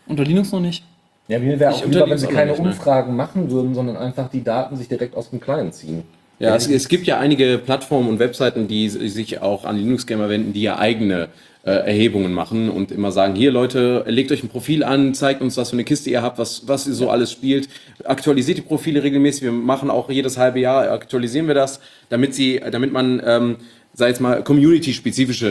[0.07, 0.83] Unter Linux noch nicht.
[1.27, 2.69] Ja, mir wäre Ich auch lieber, wenn unterlieg's sie auch keine nicht, ne?
[2.69, 6.03] Umfragen machen würden, sondern einfach die Daten sich direkt aus dem Client ziehen.
[6.39, 10.53] Ja, es, es gibt ja einige Plattformen und Webseiten, die sich auch an Linux-Gamer wenden,
[10.53, 11.29] die ja eigene
[11.63, 15.57] äh, Erhebungen machen und immer sagen, hier Leute, legt euch ein Profil an, zeigt uns,
[15.57, 17.67] was für eine Kiste ihr habt, was, was ihr so alles spielt,
[18.05, 22.61] aktualisiert die Profile regelmäßig, wir machen auch jedes halbe Jahr, aktualisieren wir das, damit sie,
[22.71, 23.55] damit man, ähm,
[23.97, 25.47] sei jetzt mal, community-spezifische,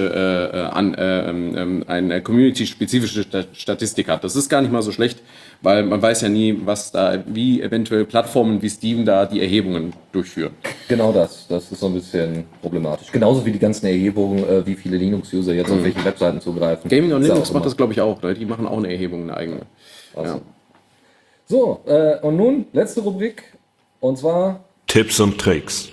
[0.54, 4.22] äh, äh, an, äh, ähm, eine community-spezifische Sta- Statistik hat.
[4.22, 5.18] Das ist gar nicht mal so schlecht,
[5.62, 9.94] weil man weiß ja nie, was da, wie eventuell Plattformen wie Steam da die Erhebungen
[10.12, 10.52] durchführen.
[10.86, 11.48] Genau das.
[11.48, 13.10] Das ist so ein bisschen problematisch.
[13.10, 16.82] Genauso wie die ganzen Erhebungen, äh, wie viele Linux-User jetzt auf welche Webseiten zugreifen.
[16.84, 16.88] Mhm.
[16.88, 18.22] Gaming on Linux macht das, glaube ich, auch.
[18.22, 18.32] Ne?
[18.34, 19.60] Die machen auch eine Erhebung, eine eigene.
[20.14, 20.40] Ja.
[21.48, 23.42] So, äh, und nun letzte Rubrik.
[23.98, 25.88] Und zwar, Tipps und Tricks.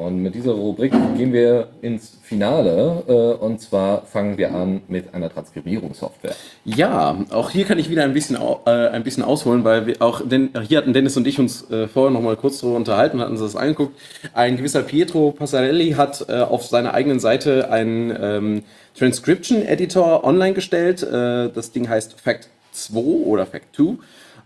[0.00, 3.02] Und mit dieser Rubrik gehen wir ins Finale.
[3.06, 3.12] Äh,
[3.44, 6.34] und zwar fangen wir an mit einer Transkribierungssoftware.
[6.64, 10.22] ja, auch hier kann ich wieder ein bisschen, äh, ein bisschen ausholen, weil wir auch,
[10.26, 13.22] denn, hier hatten Dennis und ich uns äh, vorher noch mal kurz darüber unterhalten und
[13.22, 13.98] hatten uns das angeguckt.
[14.32, 18.62] Ein gewisser Pietro Passarelli hat äh, auf seiner eigenen Seite einen ähm,
[18.98, 21.02] Transcription Editor online gestellt.
[21.02, 23.98] Äh, das Ding heißt Fact 2 oder Fact 2.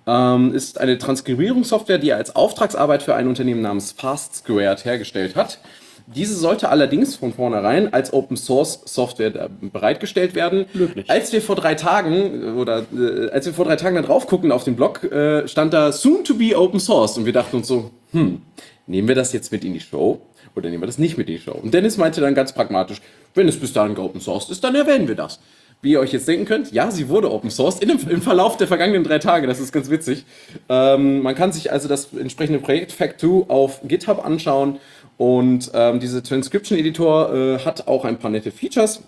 [0.07, 5.37] ähm, ist eine Transkribierungssoftware, die er als Auftragsarbeit für ein Unternehmen namens Fast Squared hergestellt
[5.37, 5.59] hat.
[6.07, 10.67] Diese sollte allerdings von vornherein als Open Source Software bereitgestellt werden.
[10.75, 11.09] Löblich.
[11.09, 14.27] Als wir vor drei Tagen äh, oder äh, als wir vor drei Tagen da drauf
[14.27, 17.57] gucken auf den Blog, äh, stand da Soon to be Open Source und wir dachten
[17.57, 18.43] uns so, hm,
[18.87, 20.21] nehmen wir das jetzt mit in die Show
[20.55, 21.59] oder nehmen wir das nicht mit in die Show?
[21.61, 23.01] Und Dennis meinte dann ganz pragmatisch,
[23.35, 25.41] wenn es bis dahin geopen sourced ist, dann erwähnen wir das.
[25.85, 28.67] Wie ihr euch jetzt denken könnt, ja, sie wurde open sourced in im Verlauf der
[28.67, 29.47] vergangenen drei Tage.
[29.47, 30.25] Das ist ganz witzig.
[30.71, 34.79] Ähm, man kann sich also das entsprechende Projekt Fact2 auf GitHub anschauen.
[35.19, 39.03] Und ähm, dieser Transcription Editor äh, hat auch ein paar nette Features.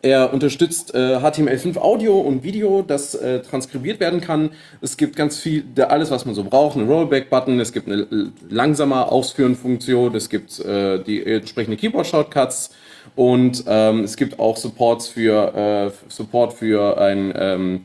[0.00, 4.52] Er unterstützt äh, HTML5 Audio und Video, das äh, transkribiert werden kann.
[4.80, 6.78] Es gibt ganz viel, alles, was man so braucht.
[6.78, 12.70] Ein Rollback-Button, es gibt eine l- langsamer Ausführen-Funktion, es gibt äh, die entsprechende Keyboard-Shortcuts
[13.16, 17.84] und ähm, es gibt auch Supports für, äh, Support für ein ähm,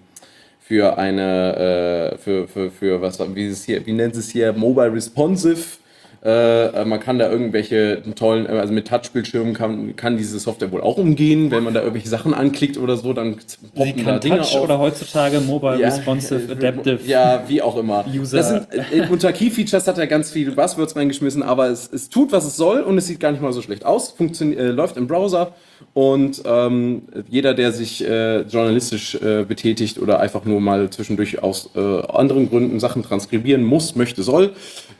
[0.60, 4.54] für eine äh, für, für, für was wie es hier wie nennt es hier?
[4.54, 5.79] Mobile Responsive
[6.22, 10.98] äh, man kann da irgendwelche tollen, also mit Touchbildschirmen kann, kann diese Software wohl auch
[10.98, 11.50] umgehen.
[11.50, 14.56] Wenn man da irgendwelche Sachen anklickt oder so, dann Sie poppen da kann Dinge Touch
[14.58, 14.64] auf.
[14.64, 17.00] oder heutzutage Mobile Ja, Responsive äh, Adaptive.
[17.06, 18.06] Ja, wie auch immer.
[18.14, 18.38] User.
[18.38, 22.10] Das sind, äh, unter Key Features hat er ganz viele Buzzwords reingeschmissen, aber es, es
[22.10, 24.12] tut, was es soll und es sieht gar nicht mal so schlecht aus.
[24.12, 25.54] Funktion, äh, läuft im Browser
[25.94, 31.70] und ähm, jeder, der sich äh, journalistisch äh, betätigt oder einfach nur mal zwischendurch aus
[31.76, 34.54] äh, anderen Gründen Sachen transkribieren muss, möchte, soll,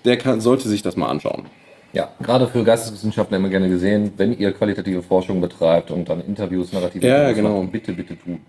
[0.06, 1.46] der kann, sollte sich das mal anschauen.
[1.92, 6.72] Ja, gerade für Geisteswissenschaftler immer gerne gesehen, wenn ihr qualitative Forschung betreibt und dann Interviews,
[6.72, 7.64] narrative Ja, Interviews genau.
[7.64, 8.42] macht, bitte, bitte tun.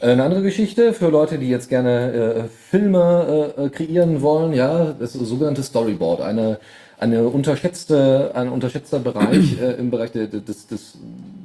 [0.00, 4.52] Äh, Eine andere Geschichte für Leute, die jetzt gerne äh, Filme äh, äh, kreieren wollen,
[4.52, 6.58] ja, das sogenannte Storyboard, eine,
[6.98, 10.94] eine unterschätzte, ein unterschätzter Bereich äh, im Bereich de, de, des, des,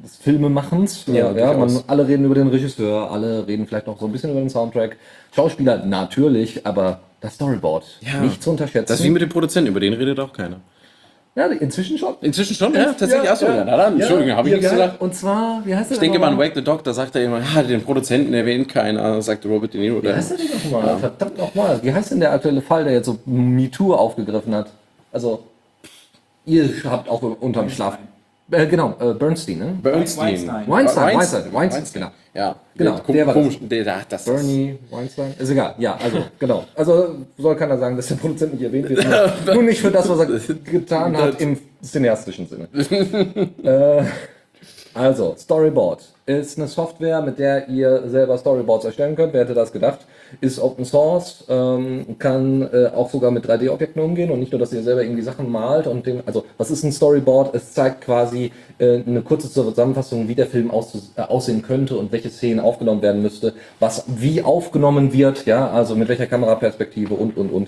[0.04, 1.06] des Filmemachens.
[1.08, 4.32] Ja, ja, man, alle reden über den Regisseur, alle reden vielleicht noch so ein bisschen
[4.32, 4.98] über den Soundtrack.
[5.36, 7.86] Schauspieler natürlich, aber das Storyboard
[8.22, 8.88] nicht zu unterschätzen.
[8.88, 10.58] Das ist wie mit dem Produzenten, über den redet auch keiner.
[11.36, 12.16] ja, inzwischen schon.
[12.22, 13.30] Inzwischen schon, ja, tatsächlich.
[13.30, 15.02] Achso, ja, na dann, Entschuldigung, habe ich Ja, nichts gesagt.
[15.02, 16.38] Und zwar, wie heißt der Ich denke mal an?
[16.38, 19.82] Wake the Dog, da sagt er immer, ja, den Produzenten erwähnt keiner, sagt Robert De
[19.82, 20.02] Niro.
[20.02, 20.98] Wie heißt der denn nochmal?
[20.98, 21.80] Verdammt nochmal.
[21.84, 24.72] Wie heißt denn der aktuelle Fall, der jetzt so MeToo aufgegriffen hat?
[25.12, 25.44] Also,
[26.46, 27.98] ihr habt auch unterm Schlaf.
[28.52, 29.78] Äh, genau, äh, Bernstein, ne?
[29.82, 30.28] Bernstein.
[30.28, 30.68] Weinstein.
[30.68, 32.12] Weinstein, Weinstein, Weinstein, genau.
[32.34, 35.34] Ja, Genau, der, der war komisch, der, der, das Bernie Weinstein?
[35.38, 36.64] Ist egal, ja, also, genau.
[36.76, 39.06] Also, soll keiner sagen, dass der Produzent nicht erwähnt wird.
[39.46, 42.68] Nur, nur nicht für das, was er getan hat im cineastischen Sinne.
[43.64, 44.04] äh,
[44.94, 46.04] also, Storyboard
[46.40, 49.34] ist eine Software, mit der ihr selber Storyboards erstellen könnt.
[49.34, 50.00] Wer hätte das gedacht?
[50.40, 54.72] Ist Open Source, ähm, kann äh, auch sogar mit 3D-Objekten umgehen und nicht nur, dass
[54.74, 57.54] ihr selber irgendwie Sachen malt und dem, also was ist ein Storyboard?
[57.56, 62.12] Es zeigt quasi äh, eine kurze Zusammenfassung, wie der Film aus, äh, aussehen könnte und
[62.12, 67.38] welche Szenen aufgenommen werden müsste, was wie aufgenommen wird, ja, also mit welcher Kameraperspektive und
[67.38, 67.68] und und.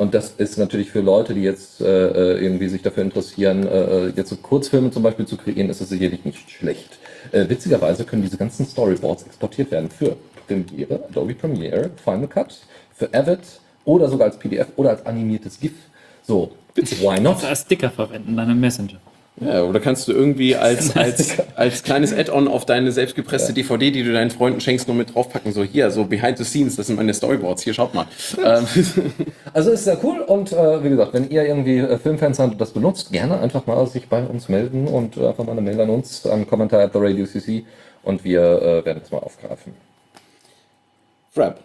[0.00, 4.06] Und das ist natürlich für Leute, die jetzt äh, äh, irgendwie sich dafür interessieren, äh,
[4.16, 6.98] jetzt so Kurzfilme zum Beispiel zu kreieren, ist das sicherlich nicht schlecht.
[7.32, 10.16] Äh, witzigerweise können diese ganzen Storyboards exportiert werden für
[10.46, 12.60] Premiere, Adobe Premiere, Final Cut,
[12.94, 13.40] für Avid
[13.84, 15.74] oder sogar als PDF oder als animiertes GIF.
[16.22, 17.44] So, why not?
[17.44, 19.00] Als Sticker verwenden, deine Messenger.
[19.40, 24.02] Ja, oder kannst du irgendwie als, als, als kleines Add-on auf deine selbstgepresste DVD, die
[24.02, 25.52] du deinen Freunden schenkst, noch mit draufpacken.
[25.52, 27.62] So hier, so behind the scenes, das sind meine Storyboards.
[27.62, 28.06] Hier, schaut mal.
[28.44, 28.66] Ähm,
[29.52, 32.60] Also ist sehr cool und äh, wie gesagt, wenn ihr irgendwie äh, Filmfans seid und
[32.60, 35.80] das benutzt, gerne einfach mal sich bei uns melden und äh, einfach mal eine Mail
[35.80, 37.64] an uns, an Kommentar at the Radio CC
[38.02, 39.74] und wir äh, werden es mal aufgreifen.
[41.32, 41.60] Frap.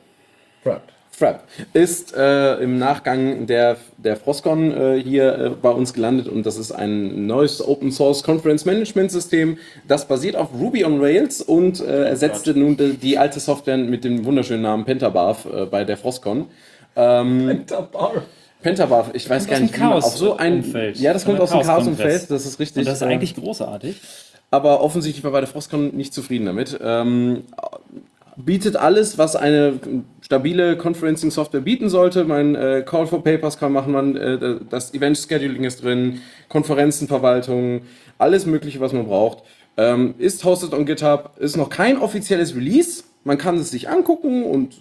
[0.65, 0.94] Right.
[1.18, 1.44] Frap
[1.74, 6.58] ist äh, im Nachgang der, der Frostcon äh, hier äh, bei uns gelandet und das
[6.58, 11.80] ist ein neues Open Source Conference Management System, das basiert auf Ruby on Rails und
[11.80, 15.96] äh, ersetzte nun die, die alte Software mit dem wunderschönen Namen Pentabarf äh, bei der
[15.98, 16.48] Frostcon.
[16.98, 17.66] Ähm,
[18.62, 20.98] Pentabarf, ich weiß gar aus nicht, dem wie man auf Chaos- so ein Umfeld.
[20.98, 21.62] Ja, das kommt aus dem.
[21.62, 22.80] Chaos-Umfeld, das ist richtig.
[22.82, 24.02] Und das ist Äh, eigentlich großartig.
[24.52, 26.78] aber offensichtlich war bei der Frostcon nicht zufrieden damit.
[26.82, 27.44] Ähm,
[28.38, 29.80] bietet alles, was eine
[30.22, 32.26] stabile Conferencing-Software bieten sollte.
[32.26, 37.82] Mein äh, Call for Papers kann machen, man, äh, das Event-Scheduling ist drin, Konferenzenverwaltung,
[38.18, 39.44] alles Mögliche, was man braucht.
[39.78, 43.03] Ähm, ist hosted on GitHub, ist noch kein offizielles Release.
[43.24, 44.76] Man kann es sich angucken und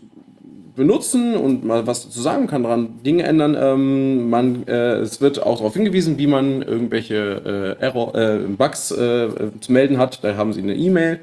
[0.76, 3.56] benutzen und mal was zu sagen, kann daran Dinge ändern.
[3.59, 8.90] Ähm, man, äh, es wird auch darauf hingewiesen, wie man irgendwelche äh, Error, äh, Bugs
[8.90, 9.28] äh,
[9.60, 10.22] zu melden hat.
[10.22, 11.20] Da haben sie eine E-Mail,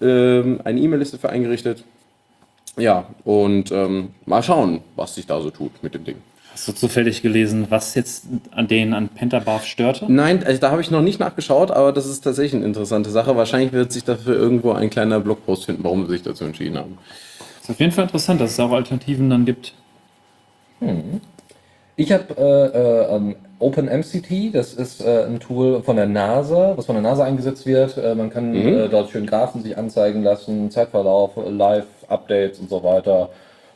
[0.00, 1.84] ähm, eine E-Mail-Liste für eingerichtet.
[2.76, 6.16] Ja, und ähm, mal schauen, was sich da so tut mit dem Ding.
[6.52, 10.06] Hast du zufällig gelesen, was jetzt an denen an Pentabarf störte?
[10.08, 13.36] Nein, also da habe ich noch nicht nachgeschaut, aber das ist tatsächlich eine interessante Sache.
[13.36, 16.98] Wahrscheinlich wird sich dafür irgendwo ein kleiner Blogpost finden, warum sie sich dazu entschieden haben.
[17.60, 19.74] Ist auf jeden Fall interessant, dass es auch Alternativen dann gibt.
[21.96, 26.86] Ich habe äh, äh, ähm, OpenMCT, das ist äh, ein Tool von der NASA, was
[26.86, 27.96] von der NASA eingesetzt wird.
[27.96, 33.30] Äh, man kann äh, dort schön Graphen sich anzeigen lassen, Zeitverlauf, Live-Updates und so weiter.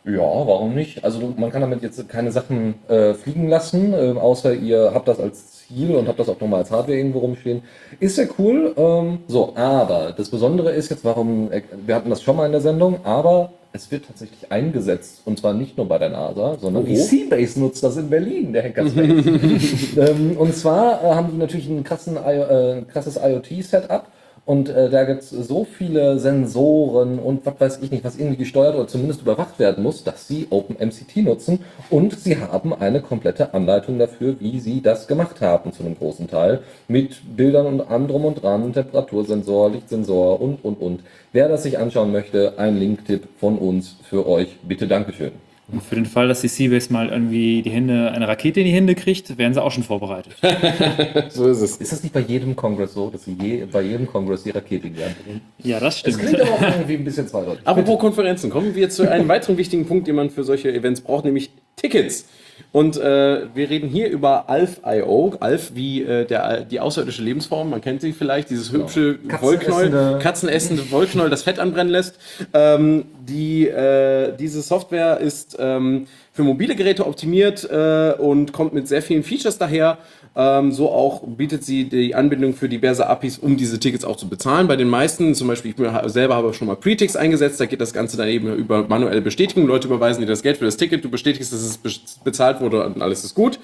[0.04, 1.04] Ja, warum nicht?
[1.04, 5.08] Also du- man kann damit jetzt keine Sachen äh, fliegen lassen, äh, außer ihr habt
[5.08, 7.62] das als Ziel und habt das auch nochmal als Hardware irgendwo rumstehen.
[8.00, 8.72] Ist sehr cool.
[8.76, 11.50] Ähm, so, aber das Besondere ist jetzt, warum,
[11.86, 15.52] wir hatten das schon mal in der Sendung, aber es wird tatsächlich eingesetzt und zwar
[15.52, 19.96] nicht nur bei der NASA, sondern die Seabase nutzt das in Berlin, der Hackerspace.
[19.96, 24.06] ähm, und zwar äh, haben die natürlich ein, krassen, äh, krasses IoT-Setup
[24.48, 28.38] und äh, da gibt es so viele Sensoren und was weiß ich nicht, was irgendwie
[28.38, 31.60] gesteuert oder zumindest überwacht werden muss, dass sie OpenMCT nutzen
[31.90, 36.28] und sie haben eine komplette Anleitung dafür, wie sie das gemacht haben zu einem großen
[36.28, 41.00] Teil mit Bildern und anderem und dran, Temperatursensor, Lichtsensor und und und.
[41.32, 44.56] Wer das sich anschauen möchte, ein Linktipp von uns für euch.
[44.62, 45.47] Bitte Dankeschön.
[45.70, 48.72] Und für den Fall, dass die Seabase mal irgendwie die Hände, eine Rakete in die
[48.72, 50.34] Hände kriegt, werden sie auch schon vorbereitet.
[51.30, 51.76] So ist es.
[51.76, 54.86] Ist das nicht bei jedem Kongress so, dass sie je, bei jedem Kongress die Rakete
[54.86, 55.40] in die Hand nehmen?
[55.62, 56.18] Ja, das Das stimmt.
[56.30, 57.66] klingt aber auch irgendwie ein bisschen zweideutig.
[57.66, 61.24] Apropos Konferenzen, kommen wir zu einem weiteren wichtigen Punkt, den man für solche Events braucht,
[61.26, 62.26] nämlich Tickets.
[62.72, 65.34] Und äh, wir reden hier über Alf.io.
[65.40, 70.18] Alf wie äh, der, die außerirdische Lebensform, man kennt sie vielleicht, dieses hübsche Wollknäuel, Katzenessende-
[70.18, 72.18] katzenessende Wollknäuel, das Fett anbrennen lässt.
[72.52, 78.86] Ähm, die, äh, diese Software ist ähm, für mobile Geräte optimiert äh, und kommt mit
[78.88, 79.98] sehr vielen Features daher.
[80.40, 84.28] Ähm, so auch bietet sie die Anbindung für diverse APIs, um diese Tickets auch zu
[84.28, 84.68] bezahlen.
[84.68, 87.92] Bei den meisten, zum Beispiel, ich selber habe schon mal Pretix eingesetzt, da geht das
[87.92, 89.66] Ganze dann eben über manuelle Bestätigung.
[89.66, 91.90] Leute überweisen dir das Geld für das Ticket, du bestätigst, dass es be-
[92.22, 93.58] bezahlt wurde und alles ist gut.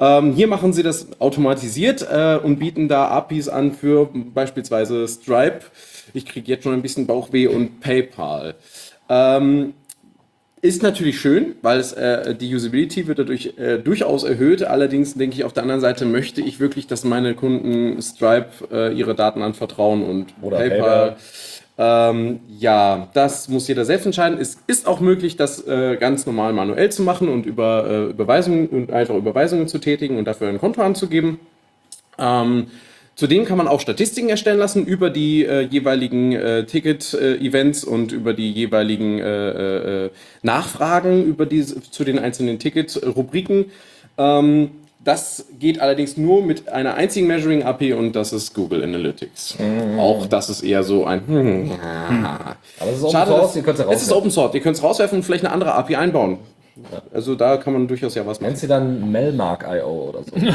[0.00, 5.60] Ähm, hier machen sie das automatisiert äh, und bieten da APIs an für beispielsweise Stripe.
[6.14, 8.56] Ich kriege jetzt schon ein bisschen Bauchweh und PayPal.
[9.08, 9.74] Ähm,
[10.60, 14.62] ist natürlich schön, weil es, äh, die Usability wird dadurch äh, durchaus erhöht.
[14.62, 18.92] Allerdings denke ich, auf der anderen Seite möchte ich wirklich, dass meine Kunden Stripe äh,
[18.92, 21.16] ihre Daten anvertrauen und Oder PayPal.
[21.80, 24.38] Ähm, ja, das muss jeder selbst entscheiden.
[24.40, 28.66] Es ist auch möglich, das äh, ganz normal manuell zu machen und über äh, Überweisungen
[28.66, 31.38] und einfach Überweisungen zu tätigen und dafür ein Konto anzugeben.
[32.18, 32.66] Ähm,
[33.18, 38.32] zudem kann man auch Statistiken erstellen lassen über die äh, jeweiligen äh, Ticket-Events und über
[38.32, 40.10] die jeweiligen äh, äh,
[40.42, 43.72] Nachfragen über diese, zu den einzelnen Ticket-Rubriken.
[44.18, 44.70] Ähm,
[45.02, 49.56] das geht allerdings nur mit einer einzigen Measuring API und das ist Google Analytics.
[49.98, 51.22] Auch das ist eher so ein.
[52.78, 54.54] Aber es ist Open Schade, Source, dass- ihr könnt es es ist Open Source.
[54.54, 56.38] Ihr könnt es rauswerfen und vielleicht eine andere API einbauen.
[57.12, 58.50] Also da kann man durchaus ja was machen.
[58.50, 60.36] Nennt sie dann Melmark.io oder so.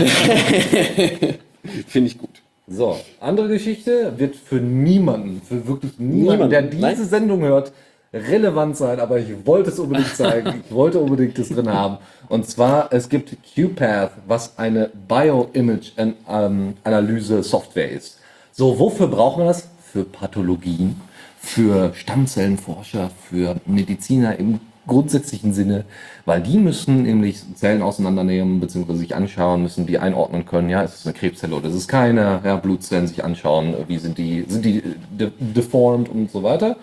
[1.88, 2.43] Finde ich gut.
[2.68, 6.96] So, andere Geschichte wird für niemanden, für wirklich niemanden, Niemanden, der diese nein.
[6.96, 7.74] Sendung hört,
[8.14, 10.64] relevant sein, aber ich wollte es unbedingt zeigen.
[10.70, 11.98] Ich wollte unbedingt das drin haben.
[12.30, 18.20] Und zwar, es gibt QPath, was eine Bioimage-Analyse-Software ist.
[18.52, 19.68] So, wofür braucht man das?
[19.92, 21.02] Für Pathologien,
[21.38, 25.86] für Stammzellenforscher, für Mediziner im grundsätzlichen Sinne,
[26.26, 28.96] weil die müssen nämlich Zellen auseinandernehmen bzw.
[28.96, 32.42] sich anschauen, müssen die einordnen können, ja, ist es eine Krebszelle oder ist es keine,
[32.44, 36.78] ja, Blutzellen sich anschauen, wie sind die, sind die de deformed und so weiter.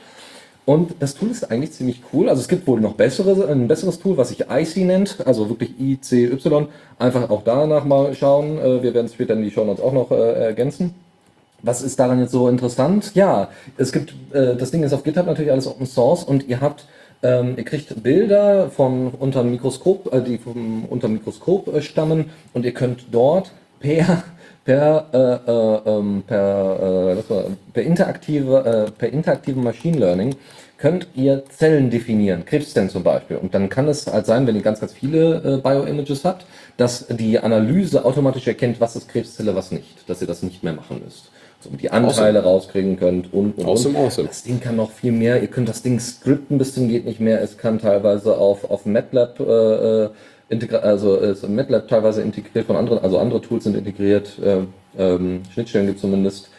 [0.67, 2.29] Und das Tool ist eigentlich ziemlich cool.
[2.29, 5.73] Also es gibt wohl noch bessere, ein besseres Tool, was sich IC nennt, also wirklich
[5.81, 6.69] ICY.
[6.99, 8.59] Einfach auch danach mal schauen.
[8.59, 10.95] Äh, wir werden es später in die Show Notes auch noch äh, ergänzen.
[11.63, 13.13] Was ist daran jetzt so interessant?
[13.15, 16.61] Ja, es gibt, äh, das Ding ist auf GitHub natürlich alles Open Source und ihr
[16.61, 16.87] habt
[17.23, 22.65] ähm, ihr kriegt Bilder von unter Mikroskop, äh, die vom unter Mikroskop äh, stammen und
[22.65, 24.23] ihr könnt dort per
[24.65, 27.35] per äh, äh, ähm, per, äh,
[27.73, 30.35] per interaktive äh, per interaktivem Machine Learning
[30.79, 33.37] könnt ihr Zellen definieren, Krebszellen zum Beispiel.
[33.37, 36.47] Und dann kann es halt sein, wenn ihr ganz, ganz viele äh, Bioimages habt,
[36.79, 40.73] dass die Analyse automatisch erkennt, was ist Krebszelle, was nicht, dass ihr das nicht mehr
[40.73, 41.31] machen müsst
[41.69, 42.55] die Anteile awesome.
[42.55, 44.07] rauskriegen könnt und, und, awesome, und.
[44.07, 44.29] Awesome.
[44.29, 45.41] Das Ding kann noch viel mehr.
[45.43, 47.43] Ihr könnt das Ding scripten bis zum geht nicht mehr.
[47.43, 50.11] Es kann teilweise auf, auf MATLAB äh, äh
[50.83, 54.63] also ist MATLAB teilweise integriert von anderen, also andere Tools sind integriert, äh,
[54.99, 56.51] ähm, Schnittstellen gibt zumindest.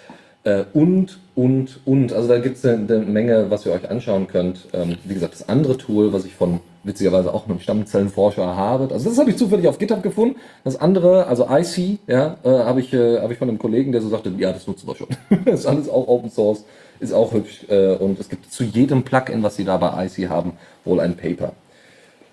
[0.44, 2.14] Äh, und, und, und.
[2.14, 4.68] Also da gibt es eine, eine, Menge, was ihr euch anschauen könnt.
[4.74, 9.10] Ähm, wie gesagt, das andere Tool, was ich von witzigerweise auch einem Stammzellenforscher habe, also
[9.10, 10.36] das habe ich zufällig auf GitHub gefunden.
[10.64, 14.02] Das andere, also IC, ja, äh, habe ich, äh, hab ich von einem Kollegen, der
[14.02, 15.08] so sagte, ja, das nutzen wir schon.
[15.46, 16.64] das ist alles auch Open Source,
[17.00, 17.66] ist auch hübsch.
[17.70, 20.54] Äh, und es gibt zu jedem Plugin, was sie da bei IC haben,
[20.86, 21.54] wohl ein Paper.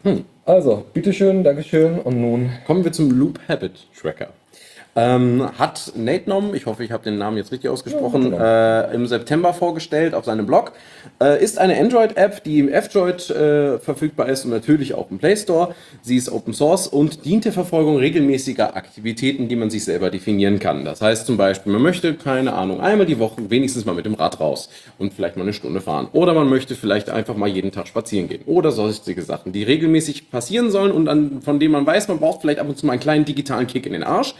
[0.04, 0.24] Hm.
[0.44, 4.28] Also, bitteschön, Dankeschön und nun kommen wir zum Loop Habit Tracker.
[4.98, 8.94] Ähm, hat Nate Nom, ich hoffe, ich habe den Namen jetzt richtig ausgesprochen, ja, äh,
[8.96, 10.72] im September vorgestellt auf seinem Blog.
[11.22, 15.36] Äh, ist eine Android-App, die im F-Droid äh, verfügbar ist und natürlich auch im Play
[15.36, 15.72] Store.
[16.02, 20.58] Sie ist Open Source und dient der Verfolgung regelmäßiger Aktivitäten, die man sich selber definieren
[20.58, 20.84] kann.
[20.84, 24.14] Das heißt zum Beispiel, man möchte, keine Ahnung, einmal die Woche wenigstens mal mit dem
[24.14, 24.68] Rad raus
[24.98, 26.08] und vielleicht mal eine Stunde fahren.
[26.12, 28.42] Oder man möchte vielleicht einfach mal jeden Tag spazieren gehen.
[28.46, 32.40] Oder sonstige Sachen, die regelmäßig passieren sollen und an, von denen man weiß, man braucht
[32.40, 34.34] vielleicht ab und zu mal einen kleinen digitalen Kick in den Arsch.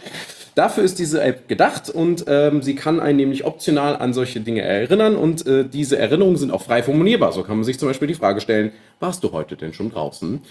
[0.55, 4.61] Dafür ist diese App gedacht und ähm, sie kann einen nämlich optional an solche Dinge
[4.61, 7.31] erinnern und äh, diese Erinnerungen sind auch frei formulierbar.
[7.31, 10.41] So kann man sich zum Beispiel die Frage stellen, warst du heute denn schon draußen?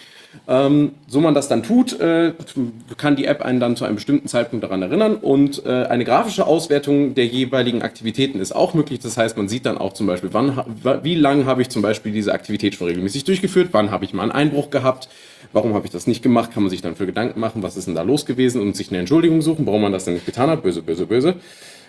[0.46, 2.32] Ähm, so man das dann tut, äh,
[2.96, 6.46] kann die App einen dann zu einem bestimmten Zeitpunkt daran erinnern und äh, eine grafische
[6.46, 9.00] Auswertung der jeweiligen Aktivitäten ist auch möglich.
[9.00, 10.62] Das heißt, man sieht dann auch zum Beispiel, wann,
[11.02, 14.22] wie lange habe ich zum Beispiel diese Aktivität schon regelmäßig durchgeführt, wann habe ich mal
[14.22, 15.08] einen Einbruch gehabt,
[15.52, 17.86] warum habe ich das nicht gemacht, kann man sich dann für Gedanken machen, was ist
[17.86, 20.50] denn da los gewesen und sich eine Entschuldigung suchen, warum man das denn nicht getan
[20.50, 21.34] hat, böse, böse, böse.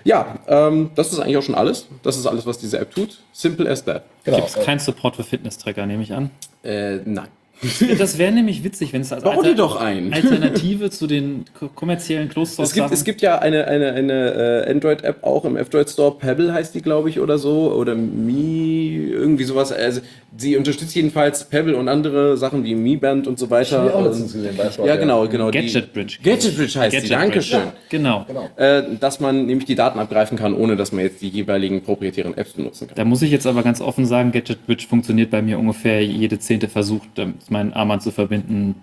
[0.06, 1.88] Ja, ähm, das ist eigentlich auch schon alles.
[2.04, 3.18] Das ist alles, was diese App tut.
[3.34, 4.04] Simple as that.
[4.24, 4.38] Genau.
[4.38, 6.32] Gibt es keinen Support für Fitness-Tracker, nehme ich an?
[6.64, 7.28] Äh, nein.
[7.98, 10.14] Das wäre nämlich witzig, wenn es als Alter doch ein.
[10.20, 11.46] Alternative zu den
[11.76, 15.90] kommerziellen Closed es gibt, es gibt ja eine, eine, eine äh, Android-App auch im F-Droid
[15.90, 19.72] Store, Pebble heißt die, glaube ich, oder so, oder Mi, irgendwie sowas.
[19.72, 20.02] Also,
[20.38, 23.88] sie unterstützt jedenfalls Pebble und andere Sachen wie Mi Band und so weiter.
[23.88, 25.52] Ich auch letztens gesehen, ja, genau, genau.
[25.52, 26.18] Gadget Bridge.
[26.24, 27.60] Gadget Bridge heißt Gadget die, Dankeschön.
[27.60, 28.26] Ja, genau.
[28.28, 28.50] genau.
[28.56, 32.38] Äh, dass man nämlich die Daten abgreifen kann, ohne dass man jetzt die jeweiligen proprietären
[32.38, 32.96] Apps benutzen kann.
[32.96, 36.40] Da muss ich jetzt aber ganz offen sagen, Gadget Bridge funktioniert bei mir ungefähr jede
[36.40, 37.02] zehnte Versuch,
[37.50, 38.76] meinen Armband zu verbinden.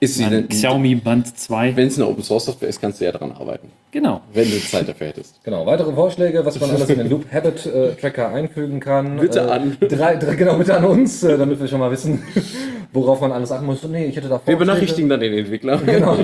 [0.00, 1.76] Ist sie denn, Xiaomi Band 2.
[1.76, 3.70] Wenn es eine Open Source Software ist, kannst du ja daran arbeiten.
[3.90, 4.20] Genau.
[4.32, 5.42] Wenn du Zeit dafür hättest.
[5.44, 5.64] Genau.
[5.66, 9.18] Weitere Vorschläge, was man alles in den Loop Habit äh, Tracker einfügen kann.
[9.18, 9.76] Bitte äh, an.
[9.80, 12.22] Drei, drei, genau, bitte an uns, äh, damit wir schon mal wissen,
[12.92, 13.82] worauf man alles achten muss.
[13.84, 15.78] Nee, ich hätte da Wir benachrichtigen dann den Entwickler.
[15.78, 16.18] Genau.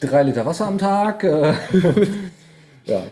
[0.00, 1.24] Drei Liter Wasser am Tag.
[1.24, 1.52] Äh,
[2.84, 3.02] ja.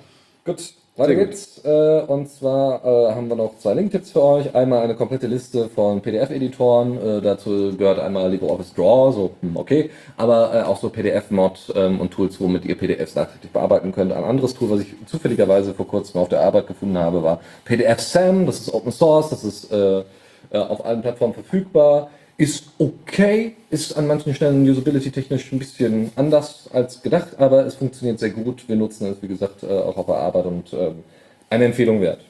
[0.45, 0.75] Gut.
[0.97, 1.61] Weiter geht's.
[1.65, 4.55] Äh, und zwar äh, haben wir noch zwei Link-Tipps für euch.
[4.55, 6.97] Einmal eine komplette Liste von PDF-Editoren.
[6.99, 12.01] Äh, dazu gehört einmal LibreOffice Draw, so hm, okay, aber äh, auch so PDF-Mod ähm,
[12.01, 14.13] und Tools, womit ihr PDFs nachträglich bearbeiten könnt.
[14.13, 17.99] Ein anderes Tool, was ich zufälligerweise vor kurzem auf der Arbeit gefunden habe, war PDF
[17.99, 18.47] Sam.
[18.47, 20.05] Das ist Open Source, das ist äh, äh,
[20.53, 27.03] auf allen Plattformen verfügbar ist okay, ist an manchen Stellen usability-technisch ein bisschen anders als
[27.03, 28.69] gedacht, aber es funktioniert sehr gut.
[28.69, 31.05] Wir nutzen es, wie gesagt, äh, auch auf der Arbeit und ähm,
[31.51, 32.21] eine Empfehlung wert.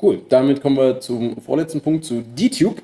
[0.00, 2.82] Cool, damit kommen wir zum vorletzten Punkt, zu DTube.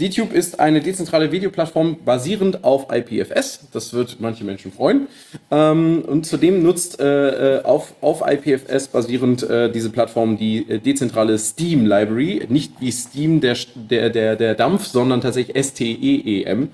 [0.00, 3.68] DTube ist eine dezentrale Videoplattform basierend auf IPFS.
[3.72, 5.06] Das wird manche Menschen freuen.
[5.50, 10.78] Ähm, und zudem nutzt äh, äh auf, auf IPFS basierend äh, diese Plattform die äh,
[10.78, 12.46] dezentrale Steam Library.
[12.48, 16.70] Nicht wie Steam der, der, der, der Dampf, sondern tatsächlich S-T-E-E-M.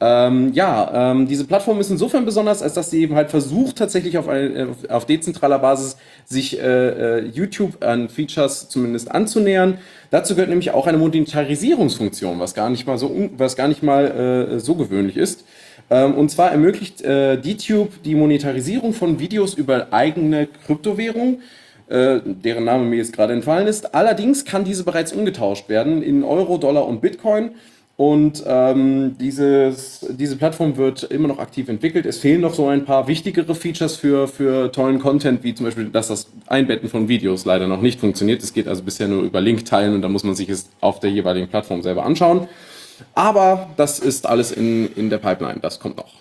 [0.00, 4.18] Ähm, ja, ähm, diese Plattform ist insofern besonders, als dass sie eben halt versucht, tatsächlich
[4.18, 9.78] auf, ein, auf, auf dezentraler Basis sich äh, äh, YouTube an Features zumindest anzunähern.
[10.10, 14.06] Dazu gehört nämlich auch eine Monetarisierungsfunktion, was gar nicht mal so, was gar nicht mal
[14.54, 15.44] äh, so gewöhnlich ist.
[15.90, 21.40] Ähm, und zwar ermöglicht äh, DTube die Monetarisierung von Videos über eigene Kryptowährung,
[21.88, 23.94] äh, deren Name mir jetzt gerade entfallen ist.
[23.94, 27.50] Allerdings kann diese bereits umgetauscht werden in Euro, Dollar und Bitcoin.
[27.98, 32.06] Und ähm, dieses, diese Plattform wird immer noch aktiv entwickelt.
[32.06, 35.86] Es fehlen noch so ein paar wichtigere Features für, für tollen Content, wie zum Beispiel,
[35.86, 38.40] dass das Einbetten von Videos leider noch nicht funktioniert.
[38.40, 41.00] Es geht also bisher nur über Link teilen und da muss man sich es auf
[41.00, 42.46] der jeweiligen Plattform selber anschauen.
[43.16, 45.58] Aber das ist alles in, in der Pipeline.
[45.60, 46.14] Das kommt noch.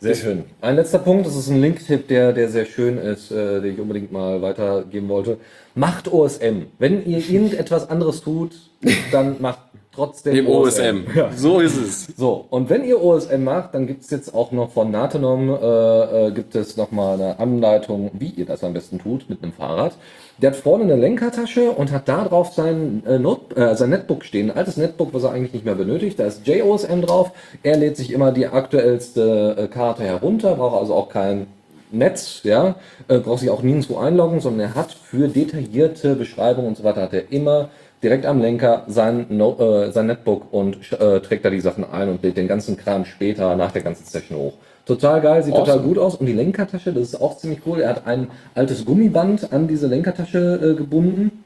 [0.00, 0.44] Sehr schön.
[0.60, 3.80] Ein letzter Punkt, das ist ein Link-Tipp, der, der sehr schön ist, äh, den ich
[3.80, 5.38] unbedingt mal weitergeben wollte.
[5.74, 6.66] Macht OSM.
[6.78, 8.52] Wenn ihr irgendetwas anderes tut,
[9.12, 9.60] dann macht
[9.98, 11.06] trotzdem Dem OSM.
[11.36, 12.06] So ist es.
[12.16, 16.28] So, und wenn ihr OSM macht, dann gibt es jetzt auch noch von Natenom, äh,
[16.28, 19.94] äh, gibt es nochmal eine Anleitung, wie ihr das am besten tut mit einem Fahrrad.
[20.40, 24.24] Der hat vorne eine Lenkertasche und hat da drauf sein, äh, Not äh, sein Netbook
[24.24, 24.50] stehen.
[24.50, 26.18] Ein altes Netbook, was er eigentlich nicht mehr benötigt.
[26.20, 27.32] Da ist JOSM drauf.
[27.64, 31.48] Er lädt sich immer die aktuellste äh, Karte herunter, braucht also auch kein
[31.90, 32.76] Netz, ja,
[33.08, 37.02] äh, braucht sich auch nirgendwo einloggen, sondern er hat für detaillierte Beschreibungen und so weiter,
[37.02, 37.70] hat er immer
[38.02, 42.08] direkt am Lenker sein, no äh, sein Netbook und äh, trägt da die Sachen ein
[42.08, 44.52] und lädt den ganzen Kram später nach der ganzen Session hoch.
[44.86, 45.88] Total geil, sieht total Awesome.
[45.88, 46.14] gut aus.
[46.14, 47.80] Und die Lenkertasche, das ist auch ziemlich cool.
[47.80, 51.44] Er hat ein altes Gummiband an diese Lenkertasche äh, gebunden.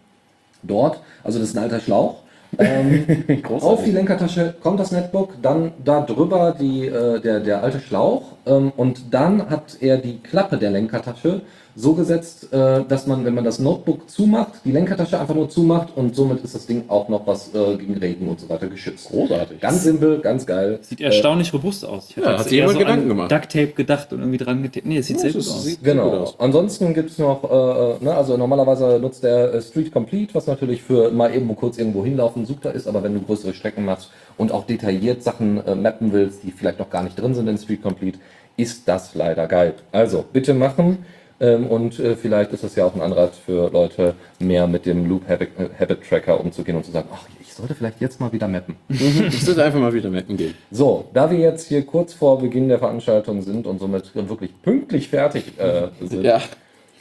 [0.62, 2.22] Dort, also das ist ein alter Schlauch.
[2.58, 7.80] Ähm, auf die Lenkertasche kommt das Netbook, dann da drüber die, äh, der, der alte
[7.80, 11.40] Schlauch ähm, und dann hat er die Klappe der Lenkertasche
[11.74, 15.88] so gesetzt, äh, dass man, wenn man das Notebook zumacht, die Lenkertasche einfach nur zumacht
[15.96, 19.08] und somit ist das Ding auch noch was äh, gegen Regen und so weiter geschützt.
[19.08, 19.60] Großartig.
[19.60, 20.78] Ganz simpel, ganz geil.
[20.82, 22.10] Sieht erstaunlich robust aus.
[22.10, 23.32] Ich Ja, hat sich jemand so Gedanken an gemacht.
[23.32, 24.86] Duct Tape gedacht und irgendwie dran getippt.
[24.86, 25.64] Nee, es sieht sehr das gut aus.
[25.64, 26.16] sieht- sehr gut Genau.
[26.18, 26.34] aus.
[26.38, 30.82] Ansonsten gibt es noch, äh, ne, also normalerweise nutzt der äh, Street Complete, was natürlich
[30.82, 34.52] für mal eben kurz irgendwo hinlaufen super ist, aber wenn du größere Strecken machst und
[34.52, 37.82] auch detailliert Sachen äh, mappen willst, die vielleicht noch gar nicht drin sind in Street
[37.82, 38.18] Complete,
[38.58, 39.74] ist das leider geil.
[39.92, 40.98] Also bitte machen.
[41.40, 45.08] Ähm, und äh, vielleicht ist das ja auch ein Anreiz für Leute, mehr mit dem
[45.08, 48.32] Loop Habit, äh, Habit Tracker umzugehen und zu sagen, ach, ich sollte vielleicht jetzt mal
[48.32, 48.76] wieder mappen.
[48.88, 50.54] Ich sollte einfach mal wieder mecken gehen.
[50.70, 55.08] So, da wir jetzt hier kurz vor Beginn der Veranstaltung sind und somit wirklich pünktlich
[55.08, 56.40] fertig äh, sind, Ja,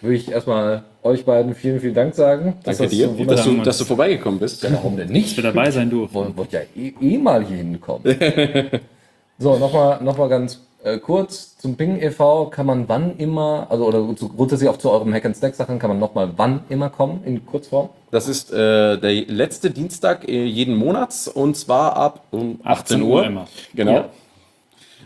[0.02, 2.56] würde ich erstmal euch beiden vielen, vielen Dank sagen.
[2.64, 4.70] dass danke das dir, so dass du, dass du vorbeigekommen bist.
[4.72, 5.38] Warum denn nicht?
[5.38, 6.36] Dass wir dabei sein durften.
[6.36, 8.04] Wollt ja eh, eh mal hier hinkommen.
[9.38, 12.48] so, nochmal noch mal ganz äh, kurz zum Ping e.V.
[12.48, 15.80] kann man wann immer, also oder zu, grundsätzlich auch zu eurem Hack and Stack Sachen
[15.80, 17.90] kann man nochmal wann immer kommen in Kurzform.
[18.10, 23.02] Das ist äh, der letzte Dienstag äh, jeden Monats und zwar ab um 18, 18
[23.04, 23.10] Uhr.
[23.10, 23.48] Uhr immer.
[23.74, 23.92] Genau.
[23.92, 24.10] Ja.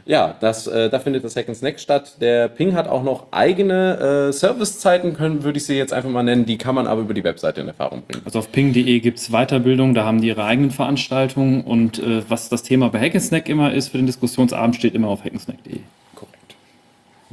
[0.07, 2.17] Ja, das, äh, da findet das Hack and Snack statt.
[2.21, 6.21] Der Ping hat auch noch eigene äh, Servicezeiten, können, würde ich sie jetzt einfach mal
[6.21, 6.45] nennen.
[6.45, 8.21] Die kann man aber über die Webseite in Erfahrung bringen.
[8.23, 12.49] Also auf ping.de gibt es Weiterbildung, da haben die ihre eigenen Veranstaltungen und äh, was
[12.49, 15.79] das Thema bei Hackensnack immer ist für den Diskussionsabend, steht immer auf hackensnack.de.
[16.13, 16.55] Korrekt.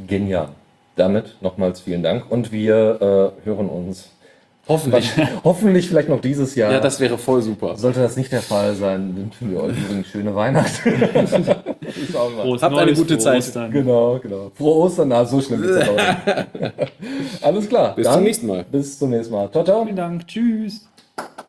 [0.06, 0.48] Genial.
[0.96, 4.10] Damit nochmals vielen Dank und wir äh, hören uns
[4.68, 5.10] Hoffentlich.
[5.44, 6.72] hoffentlich vielleicht noch dieses Jahr.
[6.72, 7.76] ja, das wäre voll super.
[7.76, 10.90] Sollte das nicht der Fall sein, wünschen wir euch übrigens schöne Weihnachten.
[12.12, 13.38] Frohes Habt eine gute Zeit.
[13.38, 13.70] Ostern.
[13.72, 14.52] Genau, genau.
[14.54, 16.72] Frohe Ostern, na, so schlimm ist es auch nicht.
[17.42, 17.94] Alles klar.
[17.96, 18.64] Bis zum nächsten Mal.
[18.70, 19.50] Bis zum nächsten Mal.
[19.50, 19.84] Ciao, ciao.
[19.84, 20.88] Vielen Dank, tschüss.